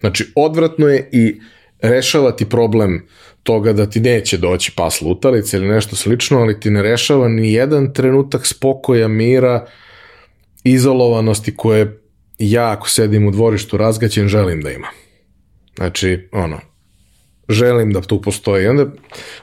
[0.00, 1.40] Znači, odvratno je i
[1.82, 3.06] rešavati problem
[3.42, 7.52] toga da ti neće doći pas lutalice ili nešto slično, ali ti ne rešava ni
[7.52, 9.66] jedan trenutak spokoja, mira,
[10.72, 12.00] izolovanosti koje
[12.38, 14.92] ja ako sedim u dvorištu razgaćen želim da imam.
[15.76, 16.60] Znači, ono,
[17.48, 18.64] želim da tu postoji.
[18.64, 18.86] I onda,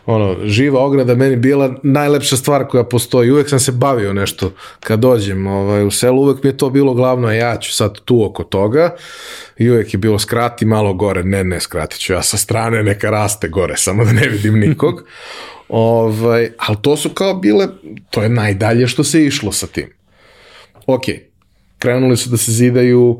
[0.05, 3.31] ono, živa ograda meni bila najlepša stvar koja postoji.
[3.31, 6.93] Uvek sam se bavio nešto kad dođem ovaj, u selu, uvek mi je to bilo
[6.93, 8.95] glavno, a ja ću sad tu oko toga.
[9.57, 13.09] I uvek je bilo skrati malo gore, ne, ne, skratit ću ja sa strane, neka
[13.09, 15.03] raste gore, samo da ne vidim nikog.
[15.69, 17.67] Ovaj, ali to su kao bile,
[18.09, 19.89] to je najdalje što se išlo sa tim.
[20.87, 21.03] Ok,
[21.77, 23.19] krenuli su da se zidaju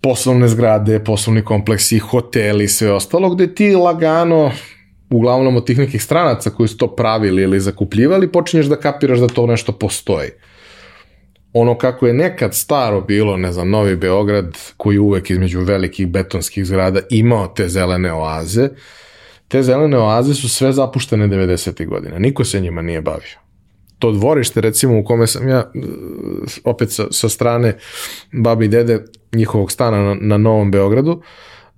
[0.00, 4.50] poslovne zgrade, poslovni kompleksi, hoteli i sve ostalo, gde ti lagano,
[5.10, 9.28] uglavnom od tih nekih stranaca koji su to pravili ili zakupljivali, počinješ da kapiraš da
[9.28, 10.30] to nešto postoji
[11.52, 16.66] ono kako je nekad staro bilo, ne znam, Novi Beograd, koji uvek između velikih betonskih
[16.66, 18.68] zgrada imao te zelene oaze,
[19.48, 21.86] te zelene oaze su sve zapuštene 90.
[21.86, 22.20] godine.
[22.20, 23.41] Niko se njima nije bavio.
[24.02, 25.70] To dvorište, recimo, u kome sam ja,
[26.64, 27.76] opet sa, sa strane
[28.32, 31.20] babi i dede njihovog stana na, na Novom Beogradu,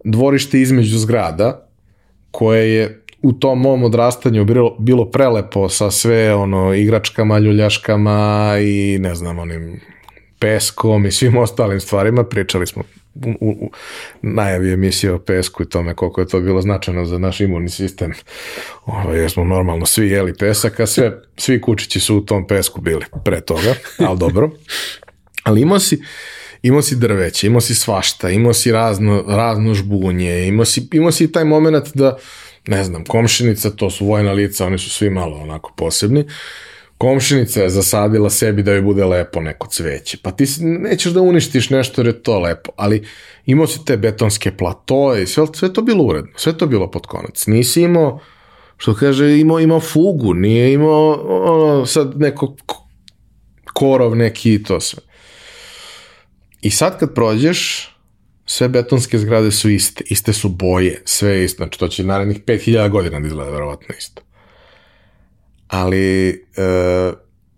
[0.04, 1.68] dvorište između zgrada,
[2.30, 8.98] koje je u tom mom odrastanju bilo, bilo prelepo sa sve ono igračkama, ljuljaškama i
[9.00, 9.80] ne znam onim
[10.38, 12.24] peskom i svim ostalim stvarima.
[12.24, 12.82] Pričali smo
[13.14, 13.70] u, u,
[14.22, 18.12] najavi emisije o pesku i tome koliko je to bilo značajno za naš imunni sistem.
[18.84, 22.80] Ovo, jer smo normalno svi jeli pesak, a sve, svi kučići su u tom pesku
[22.80, 23.74] bili pre toga,
[24.08, 24.50] ali dobro.
[25.42, 26.02] Ali imao si,
[26.62, 31.32] imao si drveće, imao si svašta, imao si razno, razno žbunje, imao si, imao si
[31.32, 32.16] taj moment da
[32.66, 36.24] ne znam, komšinica, to su vojna lica, oni su svi malo onako posebni,
[37.04, 40.18] komšinica je zasadila sebi da joj bude lepo neko cveće.
[40.22, 43.06] Pa ti nećeš da uništiš nešto jer je to lepo, ali
[43.46, 47.06] imao si te betonske platoje i sve, sve to bilo uredno, sve to bilo pod
[47.06, 47.46] konac.
[47.46, 48.20] Nisi imao,
[48.76, 52.56] što kaže, imao, imao fugu, nije imao ono, sad neko
[53.72, 55.02] korov neki i to sve.
[56.62, 57.90] I sad kad prođeš,
[58.46, 62.44] sve betonske zgrade su iste, iste su boje, sve je isto, znači to će narednih
[62.44, 64.22] 5000 godina da izgleda verovatno isto.
[65.74, 67.12] Ali e,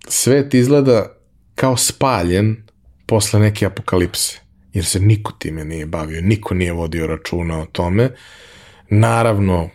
[0.08, 1.16] svet izgleda
[1.54, 2.56] kao spaljen
[3.06, 4.40] posle neke apokalipse,
[4.72, 8.10] jer se niko time nije bavio, niko nije vodio računa o tome.
[8.88, 9.70] Naravno,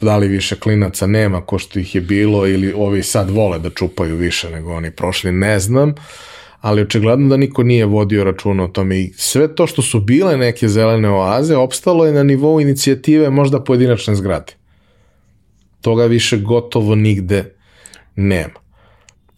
[0.00, 3.70] da li više klinaca nema ko što ih je bilo ili ovi sad vole da
[3.70, 5.94] čupaju više nego oni prošli, ne znam
[6.60, 10.36] ali očigledno da niko nije vodio računa o tome i sve to što su bile
[10.36, 14.52] neke zelene oaze opstalo je na nivou inicijative možda pojedinačne zgrade.
[15.80, 17.57] Toga više gotovo nigde
[18.18, 18.60] nema.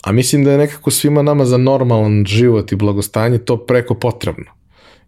[0.02, 4.44] A mislim da je nekako svima nama za normalan život i blagostanje to preko potrebno.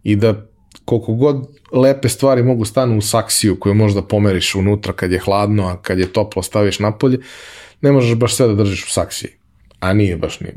[0.03, 0.45] I da
[0.85, 5.67] koliko god lepe stvari mogu stanu u saksiju koju možda pomeriš unutra kad je hladno,
[5.67, 7.19] a kad je toplo staviš napolje,
[7.81, 9.31] ne možeš baš sve da držiš u saksiji.
[9.79, 10.49] A nije baš ni,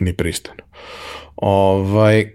[0.00, 0.62] ni pristano.
[1.36, 2.32] Ovaj,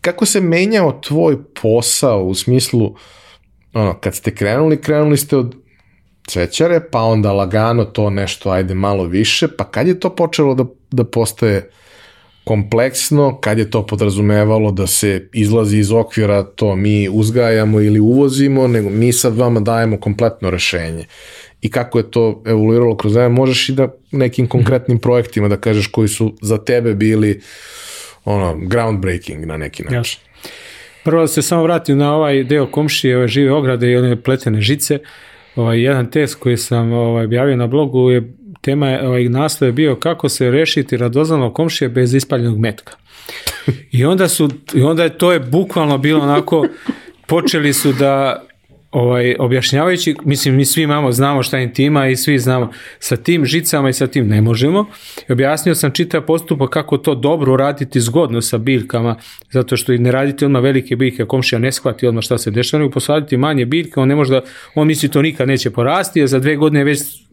[0.00, 2.94] kako se menjao tvoj posao u smislu,
[3.72, 5.65] ono, kad ste krenuli, krenuli ste od
[6.26, 10.64] cvećare, pa onda lagano to nešto, ajde malo više, pa kad je to počelo da,
[10.90, 11.70] da postaje
[12.44, 18.68] kompleksno, kad je to podrazumevalo da se izlazi iz okvira to mi uzgajamo ili uvozimo,
[18.68, 21.04] nego mi sad vama dajemo kompletno rešenje.
[21.62, 25.86] I kako je to evoluiralo kroz vreme, možeš i da nekim konkretnim projektima da kažeš
[25.86, 27.42] koji su za tebe bili uh,
[28.26, 29.98] ono, groundbreaking na neki način.
[29.98, 30.20] Jasno.
[31.04, 34.60] Prvo da se samo vratim na ovaj deo komšije, ove žive ograde i one pletene
[34.60, 34.98] žice.
[35.56, 39.72] Ovaj, jedan test koji sam ovaj, objavio na blogu je tema je, ovaj, naslov je
[39.72, 42.92] bio kako se rešiti radoznalo komšije bez ispaljenog metka.
[43.90, 46.66] I onda su, i onda je to je bukvalno bilo onako,
[47.26, 48.45] počeli su da
[48.96, 53.44] ovaj, objašnjavajući, mislim, mi svi imamo, znamo šta je intima i svi znamo, sa tim
[53.44, 54.86] žicama i sa tim ne možemo.
[55.28, 59.16] Objasnio sam čitav postupak kako to dobro raditi zgodno sa biljkama,
[59.50, 62.80] zato što i ne raditi odmah velike biljke, komšija ne shvati odmah šta se dešava,
[62.80, 64.40] nego posaditi manje biljke, on ne može da,
[64.74, 67.25] on misli to nikad neće porasti, a za dve godine već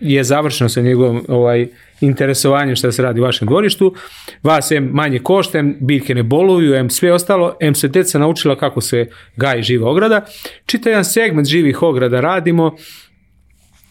[0.00, 1.66] je završeno sa njegovom ovaj,
[2.00, 3.94] interesovanjem šta se radi u vašem dvorištu,
[4.42, 8.56] vas em manje košta, em biljke ne boluju, em sve ostalo, em se deca naučila
[8.56, 9.06] kako se
[9.36, 10.24] gaji živa ograda.
[10.66, 12.76] Čita jedan segment živih ograda radimo,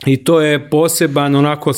[0.06, 1.72] I to je poseban, onako,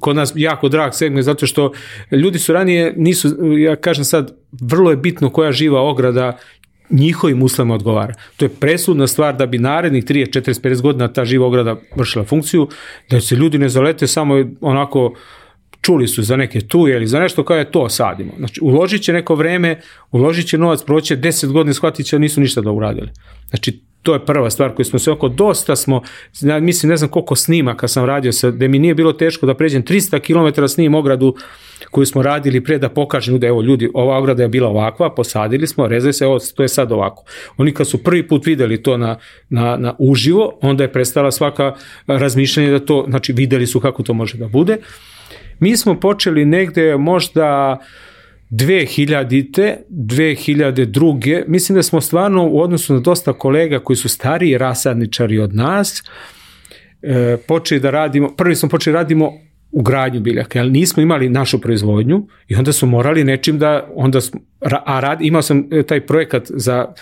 [0.00, 1.72] kod nas jako drag segment, zato što
[2.12, 3.28] ljudi su ranije, nisu,
[3.58, 6.36] ja kažem sad, vrlo je bitno koja živa ograda
[6.90, 8.14] njihovim uslovima odgovara.
[8.36, 12.24] To je presudna stvar da bi narednih 30, 40, 50 godina ta živa ograda vršila
[12.24, 12.68] funkciju,
[13.10, 15.14] da se ljudi ne zalete samo onako
[15.80, 18.32] čuli su za neke tuje ili za nešto kao je to sadimo.
[18.38, 19.80] Znači, uložit će neko vreme,
[20.10, 23.08] uložit će novac, proće 10 godina, shvatit će da nisu ništa da uradili.
[23.48, 26.02] Znači, to je prva stvar koju smo se oko dosta smo,
[26.60, 29.84] mislim ne znam koliko snimaka sam radio, sa, da mi nije bilo teško da pređem
[29.84, 31.34] 300 km snim ogradu
[31.90, 35.66] koju smo radili pre da pokažem da evo ljudi, ova ograda je bila ovakva, posadili
[35.66, 37.24] smo, rezali se, evo to je sad ovako.
[37.56, 41.74] Oni kad su prvi put videli to na, na, na uživo, onda je prestala svaka
[42.06, 44.76] razmišljanje da to, znači videli su kako to može da bude.
[45.60, 47.78] Mi smo počeli negde možda
[48.50, 51.44] 2000-te, 2002.
[51.46, 56.02] Mislim da smo stvarno u odnosu na dosta kolega koji su stariji rasadničari od nas,
[57.02, 59.32] e, počeli da radimo, prvi smo počeli radimo
[59.72, 64.20] u gradnju biljaka, ali nismo imali našu proizvodnju i onda smo morali nečim da, onda
[64.20, 64.40] smo,
[64.86, 66.94] a rad, imao sam e, taj projekat za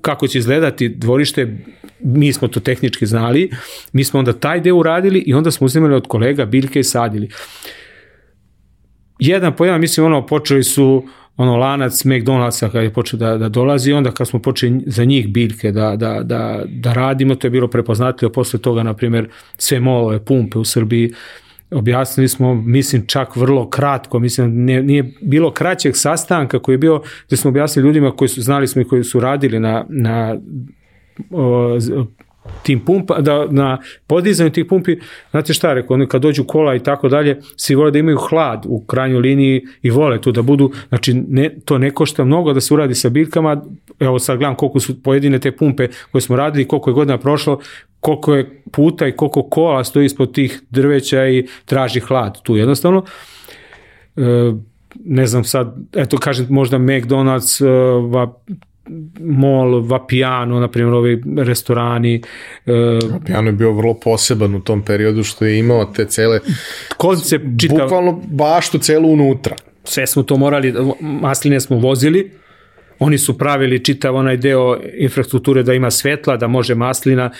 [0.00, 1.56] kako će izgledati dvorište,
[2.00, 3.50] mi smo to tehnički znali,
[3.92, 7.28] mi smo onda taj deo uradili i onda smo uzimali od kolega biljke i sadili.
[9.18, 11.04] Jedan po jedan, mislim, ono, počeli su
[11.36, 15.28] ono lanac McDonald'sa kad je počeo da, da dolazi, onda kad smo počeli za njih
[15.28, 19.80] biljke da, da, da, da radimo, to je bilo prepoznatljivo, posle toga, na primjer, sve
[19.80, 21.12] molove, pumpe u Srbiji,
[21.70, 27.02] objasnili smo, mislim, čak vrlo kratko, mislim, nije, nije bilo kraćeg sastanka koji je bio,
[27.26, 30.36] gde smo objasnili ljudima koji su, znali smo i koji su radili na, na
[31.30, 31.78] o,
[32.62, 34.96] tim pumpa, da na podizanju tih pumpi,
[35.30, 38.64] znate šta rekao, oni kad dođu kola i tako dalje, svi vole da imaju hlad
[38.68, 42.60] u krajnjoj liniji i vole tu da budu, znači ne, to ne košta mnogo da
[42.60, 43.62] se uradi sa biljkama,
[44.00, 47.60] evo sad gledam koliko su pojedine te pumpe koje smo radili, koliko je godina prošlo,
[48.00, 53.04] koliko je puta i koliko kola stoji ispod tih drveća i traži hlad tu jednostavno.
[54.16, 54.52] E,
[55.04, 58.28] ne znam sad, eto kažem možda McDonald's, e,
[59.20, 62.22] mall, Vapiano, na primjer ovi restorani.
[63.12, 66.40] Vapiano je bio vrlo poseban u tom periodu što je imao te cele
[66.96, 67.78] koncept čitav.
[67.78, 69.56] Bukvalno baštu celu unutra.
[69.84, 72.30] Sve smo to morali, masline smo vozili,
[72.98, 77.30] oni su pravili čitav onaj deo infrastrukture da ima svetla, da može maslina,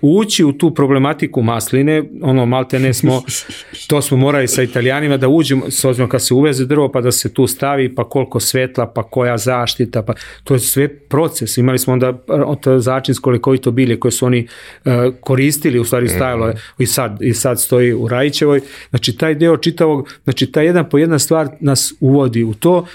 [0.00, 3.22] ući u tu problematiku masline, ono malte ne smo,
[3.88, 7.12] to smo morali sa italijanima da uđemo, s obzirom kad se uveze drvo pa da
[7.12, 10.14] se tu stavi, pa koliko svetla, pa koja zaštita, pa
[10.44, 11.58] to je sve proces.
[11.58, 14.46] Imali smo onda od začinsko lekovito bilje koje su oni
[14.84, 18.60] uh, koristili, u stvari stajalo je i sad, i sad stoji u Rajićevoj.
[18.90, 22.86] Znači taj deo čitavog, znači ta jedan po jedna stvar nas uvodi u to.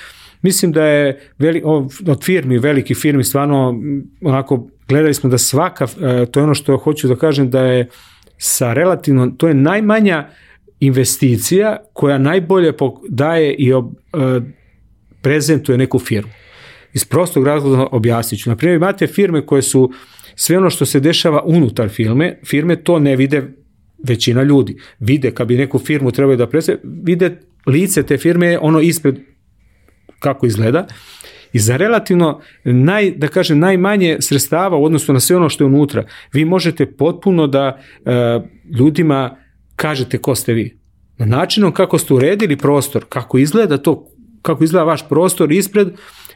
[0.42, 1.62] Mislim da je veli,
[2.08, 3.82] od firmi, veliki firmi stvarno
[4.22, 7.90] onako gledali smo da svaka, e, to je ono što hoću da kažem da je
[8.38, 10.28] sa relativno, to je najmanja
[10.80, 12.74] investicija koja najbolje
[13.10, 14.42] daje i ob, e,
[15.22, 16.32] prezentuje neku firmu.
[16.94, 18.50] Iz prostog razloga objasnit ću.
[18.50, 19.92] Naprimjer, imate firme koje su
[20.36, 23.44] sve ono što se dešava unutar firme, firme to ne vide
[24.08, 24.78] većina ljudi.
[25.00, 29.20] Vide, kad bi neku firmu trebaju da predstavljaju, vide lice te firme, ono ispred
[30.20, 30.88] kako izgleda
[31.54, 35.66] I za relativno naj, da kažem, najmanje sredstava u odnosu na sve ono što je
[35.66, 36.04] unutra,
[36.34, 38.40] vi možete potpuno da e,
[38.78, 39.38] ljudima
[39.76, 40.78] kažete ko ste vi.
[41.18, 44.08] Na načinom kako ste uredili prostor, kako izgleda to,
[44.42, 45.88] kako izgleda vaš prostor ispred,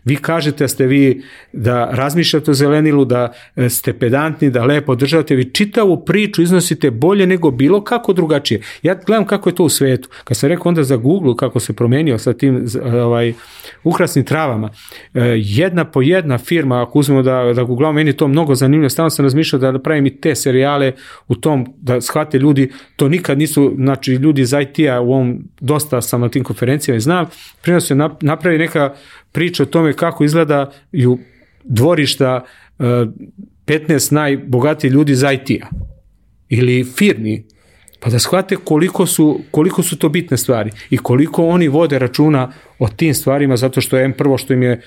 [0.06, 1.23] vi kažete da ste vi
[1.53, 6.91] da razmišljate o zelenilu, da e, ste pedantni, da lepo državate, vi čitavu priču iznosite
[6.91, 8.61] bolje nego bilo kako drugačije.
[8.84, 10.10] Ja gledam kako je to u svetu.
[10.23, 13.34] Kad sam rekao onda za Google kako se promenio sa tim ovaj,
[13.84, 14.69] ukrasnim travama,
[15.14, 19.10] e, jedna po jedna firma, ako uzmemo da, da googlamo, meni to mnogo zanimljivo, stalno
[19.10, 20.94] sam razmišljao da pravim i te serijale
[21.28, 26.02] u tom, da shvate ljudi, to nikad nisu, znači ljudi iz IT-a u ovom, dosta
[26.02, 27.26] sam na tim konferencijama i znam,
[27.80, 28.94] se napravi neka
[29.32, 31.18] priča o tome kako izgledaju
[31.64, 32.45] dvorišta
[32.80, 35.68] 15 najbogatiji ljudi iz IT-a
[36.49, 37.44] ili firmi,
[37.99, 42.52] pa da shvate koliko su, koliko su to bitne stvari i koliko oni vode računa
[42.80, 44.82] o tim stvarima, zato što je prvo što im je,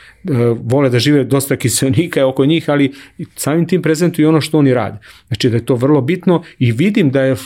[0.61, 2.93] vole da žive dosta kiselnika oko njih, ali
[3.37, 4.99] samim tim prezentuju ono što oni rade.
[5.27, 7.37] Znači da je to vrlo bitno i vidim da je,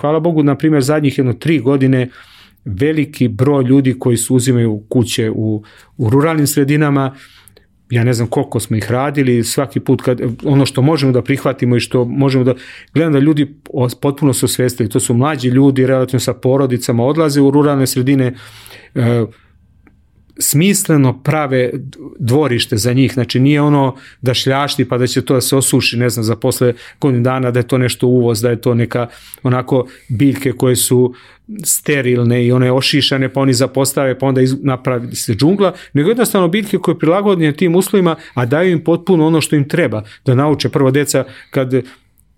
[0.00, 2.31] hvala Bogu, na primjer, zadnjih jedno tri godine uh,
[2.64, 5.62] veliki broj ljudi koji su uzimaju kuće u,
[5.96, 7.14] u ruralnim sredinama,
[7.90, 11.76] ja ne znam koliko smo ih radili, svaki put kad, ono što možemo da prihvatimo
[11.76, 12.54] i što možemo da,
[12.94, 13.54] gledam da ljudi
[14.00, 18.34] potpuno su osvestili, to su mlađi ljudi, relativno sa porodicama, odlaze u ruralne sredine,
[18.94, 19.24] e,
[20.38, 21.70] smisleno prave
[22.18, 25.96] dvorište za njih, znači nije ono da šljašti pa da će to da se osuši,
[25.96, 29.06] ne znam, za posle godinu dana da je to nešto uvoz, da je to neka
[29.42, 31.14] onako biljke koje su
[31.64, 36.48] sterilne i one ošišane pa oni zapostave pa onda iz, napravi se džungla, nego jednostavno
[36.48, 40.68] biljke koje prilagodne tim uslovima, a daju im potpuno ono što im treba, da nauče.
[40.68, 41.74] Prvo deca kad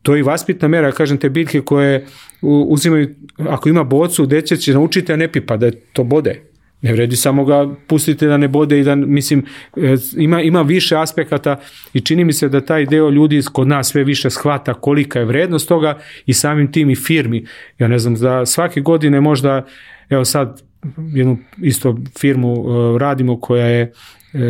[0.03, 2.07] to je i vaspitna mera, kažem te biljke koje
[2.43, 6.54] uzimaju, ako ima bocu, deca će naučiti a ne pipa, da to bode,
[6.85, 9.47] Ne vredi samo ga pustite da ne bode i da, mislim,
[9.77, 11.61] e, ima, ima više aspekata
[11.93, 15.25] i čini mi se da taj deo ljudi kod nas sve više shvata kolika je
[15.25, 17.47] vrednost toga i samim tim i firmi.
[17.79, 19.67] Ja ne znam, da svake godine možda,
[20.11, 20.63] evo sad,
[21.15, 23.93] jednu isto firmu uh, radimo koja je
[24.33, 24.41] uh,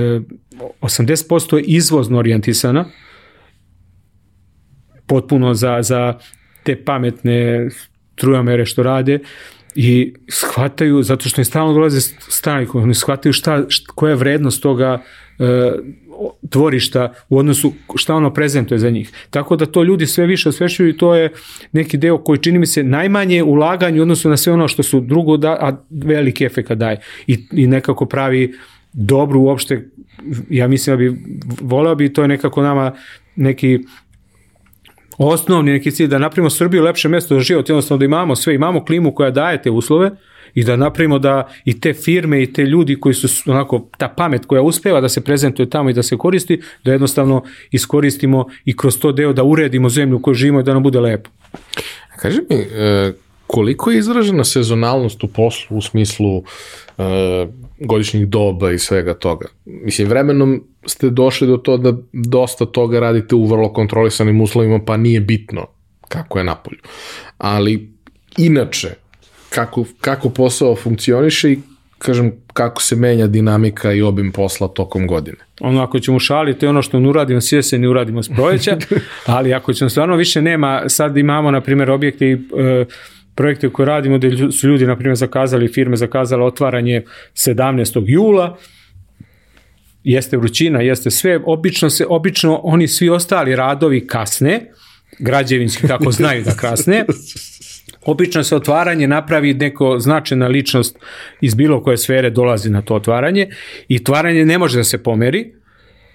[0.81, 2.85] 80% izvozno orijentisana,
[5.07, 6.19] potpuno za, za
[6.63, 7.69] te pametne
[8.15, 9.19] trujamere što rade,
[9.75, 14.63] i shvataju, zato što im stalno dolaze stani, oni shvataju šta, šta, koja je vrednost
[14.63, 15.03] toga
[15.39, 15.73] e,
[16.51, 19.13] tvorišta u odnosu šta ono prezentuje za njih.
[19.31, 21.33] Tako da to ljudi sve više osvešćuju i to je
[21.73, 25.01] neki deo koji čini mi se najmanje ulaganje u odnosu na sve ono što su
[25.01, 27.01] drugo da, a veliki efekt daje.
[27.27, 28.55] I, I nekako pravi
[28.93, 29.89] dobru uopšte,
[30.51, 31.17] ja mislim da bi
[31.61, 32.93] voleo bi to je nekako nama
[33.37, 33.79] neki
[35.19, 38.85] osnovni neki cilj da napravimo Srbiju lepše mesto za život, jednostavno da imamo sve, imamo
[38.85, 40.11] klimu koja daje te uslove,
[40.55, 44.47] i da napravimo da i te firme i te ljudi koji su onako ta pamet
[44.47, 48.99] koja uspeva da se prezentuje tamo i da se koristi, da jednostavno iskoristimo i kroz
[48.99, 51.31] to deo da uredimo zemlju u kojoj živimo i da nam bude lepo.
[52.17, 53.13] Kaži mi, e,
[53.47, 56.45] koliko je izražena sezonalnost u poslu u smislu uh,
[57.79, 59.47] godišnjih doba i svega toga?
[59.65, 64.97] Mislim, vremenom ste došli do to da dosta toga radite u vrlo kontrolisanim uslovima, pa
[64.97, 65.67] nije bitno
[66.09, 66.81] kako je napolju.
[67.39, 67.93] Ali
[68.39, 68.95] inače,
[69.51, 71.59] kako, kako posao funkcioniše i
[71.99, 75.37] kažem, kako se menja dinamika i obim posla tokom godine.
[75.61, 78.77] Ono, ako ćemo šaliti, ono što ne uradimo s jeseni, uradimo s proleća,
[79.27, 82.85] ali ako ćemo stvarno više nema, sad imamo, na primjer, objekte i e,
[83.35, 87.03] projekte koje radimo, gde su ljudi, na primjer, zakazali, firme zakazale otvaranje
[87.35, 88.05] 17.
[88.07, 88.59] jula,
[90.05, 94.71] jeste vrućina, jeste sve, obično se, obično oni svi ostali radovi kasne,
[95.19, 97.05] građevinski kako znaju da kasne,
[98.07, 100.99] Obično se otvaranje napravi neko značajna ličnost
[101.41, 103.49] iz bilo koje sfere dolazi na to otvaranje
[103.89, 105.53] i otvaranje ne može da se pomeri,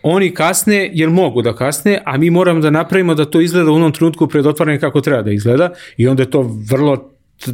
[0.03, 3.75] oni kasne jer mogu da kasne, a mi moramo da napravimo da to izgleda u
[3.75, 6.41] onom trenutku pred otvaranjem kako treba da izgleda i onda je to
[6.71, 7.08] vrlo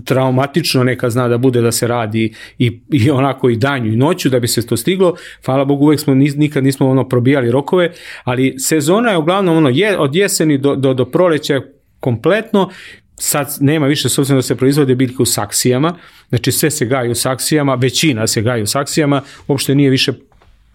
[0.06, 4.30] traumatično neka zna da bude da se radi i, i onako i danju i noću
[4.30, 5.16] da bi se to stiglo.
[5.46, 7.92] Hvala Bogu uvek smo nikad nismo ono probijali rokove,
[8.24, 11.62] ali sezona je uglavnom ono je od jeseni do, do, do proleća
[12.00, 12.70] kompletno
[13.18, 15.96] sad nema više s obzirom da se proizvode biljke u saksijama,
[16.30, 20.14] znači sve se gaji u saksijama, većina se gaji u saksijama, uopšte nije više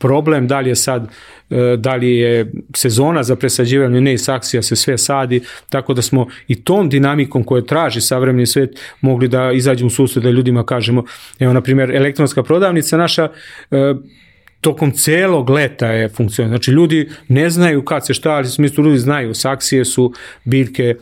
[0.00, 1.08] problem da li je sad
[1.50, 6.26] e, da li je sezona za presađivanje ne saksija se sve sadi tako da smo
[6.48, 11.04] i tom dinamikom koje traži savremeni svet mogli da izađemo u susret da ljudima kažemo
[11.38, 13.28] evo na primjer elektronska prodavnica naša
[13.70, 13.94] e,
[14.60, 16.56] tokom celog leta je funkcionalna.
[16.56, 20.12] Znači ljudi ne znaju kad se šta, ali u smislu ljudi znaju, saksije su
[20.44, 20.94] biljke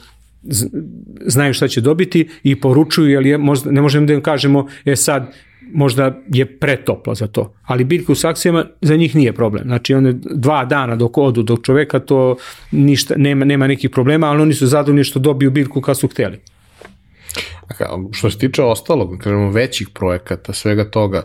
[1.27, 4.97] znaju šta će dobiti i poručuju, jer je, možda, ne možemo da im kažemo, e
[4.97, 5.33] sad,
[5.75, 7.55] možda je pretoplo za to.
[7.65, 9.65] Ali biljke u saksijama za njih nije problem.
[9.65, 12.37] Znači one dva dana dok odu do čoveka to
[12.71, 16.41] ništa, nema, nema nekih problema, ali oni su zadovoljni što dobiju biljku kad su hteli.
[18.13, 21.23] Što se tiče ostalog, kažemo većih projekata, svega toga,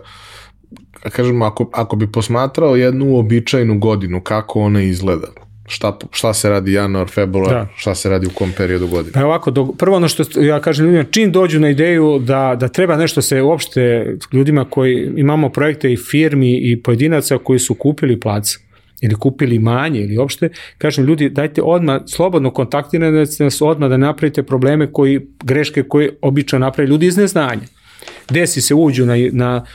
[1.11, 5.27] kažemo ako, ako bi posmatrao jednu uobičajnu godinu, kako ona izgleda,
[5.67, 7.67] šta, šta se radi januar, februar, da.
[7.75, 9.13] šta se radi u kom periodu godine?
[9.13, 12.67] Pa ovako, do, prvo ono što ja kažem ljudima, čim dođu na ideju da, da
[12.67, 18.19] treba nešto se uopšte ljudima koji imamo projekte i firmi i pojedinaca koji su kupili
[18.19, 18.57] plac,
[19.01, 24.43] ili kupili manje ili uopšte, kažem ljudi dajte odmah, slobodno kontaktirajte nas odmah da napravite
[24.43, 27.67] probleme koji, greške koje obično napravi ljudi iz neznanja.
[28.29, 29.65] Desi se uđu na, na,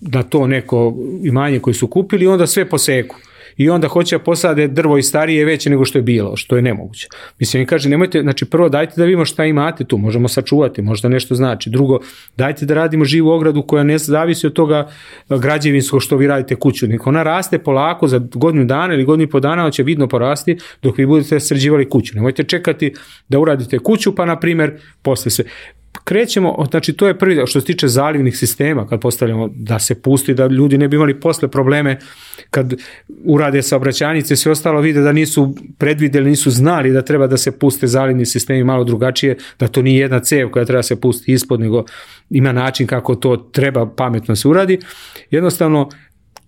[0.00, 3.16] na to neko imanje koje su kupili i onda sve poseku
[3.56, 6.62] i onda hoće da posade drvo i starije veće nego što je bilo, što je
[6.62, 7.08] nemoguće.
[7.38, 11.08] Mislim, mi kaže, nemojte, znači prvo dajte da vidimo šta imate tu, možemo sačuvati, možda
[11.08, 11.70] nešto znači.
[11.70, 11.98] Drugo,
[12.36, 14.88] dajte da radimo živu ogradu koja ne zavisi od toga
[15.28, 16.86] građevinskog što vi radite kuću.
[16.86, 20.58] Nek ona raste polako za godinu dana ili godinu i po dana, će vidno porasti
[20.82, 22.14] dok vi budete sređivali kuću.
[22.14, 22.94] Nemojte čekati
[23.28, 25.44] da uradite kuću, pa na primer posle se
[26.04, 30.34] krećemo, znači to je prvi, što se tiče zalivnih sistema, kad postavljamo da se pusti,
[30.34, 31.98] da ljudi ne bi imali posle probleme
[32.50, 32.74] kad
[33.24, 37.86] urade saobraćajnice, sve ostalo vide da nisu predvideli, nisu znali da treba da se puste
[37.86, 41.60] zalivni sistemi malo drugačije, da to nije jedna cev koja treba da se pustiti ispod,
[41.60, 41.84] nego
[42.30, 44.78] ima način kako to treba pametno se uradi.
[45.30, 45.88] Jednostavno,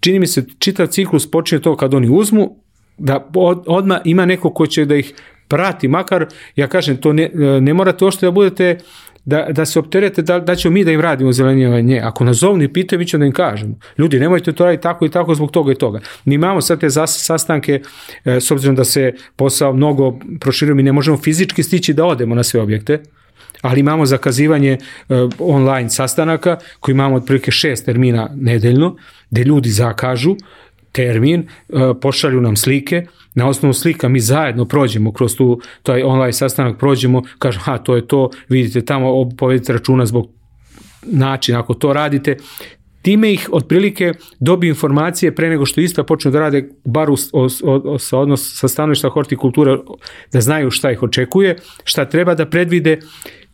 [0.01, 2.56] čini mi se, čitav ciklus počinje to kad oni uzmu,
[2.98, 5.14] da od, odmah ima neko ko će da ih
[5.48, 8.78] prati, makar, ja kažem, to ne, ne morate ošte da budete
[9.26, 12.00] da, da se opterete da, da ćemo mi da im radimo zelenjavanje.
[12.04, 13.74] Ako nas zovni i pitaju, mi ćemo da im kažemo.
[13.98, 16.00] Ljudi, nemojte to raditi tako i tako zbog toga i toga.
[16.24, 17.80] Mi imamo sad te sastanke,
[18.24, 22.34] e, s obzirom da se posao mnogo proširio, mi ne možemo fizički stići da odemo
[22.34, 23.02] na sve objekte,
[23.62, 24.78] ali imamo zakazivanje
[25.08, 28.96] uh, online sastanaka koji imamo otprilike šest termina nedeljno,
[29.30, 30.36] gde ljudi zakažu
[30.97, 36.32] termin, uh, pošalju nam slike, na osnovu slika mi zajedno prođemo kroz tu, taj online
[36.32, 40.31] sastanak prođemo, kažem, ha, to je to, vidite tamo, povedite računa zbog
[41.06, 42.36] načina, ako to radite,
[43.06, 47.16] time ih otprilike dobiju informacije pre nego što ista počnu da rade bar u,
[47.98, 49.77] sa odnos sa stanovišta hortikulture
[50.32, 52.98] da znaju šta ih očekuje, šta treba da predvide.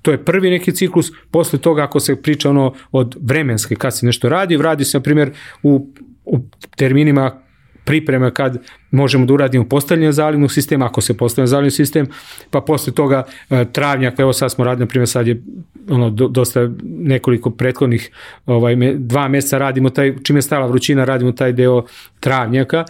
[0.03, 4.07] To je prvi neki ciklus, posle toga ako se priča ono od vremenske kad se
[4.07, 5.31] nešto radi, radi se na primjer
[5.63, 5.87] u,
[6.25, 6.39] u
[6.77, 7.43] terminima
[7.85, 8.59] pripreme kad
[8.91, 12.07] možemo da uradimo postavljanje zalivnog sistema, ako se postavlja zalivni sistem,
[12.51, 15.43] pa posle toga e, travnjak, evo sad smo radili, na primjer sad je
[15.91, 18.11] ono do, dosta nekoliko prethodnih
[18.47, 21.85] ovaj dva meseca radimo taj čime je stala vrućina radimo taj deo
[22.21, 22.85] travnjaka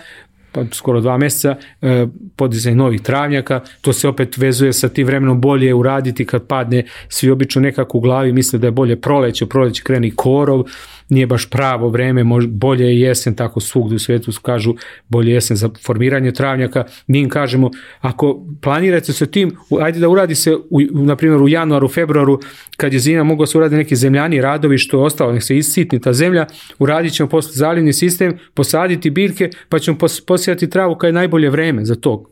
[0.53, 2.07] pa skoro dva meseca, e,
[2.37, 7.31] podizanje novih travnjaka, to se opet vezuje sa tim vremenom bolje uraditi kad padne, svi
[7.31, 10.65] obično nekako u glavi misle da je bolje proleće, proleće kreni korov,
[11.13, 14.75] nije baš pravo vreme, može, bolje je jesen, tako svugde u svetu kažu
[15.09, 16.85] bolje jesen za formiranje travnjaka.
[17.07, 17.71] Mi im kažemo,
[18.01, 22.41] ako planirate sa tim, ajde da uradi se, u, na primjer u januaru, februaru,
[22.77, 25.57] kad je zima, mogu da se uradi neki zemljani radovi, što je ostalo, nek se
[25.57, 26.47] isitni ta zemlja,
[26.79, 31.51] uradit ćemo posle zalivni sistem, posaditi biljke, pa ćemo pos, posijati travu kad je najbolje
[31.51, 32.25] vreme za to.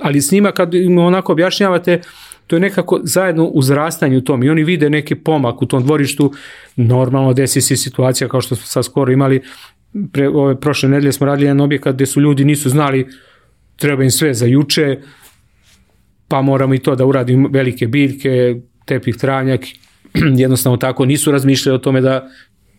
[0.00, 2.00] Ali s njima kad im onako objašnjavate,
[2.48, 6.32] to je nekako zajedno uzrastanje u tom i oni vide neki pomak u tom dvorištu,
[6.76, 9.42] normalno desi se situacija kao što smo sad skoro imali,
[10.12, 13.06] pre, ove prošle nedelje smo radili jedan objekat gde su ljudi nisu znali
[13.76, 14.98] treba im sve za juče,
[16.28, 19.60] pa moramo i to da uradimo velike biljke, tepih travnjak,
[20.44, 22.28] jednostavno tako nisu razmišljali o tome da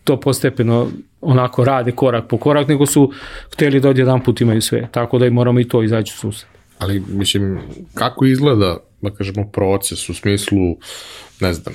[0.04, 0.88] to postepeno
[1.20, 3.12] onako rade korak po korak, nego su
[3.52, 6.50] hteli da odjedan put imaju sve, tako da i moramo i to izaći u susret.
[6.78, 7.58] Ali, mislim,
[7.94, 10.76] kako izgleda da kažemo, proces u smislu,
[11.40, 11.74] ne znam,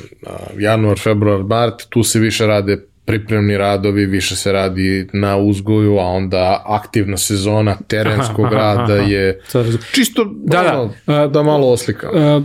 [0.59, 6.05] januar, februar, mart, tu se više rade pripremni radovi, više se radi na uzgoju, a
[6.05, 9.41] onda aktivna sezona terenskog aha, rada aha, je
[9.95, 10.61] čisto da,
[11.07, 12.09] da, da, da malo oslika.
[12.11, 12.43] Uh,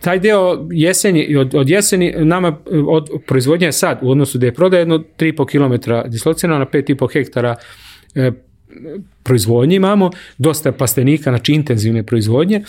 [0.00, 4.54] taj deo jeseni, od, od jeseni nama od proizvodnja je sad u odnosu da je
[4.54, 7.56] prodaje jedno 3,5 km dislocirano na 5,5 hektara
[8.14, 8.32] e,
[9.22, 12.62] proizvodnje imamo, dosta pastenika, znači intenzivne proizvodnje,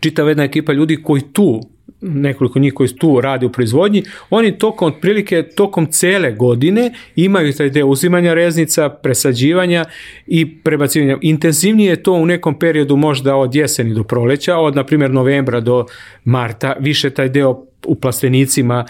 [0.00, 1.60] čitava jedna ekipa ljudi koji tu
[2.02, 7.70] nekoliko njih koji tu radi u proizvodnji, oni tokom otprilike tokom cele godine imaju taj
[7.70, 9.84] deo uzimanja reznica, presađivanja
[10.26, 11.18] i prebacivanja.
[11.20, 15.60] Intenzivnije je to u nekom periodu možda od jeseni do proleća, od na primjer novembra
[15.60, 15.86] do
[16.24, 18.84] marta, više taj deo u plastenicima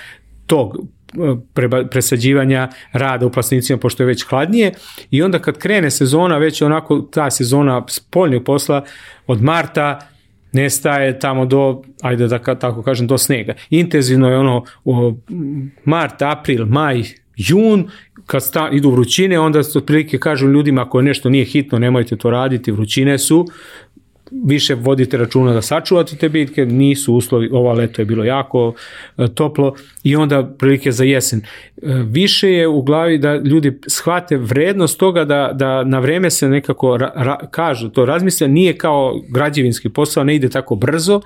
[0.47, 0.77] tog
[1.55, 4.73] preba, presađivanja rada u plastenicima pošto je već hladnije
[5.11, 8.85] i onda kad krene sezona, već onako ta sezona spoljnog posla
[9.27, 10.09] od marta
[10.53, 13.55] nestaje tamo do, ajde da tako kažem, do snega.
[13.71, 14.65] Intenzivno je ono
[15.85, 17.03] mart, april, maj,
[17.37, 17.89] jun,
[18.27, 22.31] kad sta, idu vrućine, onda se otprilike kažu ljudima ako nešto nije hitno, nemojte to
[22.31, 23.47] raditi, vrućine su,
[24.45, 28.75] više vodite računa da sačuvate te bitke, nisu uslovi, ova leto je bilo jako
[29.19, 31.41] e, toplo i onda prilike za jesen.
[31.41, 31.45] E,
[32.07, 36.97] više je u glavi da ljudi shvate vrednost toga da, da na vreme se nekako
[36.97, 41.21] ra, ra, kažu, to razmisle, nije kao građevinski posao, ne ide tako brzo,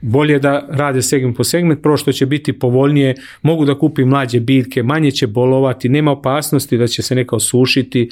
[0.00, 4.40] bolje da rade segment po segment, prvo što će biti povoljnije, mogu da kupi mlađe
[4.40, 8.08] biljke, manje će bolovati, nema opasnosti da će se neka osušiti,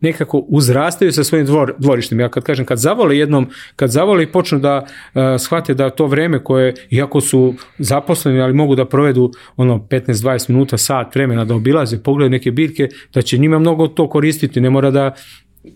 [0.00, 2.20] nekako uzrastaju sa svojim dvor, dvorištem.
[2.20, 6.06] Ja kad kažem, kad zavole jednom, kad zavole i počnu da uh, shvate da to
[6.06, 11.54] vreme koje, iako su zaposleni, ali mogu da provedu ono 15-20 minuta, sat vremena da
[11.54, 15.14] obilaze, pogledaju neke biljke, da će njima mnogo to koristiti, ne mora da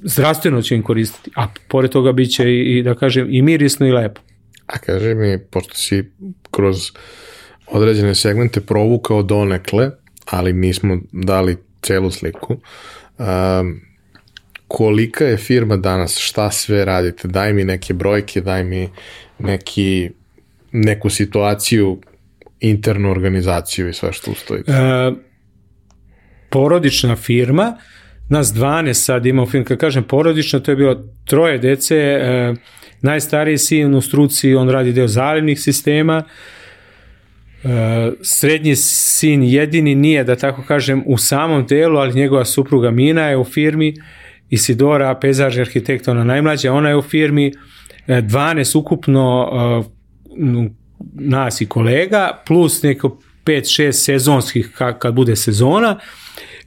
[0.03, 3.87] zdravstveno će im koristiti, a pored toga bit će i, i da kažem, i mirisno
[3.87, 4.21] i lepo.
[4.67, 6.05] A kaže mi, pošto si
[6.51, 6.91] kroz
[7.67, 9.91] određene segmente provukao donekle,
[10.25, 12.57] ali nismo dali celu sliku,
[13.19, 13.81] um,
[14.75, 18.89] kolika je firma danas, šta sve radite, daj mi neke brojke, daj mi
[19.39, 20.11] neki,
[20.73, 22.01] neku situaciju,
[22.61, 24.61] internu organizaciju i sve što ustoji.
[24.67, 25.13] E,
[26.51, 27.77] porodična firma,
[28.29, 32.55] nas 12 sad imamo firma, kad kažem porodična, to je bilo troje dece, e,
[33.03, 36.25] najstariji sin u struci, on radi deo zalivnih sistema,
[37.65, 43.29] e, srednji sin jedini nije, da tako kažem, u samom delu, ali njegova supruga Mina
[43.29, 43.95] je u firmi,
[44.55, 47.53] Isidora, pezaž arhitekta, ona najmlađa, ona je u firmi,
[48.09, 49.89] 12 e, ukupno e,
[51.15, 55.99] nas i kolega, plus neko 5-6 sezonskih kad bude sezona.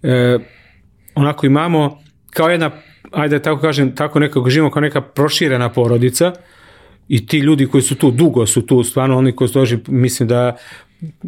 [0.04, 0.38] E,
[1.16, 2.72] onako imamo kao jedna,
[3.12, 6.32] ajde da tako kažem, tako nekako živimo kao neka proširena porodica
[7.08, 10.58] i ti ljudi koji su tu, dugo su tu, stvarno oni koji su mislim da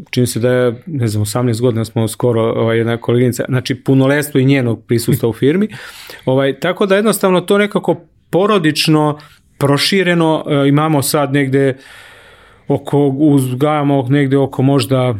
[0.10, 4.40] čini se da je, ne znam, 18 godina smo skoro ovaj, jedna koleginica, znači punoletstvo
[4.40, 5.68] i njenog prisustva u firmi.
[6.26, 9.20] Ovaj, tako da jednostavno to nekako porodično
[9.58, 11.78] prošireno, e, imamo sad negde
[12.68, 15.16] oko, uzgajamo negde oko možda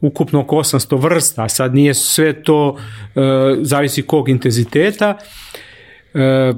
[0.00, 2.76] ukupno oko 800 vrsta, sad nije sve to,
[3.14, 3.20] e,
[3.60, 5.18] zavisi kog intenziteta.
[6.14, 6.52] E,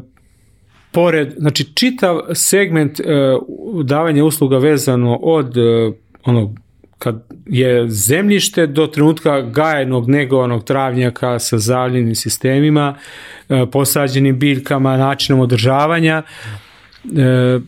[0.93, 3.05] pored, znači čitav segment e,
[3.85, 5.93] davanja usluga vezano od e,
[6.25, 6.55] ono,
[6.99, 12.95] kad je zemljište do trenutka gajenog negovanog travnjaka sa zavljenim sistemima,
[13.49, 16.23] e, posađenim biljkama, načinom održavanja,
[17.05, 17.59] e,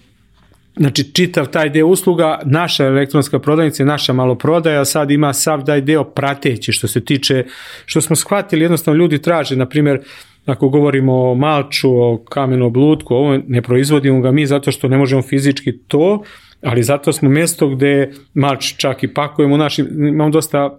[0.76, 6.04] znači čitav taj deo usluga, naša elektronska prodavnica, naša maloprodaja sad ima sav taj deo
[6.04, 7.44] prateći što se tiče,
[7.86, 10.00] što smo shvatili, jednostavno ljudi traže, na primjer,
[10.46, 14.96] ako govorimo o malču, o kamenu blutku, ovo ne proizvodimo ga mi zato što ne
[14.96, 16.22] možemo fizički to,
[16.62, 20.78] ali zato smo mjesto gde malč čak i pakujemo, naši, imamo dosta uh,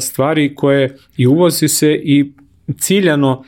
[0.00, 2.32] stvari koje i uvozi se i
[2.78, 3.44] ciljano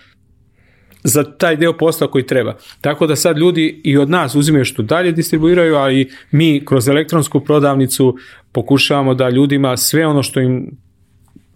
[1.04, 2.56] za taj deo posla koji treba.
[2.80, 7.40] Tako da sad ljudi i od nas uzimaju što dalje distribuiraju, ali mi kroz elektronsku
[7.40, 8.16] prodavnicu
[8.52, 10.70] pokušavamo da ljudima sve ono što im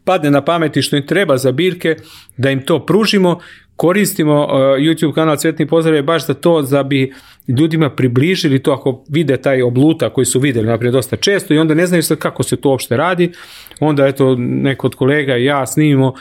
[0.05, 1.97] padne na pameti što im treba za biljke,
[2.37, 3.39] da im to pružimo,
[3.77, 7.13] koristimo uh, YouTube kanal Cvetni pozdrav je baš za to da bi
[7.49, 11.75] ljudima približili to ako vide taj obluta koji su videli naprijed dosta često i onda
[11.75, 13.33] ne znaju sad kako se to uopšte radi,
[13.81, 16.15] onda eto neko od kolega i ja snimimo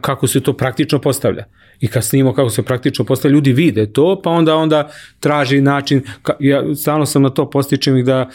[0.00, 1.44] kako se to praktično postavlja.
[1.80, 6.02] I kad snimimo kako se praktično postavlja, ljudi vide to, pa onda onda traži način,
[6.40, 8.28] ja stalno sam na to postičem ih da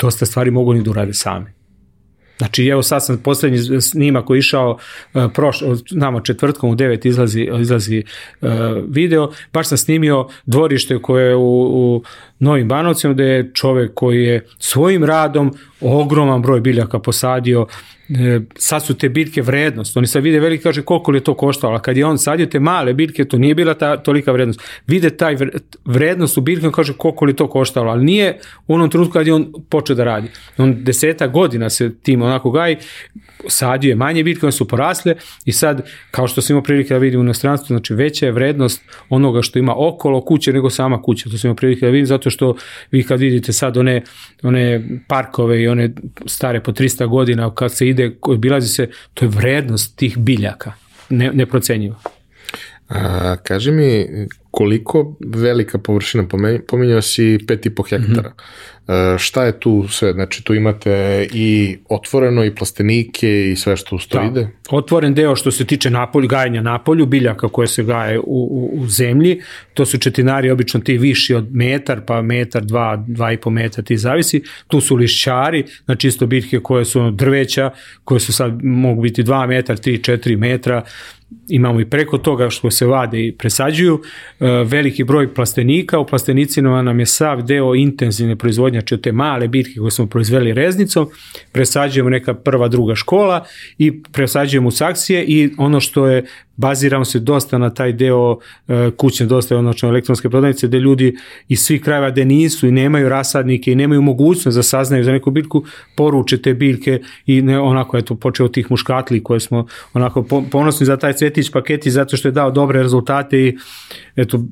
[0.00, 1.61] dosta stvari mogu ni da urade sami.
[2.38, 4.78] Znači, evo sad sam poslednji snima koji je išao
[5.14, 5.62] uh, proš,
[6.20, 8.02] četvrtkom u 9 izlazi, izlazi
[8.40, 8.48] uh,
[8.88, 12.02] video, baš sam snimio dvorište koje je u, u
[12.42, 17.66] Novim Banovcima, gde je čovek koji je svojim radom ogroman broj biljaka posadio,
[18.08, 21.34] e, sad su te biljke vrednost, oni sad vide veliki, kaže koliko li je to
[21.34, 24.60] koštalo, a kad je on sadio te male biljke, to nije bila ta tolika vrednost.
[24.86, 25.36] Vide taj
[25.84, 29.26] vrednost u biljke, on kaže koliko li to koštalo, ali nije u onom trenutku kad
[29.26, 30.28] je on počeo da radi.
[30.58, 32.76] On deseta godina se tim onako gaji,
[33.48, 35.14] sadio je manje biljke, one su porasle
[35.44, 38.82] i sad, kao što sam imao prilike da vidim u inostranstvu, znači veća je vrednost
[39.08, 41.30] onoga što ima okolo kuće nego sama kuća.
[41.30, 42.56] To sam imao prilike da vidim zato što
[42.90, 44.02] vi kad vidite sad one,
[44.42, 45.90] one parkove i one
[46.26, 50.72] stare po 300 godina, kad se ide, obilazi se, to je vrednost tih biljaka,
[51.08, 51.96] ne, neprocenjiva.
[52.88, 54.06] A, kaži mi,
[54.52, 56.24] koliko velika površina,
[56.68, 58.28] pominjao si 5,5 hektara.
[58.28, 58.34] Mm
[58.86, 59.18] -hmm.
[59.18, 60.12] šta je tu sve?
[60.12, 64.24] Znači tu imate i otvoreno i plastenike i sve što uz to da.
[64.24, 64.48] ide?
[64.70, 68.86] Otvoren deo što se tiče napolju, gajanja napolju, biljaka koje se gaje u, u, u
[68.86, 69.40] zemlji,
[69.74, 73.82] to su četinari obično ti viši od metar, pa metar, dva, dva i po metra,
[73.82, 74.42] ti zavisi.
[74.68, 77.70] Tu su lišćari, znači isto biljke koje su drveća,
[78.04, 80.84] koje su sad mogu biti 2 metra, 3, 4 metra,
[81.48, 84.00] imamo i preko toga što se vade i presađuju,
[84.40, 89.48] e, veliki broj plastenika, u plastenicima nam je sav deo intenzivne proizvodnje, znači te male
[89.48, 91.08] bitke koje smo proizveli reznicom,
[91.52, 93.44] presađujemo neka prva, druga škola
[93.78, 96.24] i presađujemo u saksije i ono što je
[96.62, 101.16] baziramo se dosta na taj deo e, kućne dostave, odnosno elektronske prodavnice, gde ljudi
[101.48, 105.30] iz svih krajeva gde nisu i nemaju rasadnike i nemaju mogućnost da saznaju za neku
[105.30, 105.64] biljku,
[105.96, 110.96] poruče te biljke i ne, onako, eto, počeo tih muškatli koje smo onako ponosni za
[110.96, 113.56] taj cvetić paketi zato što je dao dobre rezultate i
[114.16, 114.44] eto,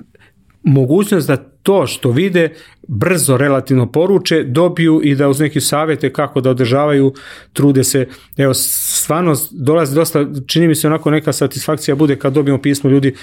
[0.63, 2.51] mogućnost da to što vide
[2.89, 7.15] brzo relativno poruče, dobiju i da uz neke savete kako da održavaju,
[7.53, 8.07] trude se,
[8.37, 13.15] evo stvarno dolazi dosta, čini mi se onako neka satisfakcija bude kad dobijemo pismo ljudi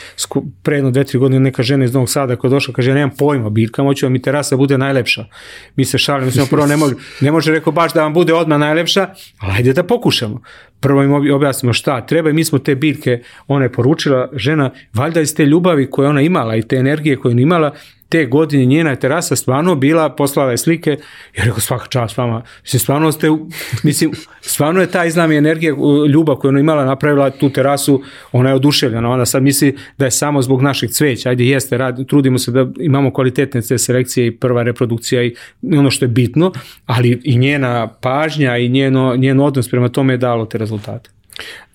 [0.64, 3.16] pre jedno dve, tri godine neka žena iz Novog Sada koja došla, kaže ja nemam
[3.18, 5.26] pojma biljka, hoću da mi terasa bude najlepša.
[5.76, 8.60] Mi se šalimo, mislim prvo ne može, ne može rekao baš da vam bude odmah
[8.60, 9.08] najlepša,
[9.40, 10.42] ali ajde da pokušamo.
[10.80, 15.22] Prvo im objasnimo šta treba i mi smo te biljke, ona je poručila, žena, valjda
[15.22, 17.74] iz te ljubavi koje ona imala i te energije koje ona imala,
[18.10, 20.90] te godine njena je terasa stvarno bila, poslala je slike,
[21.38, 23.28] ja rekao svaka čast vama, mislim, stvarno ste,
[23.84, 24.12] mislim,
[24.42, 25.76] stvarno je ta iznam energija,
[26.10, 30.12] ljubav koju ona imala, napravila tu terasu, ona je oduševljena, ona sad misli da je
[30.12, 34.38] samo zbog našeg cveća, ajde jeste, rad, trudimo se da imamo kvalitetne te selekcije i
[34.38, 35.36] prva reprodukcija i
[35.78, 36.52] ono što je bitno,
[36.86, 41.10] ali i njena pažnja i njeno, njeno odnos prema tome je dalo te rezultate.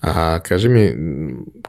[0.01, 0.91] A kaži mi,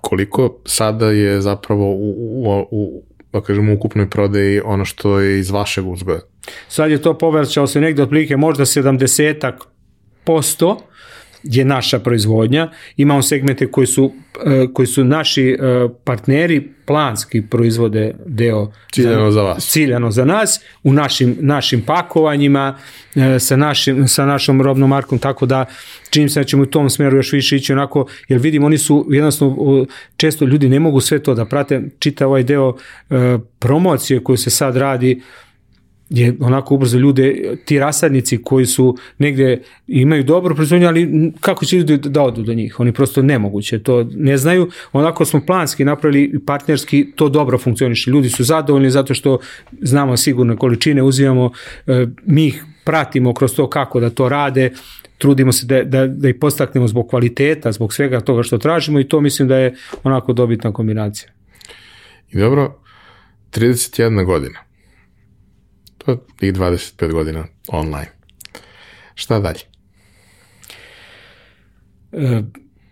[0.00, 3.02] koliko sada je zapravo u, u, u
[3.40, 6.20] da kažemo, ukupnoj prodaji ono što je iz vašeg uzgoja?
[6.68, 9.52] Sad je to povećao se negde otprilike možda 70
[10.24, 10.78] posto
[11.44, 12.70] je naša proizvodnja.
[12.96, 14.12] Imamo segmente koji su,
[14.46, 15.56] e, koji su naši e,
[16.04, 19.70] partneri planski proizvode deo ciljano za vas.
[19.70, 22.78] Ciljano za nas u našim našim pakovanjima
[23.14, 25.64] e, sa našim sa našom robnom markom tako da
[26.10, 29.06] čini se da ćemo u tom smeru još više ići onako jer vidim oni su
[29.10, 32.76] jednostavno često ljudi ne mogu sve to da prate čita ovaj deo
[33.58, 35.22] promocije koju se sad radi
[36.10, 41.76] je onako ubrzo ljude, ti rasadnici koji su negde imaju dobro proizvodnju, ali kako će
[41.76, 42.80] ljudi da odu do njih?
[42.80, 44.70] Oni prosto nemoguće, to ne znaju.
[44.92, 48.10] Onako smo planski napravili partnerski, to dobro funkcioniše.
[48.10, 49.38] Ljudi su zadovoljni zato što
[49.80, 51.50] znamo sigurne količine, uzimamo,
[51.86, 54.70] e, mi ih pratimo kroz to kako da to rade,
[55.18, 59.08] trudimo se da, da, da ih postaknemo zbog kvaliteta, zbog svega toga što tražimo i
[59.08, 61.30] to mislim da je onako dobitna kombinacija.
[62.32, 62.80] I dobro,
[63.52, 64.63] 31 godina.
[66.04, 68.10] To je tih 25 godina online.
[69.14, 69.60] Šta dalje?
[72.12, 72.42] E,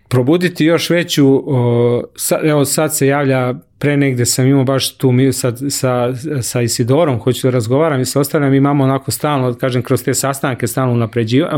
[0.09, 5.11] probuditi još veću, o, sa, evo sad se javlja, pre negde sam imao baš tu
[5.11, 9.81] mi sa, sa, sa Isidorom, hoću da razgovaram i sa ostalim, imamo onako stalno, kažem,
[9.81, 11.07] kroz te sastanke stalno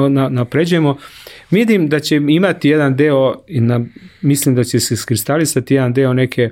[0.10, 0.98] na, napređujemo.
[1.52, 3.86] Vidim da će imati jedan deo, i na,
[4.22, 6.50] mislim da će se skristalisati jedan deo neke,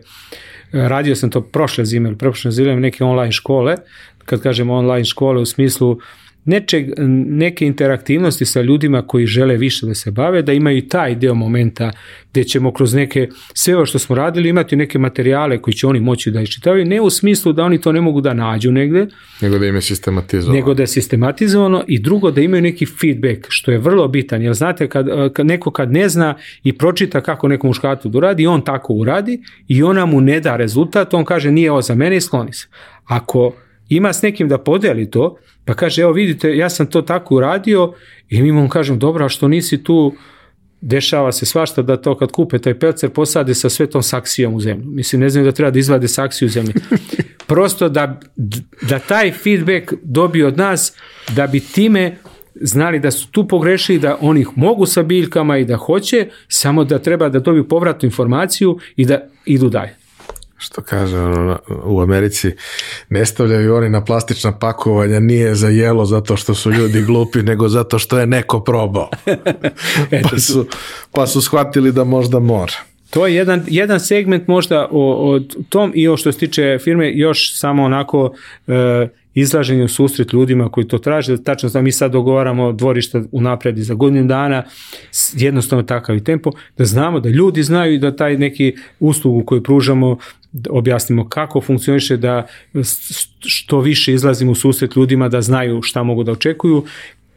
[0.71, 3.75] radio sam to prošle zime ili prošle zime, neke online škole,
[4.25, 5.99] kad kažem online škole u smislu
[6.45, 6.85] nečeg,
[7.27, 11.33] neke interaktivnosti sa ljudima koji žele više da se bave, da imaju i taj deo
[11.33, 11.91] momenta
[12.31, 15.99] gde ćemo kroz neke, sve ovo što smo radili, imati neke materijale koji će oni
[15.99, 19.07] moći da iščitavaju, ne u smislu da oni to ne mogu da nađu negde,
[19.41, 20.55] nego da im je sistematizovano.
[20.55, 24.53] Nego da je sistematizovano i drugo da imaju neki feedback, što je vrlo bitan, jer
[24.53, 28.61] znate kad, kad neko kad ne zna i pročita kako nekom muškatu da uradi, on
[28.61, 32.21] tako uradi i ona mu ne da rezultat, on kaže nije ovo za mene i
[32.21, 32.67] skloni se.
[33.05, 33.53] Ako
[33.89, 37.93] ima s nekim da podeli to, pa kaže, evo vidite, ja sam to tako uradio
[38.29, 40.13] i mi mu kažem, dobro, a što nisi tu,
[40.81, 44.85] dešava se svašta da to kad kupe taj pelcer posade sa svetom saksijom u zemlju.
[44.85, 46.73] Mislim, ne znam da treba da izvade saksiju u zemlju.
[47.47, 48.19] Prosto da,
[48.81, 50.93] da taj feedback dobije od nas,
[51.35, 52.17] da bi time
[52.55, 56.99] znali da su tu pogrešili, da oni mogu sa biljkama i da hoće, samo da
[56.99, 60.02] treba da dobiju povratnu informaciju i da idu dalje
[60.63, 62.51] što kaže ono, u Americi,
[63.09, 67.69] ne stavljaju oni na plastična pakovanja, nije za jelo zato što su ljudi glupi, nego
[67.69, 69.09] zato što je neko probao.
[70.31, 70.65] pa, su,
[71.11, 72.73] pa su shvatili da možda mora.
[73.09, 77.11] To je jedan, jedan segment možda o, o tom i o što se tiče firme
[77.13, 78.33] još samo onako
[78.67, 83.23] e, izlaženje u susret ljudima koji to traže, da tačno da mi sad dogovaramo dvorišta
[83.31, 84.63] u napredi za godinu dana,
[85.33, 89.63] jednostavno takav i tempo, da znamo da ljudi znaju i da taj neki uslugu koju
[89.63, 90.17] pružamo
[90.51, 92.47] da objasnimo kako funkcioniše da
[93.45, 96.83] što više izlazimo u susret ljudima da znaju šta mogu da očekuju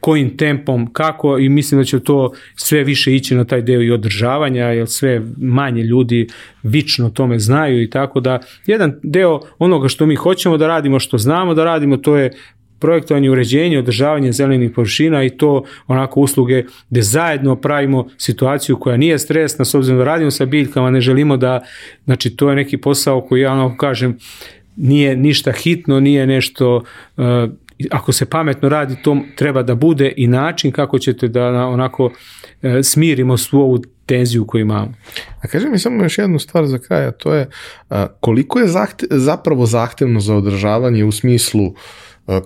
[0.07, 3.91] kojim tempom, kako i mislim da će to sve više ići na taj deo i
[3.91, 6.29] održavanja, jer sve manje ljudi
[6.63, 11.19] vično tome znaju i tako da jedan deo onoga što mi hoćemo da radimo, što
[11.19, 12.31] znamo da radimo, to je
[12.79, 19.19] projektovanje, uređenje, održavanje zelenih površina i to onako usluge gde zajedno pravimo situaciju koja nije
[19.19, 21.65] stresna, s obzirom da radimo sa biljkama, ne želimo da,
[22.05, 24.19] znači to je neki posao koji ja onako kažem,
[24.77, 26.77] nije ništa hitno, nije nešto
[27.17, 27.25] uh,
[27.91, 32.13] ako se pametno radi, to treba da bude i način kako ćete da onako uh,
[32.83, 34.93] smirimo svu ovu tenziju koju imamo.
[35.43, 37.49] A kaži mi samo još jednu stvar za kraj, a to je
[37.91, 41.75] uh, koliko je zahte, zapravo zahtevno za održavanje u smislu uh,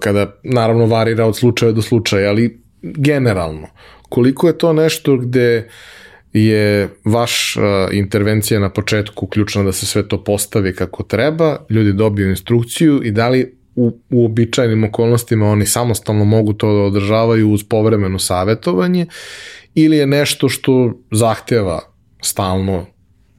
[0.00, 3.66] kada naravno varira od slučaja do slučaja, ali generalno,
[4.08, 5.68] koliko je to nešto gde
[6.32, 7.56] je vaš
[7.92, 13.10] intervencija na početku ključna da se sve to postavi kako treba, ljudi dobiju instrukciju i
[13.10, 19.06] da li u, u običajnim okolnostima oni samostalno mogu to da održavaju uz povremeno savetovanje
[19.74, 21.80] ili je nešto što zahteva
[22.22, 22.86] stalno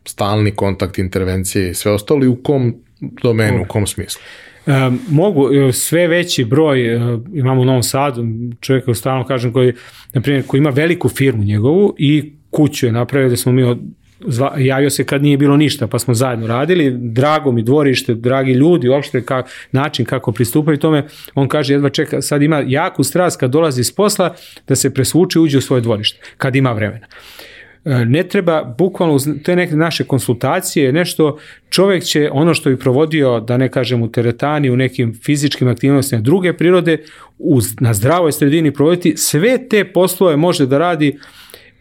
[0.06, 2.76] stalni kontakt, intervencije i sve ostalo i u kom
[3.24, 4.22] domenu, u kom smislu?
[4.68, 4.72] E,
[5.10, 7.00] mogu, e, sve veći broj, e,
[7.34, 8.26] imamo u Novom Sadu,
[8.60, 9.74] čovjeka stalno kažem, koji,
[10.14, 13.80] na primjer, koji ima veliku firmu njegovu i kuću je napravio da smo mi od,
[14.28, 18.52] zva, javio se kad nije bilo ništa, pa smo zajedno radili, drago mi dvorište, dragi
[18.52, 23.40] ljudi, uopšte ka, način kako pristupaju tome, on kaže jedva čeka, sad ima jaku strast
[23.40, 24.36] kad dolazi iz posla
[24.68, 27.08] da se presvuče i uđe u svoje dvorište, kad ima vremena.
[27.08, 27.52] Uh,
[27.86, 31.38] E, ne treba bukvalno te neke naše konsultacije, nešto
[31.70, 36.22] čovjek će ono što bi provodio, da ne kažem u teretani, u nekim fizičkim aktivnostima
[36.22, 36.98] druge prirode,
[37.38, 41.18] uz, na zdravoj sredini provoditi, sve te poslove može da radi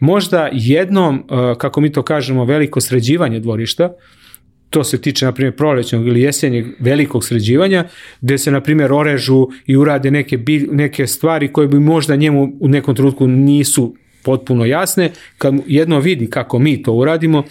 [0.01, 3.93] možda jednom, e, kako mi to kažemo, veliko sređivanje dvorišta,
[4.69, 7.85] to se tiče, na primjer, prolećnog ili jesenjeg velikog sređivanja,
[8.21, 10.39] gde se, na primjer, orežu i urade neke,
[10.71, 16.29] neke stvari koje bi možda njemu u nekom trenutku nisu potpuno jasne, kad jedno vidi
[16.29, 17.43] kako mi to uradimo,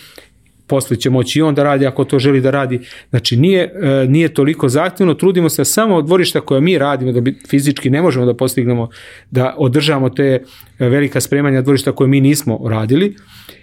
[0.71, 2.81] posle će moći i on da radi ako to želi da radi.
[3.11, 7.21] Znači nije, e, nije toliko zahtevno, trudimo se samo od dvorišta koje mi radimo, da
[7.21, 8.89] bi fizički ne možemo da postignemo,
[9.31, 10.43] da održavamo te
[10.79, 13.17] e, velika spremanja dvorišta koje mi nismo radili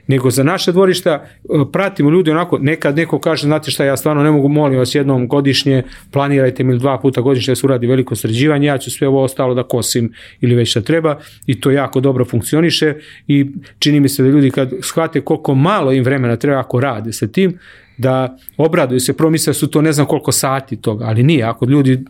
[0.08, 4.24] nego za naše dvorišta e, pratimo ljudi onako, nekad neko kaže, znate šta, ja stvarno
[4.24, 8.16] ne mogu, molim vas, jednom godišnje, planirajte mi dva puta godišnje da se uradi veliko
[8.16, 11.20] sređivanje, ja ću sve ovo ostalo da kosim ili već šta treba.
[11.46, 12.94] I to jako dobro funkcioniše
[13.28, 13.46] i
[13.80, 17.28] čini mi se da ljudi kad shvate koliko malo im vremena treba ako rade sa
[17.28, 17.60] tim,
[17.98, 21.44] da obraduju se, prvo misle da su to ne znam koliko sati toga, ali nije,
[21.44, 22.04] ako ljudi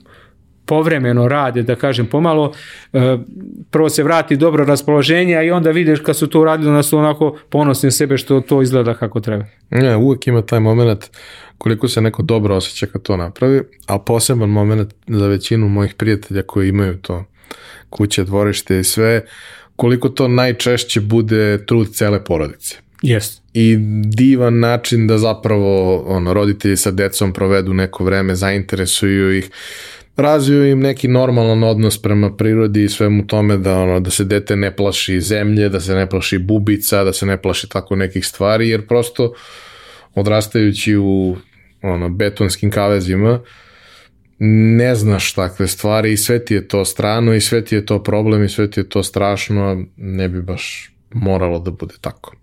[0.67, 2.53] povremeno rade, da kažem pomalo,
[2.93, 3.17] e,
[3.71, 6.97] prvo se vrati dobro raspoloženje, a i onda vidiš kad su to uradili, onda su
[6.97, 9.45] onako ponosni sebe što to izgleda kako treba.
[9.69, 11.09] Ne, uvek ima taj moment
[11.57, 16.41] koliko se neko dobro osjeća kad to napravi, a poseban moment za većinu mojih prijatelja
[16.41, 17.25] koji imaju to
[17.89, 19.25] kuće, dvorište i sve,
[19.75, 22.75] koliko to najčešće bude trud cele porodice.
[23.03, 23.39] Yes.
[23.53, 29.49] I divan način da zapravo ono, roditelji sa decom provedu neko vreme, zainteresuju ih,
[30.17, 34.55] razviju im neki normalan odnos prema prirodi i svemu tome da ono da se dete
[34.55, 38.69] ne plaši zemlje, da se ne plaši bubica, da se ne plaši tako nekih stvari
[38.69, 39.33] jer prosto
[40.15, 41.37] odrastajući u
[41.81, 43.39] ono betonskim kavezima
[44.39, 48.03] ne znaš takve stvari i sve ti je to strano i sve ti je to
[48.03, 52.35] problem i sve ti je to strašno, ne bi baš moralo da bude tako.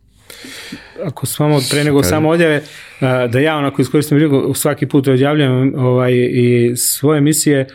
[1.04, 2.62] Ako samo pre nego samo odjave,
[3.00, 7.66] da ja onako iskoristim priliku, svaki put odjavljam ovaj, i svoje emisije,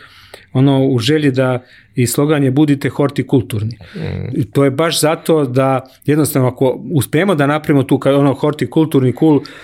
[0.52, 1.62] ono u želji da
[1.94, 3.78] i slogan je budite hortikulturni.
[3.94, 4.42] Mm.
[4.52, 9.54] To je baš zato da jednostavno ako uspijemo da napravimo tu ono hortikulturni kul, cool,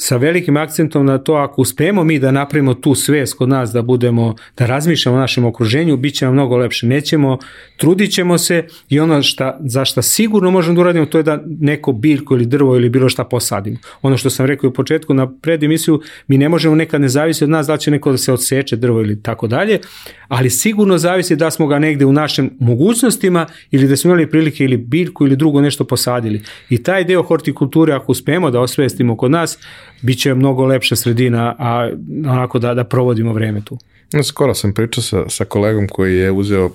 [0.00, 3.82] sa velikim akcentom na to ako uspemo mi da napravimo tu svest kod nas da
[3.82, 6.86] budemo, da razmišljamo o našem okruženju, bit će nam mnogo lepše.
[6.86, 7.38] Nećemo,
[7.76, 11.42] trudit ćemo se i ono šta, za šta sigurno možemo da uradimo to je da
[11.46, 13.76] neko biljko ili drvo ili bilo šta posadimo.
[14.02, 17.44] Ono što sam rekao u početku na pred emisiju, mi ne možemo nekad ne zavisi
[17.44, 19.80] od nas da će neko da se odseče drvo ili tako dalje,
[20.28, 24.64] ali sigurno zavisi da smo ga negde u našim mogućnostima ili da smo imali prilike
[24.64, 26.42] ili biljku ili drugo nešto posadili.
[26.70, 29.58] I taj deo hortikulture ako uspemo da osvestimo kod nas,
[30.02, 31.90] bit će mnogo lepša sredina, a
[32.26, 33.78] onako da, da provodimo vreme tu.
[34.24, 36.70] Skoro sam pričao sa, sa kolegom koji je uzeo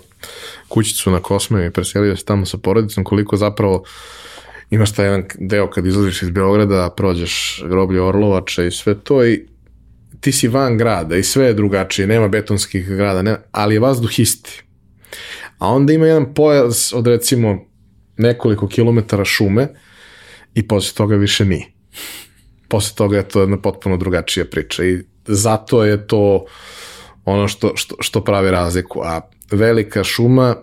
[0.67, 3.83] kućicu na Kosme i preselio se tamo sa porodicom, koliko zapravo
[4.69, 9.45] imaš taj jedan deo kad izlaziš iz Beograda, prođeš groblje Orlovača i sve to i
[10.19, 14.19] ti si van grada i sve je drugačije, nema betonskih grada, nema, ali je vazduh
[14.19, 14.63] isti.
[15.57, 17.65] A onda ima jedan pojas od recimo
[18.17, 19.67] nekoliko kilometara šume
[20.53, 21.73] i posle toga više nije
[22.73, 26.45] posle toga je to jedna potpuno drugačija priča i zato je to
[27.25, 29.01] ono što, što, što pravi razliku.
[29.03, 29.21] A
[29.51, 30.55] velika šuma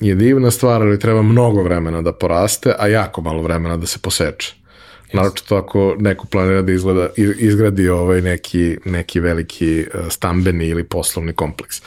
[0.00, 3.98] je divna stvar, ali treba mnogo vremena da poraste, a jako malo vremena da se
[3.98, 4.54] poseče.
[4.54, 5.16] Yes.
[5.16, 7.08] Naročito ako neko planira da izgleda,
[7.38, 11.82] izgradi ovaj neki, neki veliki e, stambeni ili poslovni kompleks.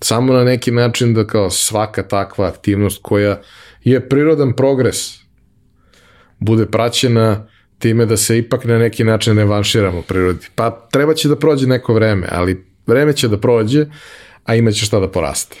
[0.00, 3.40] Samo na neki način da kao svaka takva aktivnost koja
[3.84, 5.18] je prirodan progres
[6.38, 7.51] bude praćena
[7.82, 10.46] time da se ipak na neki način revanširamo prirodi.
[10.54, 13.86] Pa treba će da prođe neko vreme, ali vreme će da prođe,
[14.44, 15.56] a imaće šta da poraste.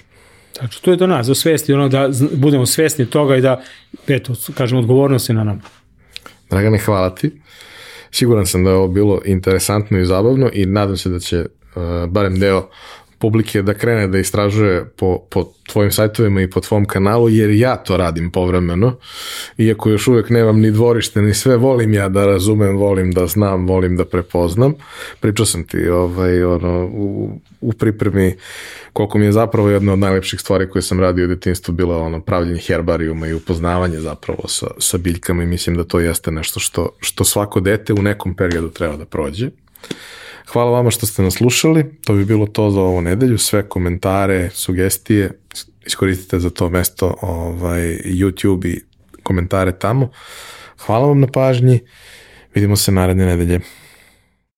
[0.58, 3.62] Znači, to je do nas, da svesti, ono da budemo svesni toga i da,
[4.08, 5.60] eto, kažem, odgovornost je na nama.
[6.50, 7.30] Dragane, hvala ti.
[8.10, 11.82] Siguran sam da je ovo bilo interesantno i zabavno i nadam se da će uh,
[12.08, 12.68] barem deo
[13.22, 17.76] publike da krene da istražuje po, po tvojim sajtovima i po tvom kanalu, jer ja
[17.76, 18.96] to radim povremeno,
[19.58, 23.66] iako još uvek nemam ni dvorište, ni sve, volim ja da razumem, volim da znam,
[23.66, 24.74] volim da prepoznam.
[25.20, 27.30] Pričao sam ti ovaj, ono, u,
[27.60, 28.34] u pripremi
[28.92, 32.20] koliko mi je zapravo jedna od najlepših stvari koje sam radio u detinstvu bila ono
[32.20, 36.88] pravljenje herbarijuma i upoznavanje zapravo sa, sa biljkama i mislim da to jeste nešto što,
[37.00, 39.50] što svako dete u nekom periodu treba da prođe.
[40.46, 41.94] Hvala vama što ste nas slušali.
[42.04, 43.38] To bi bilo to za ovu nedelju.
[43.38, 45.30] Sve komentare, sugestije
[45.86, 48.80] iskoristite za to mesto ovaj, YouTube i
[49.22, 50.10] komentare tamo.
[50.86, 51.80] Hvala vam na pažnji.
[52.54, 53.60] Vidimo se naredne nedelje.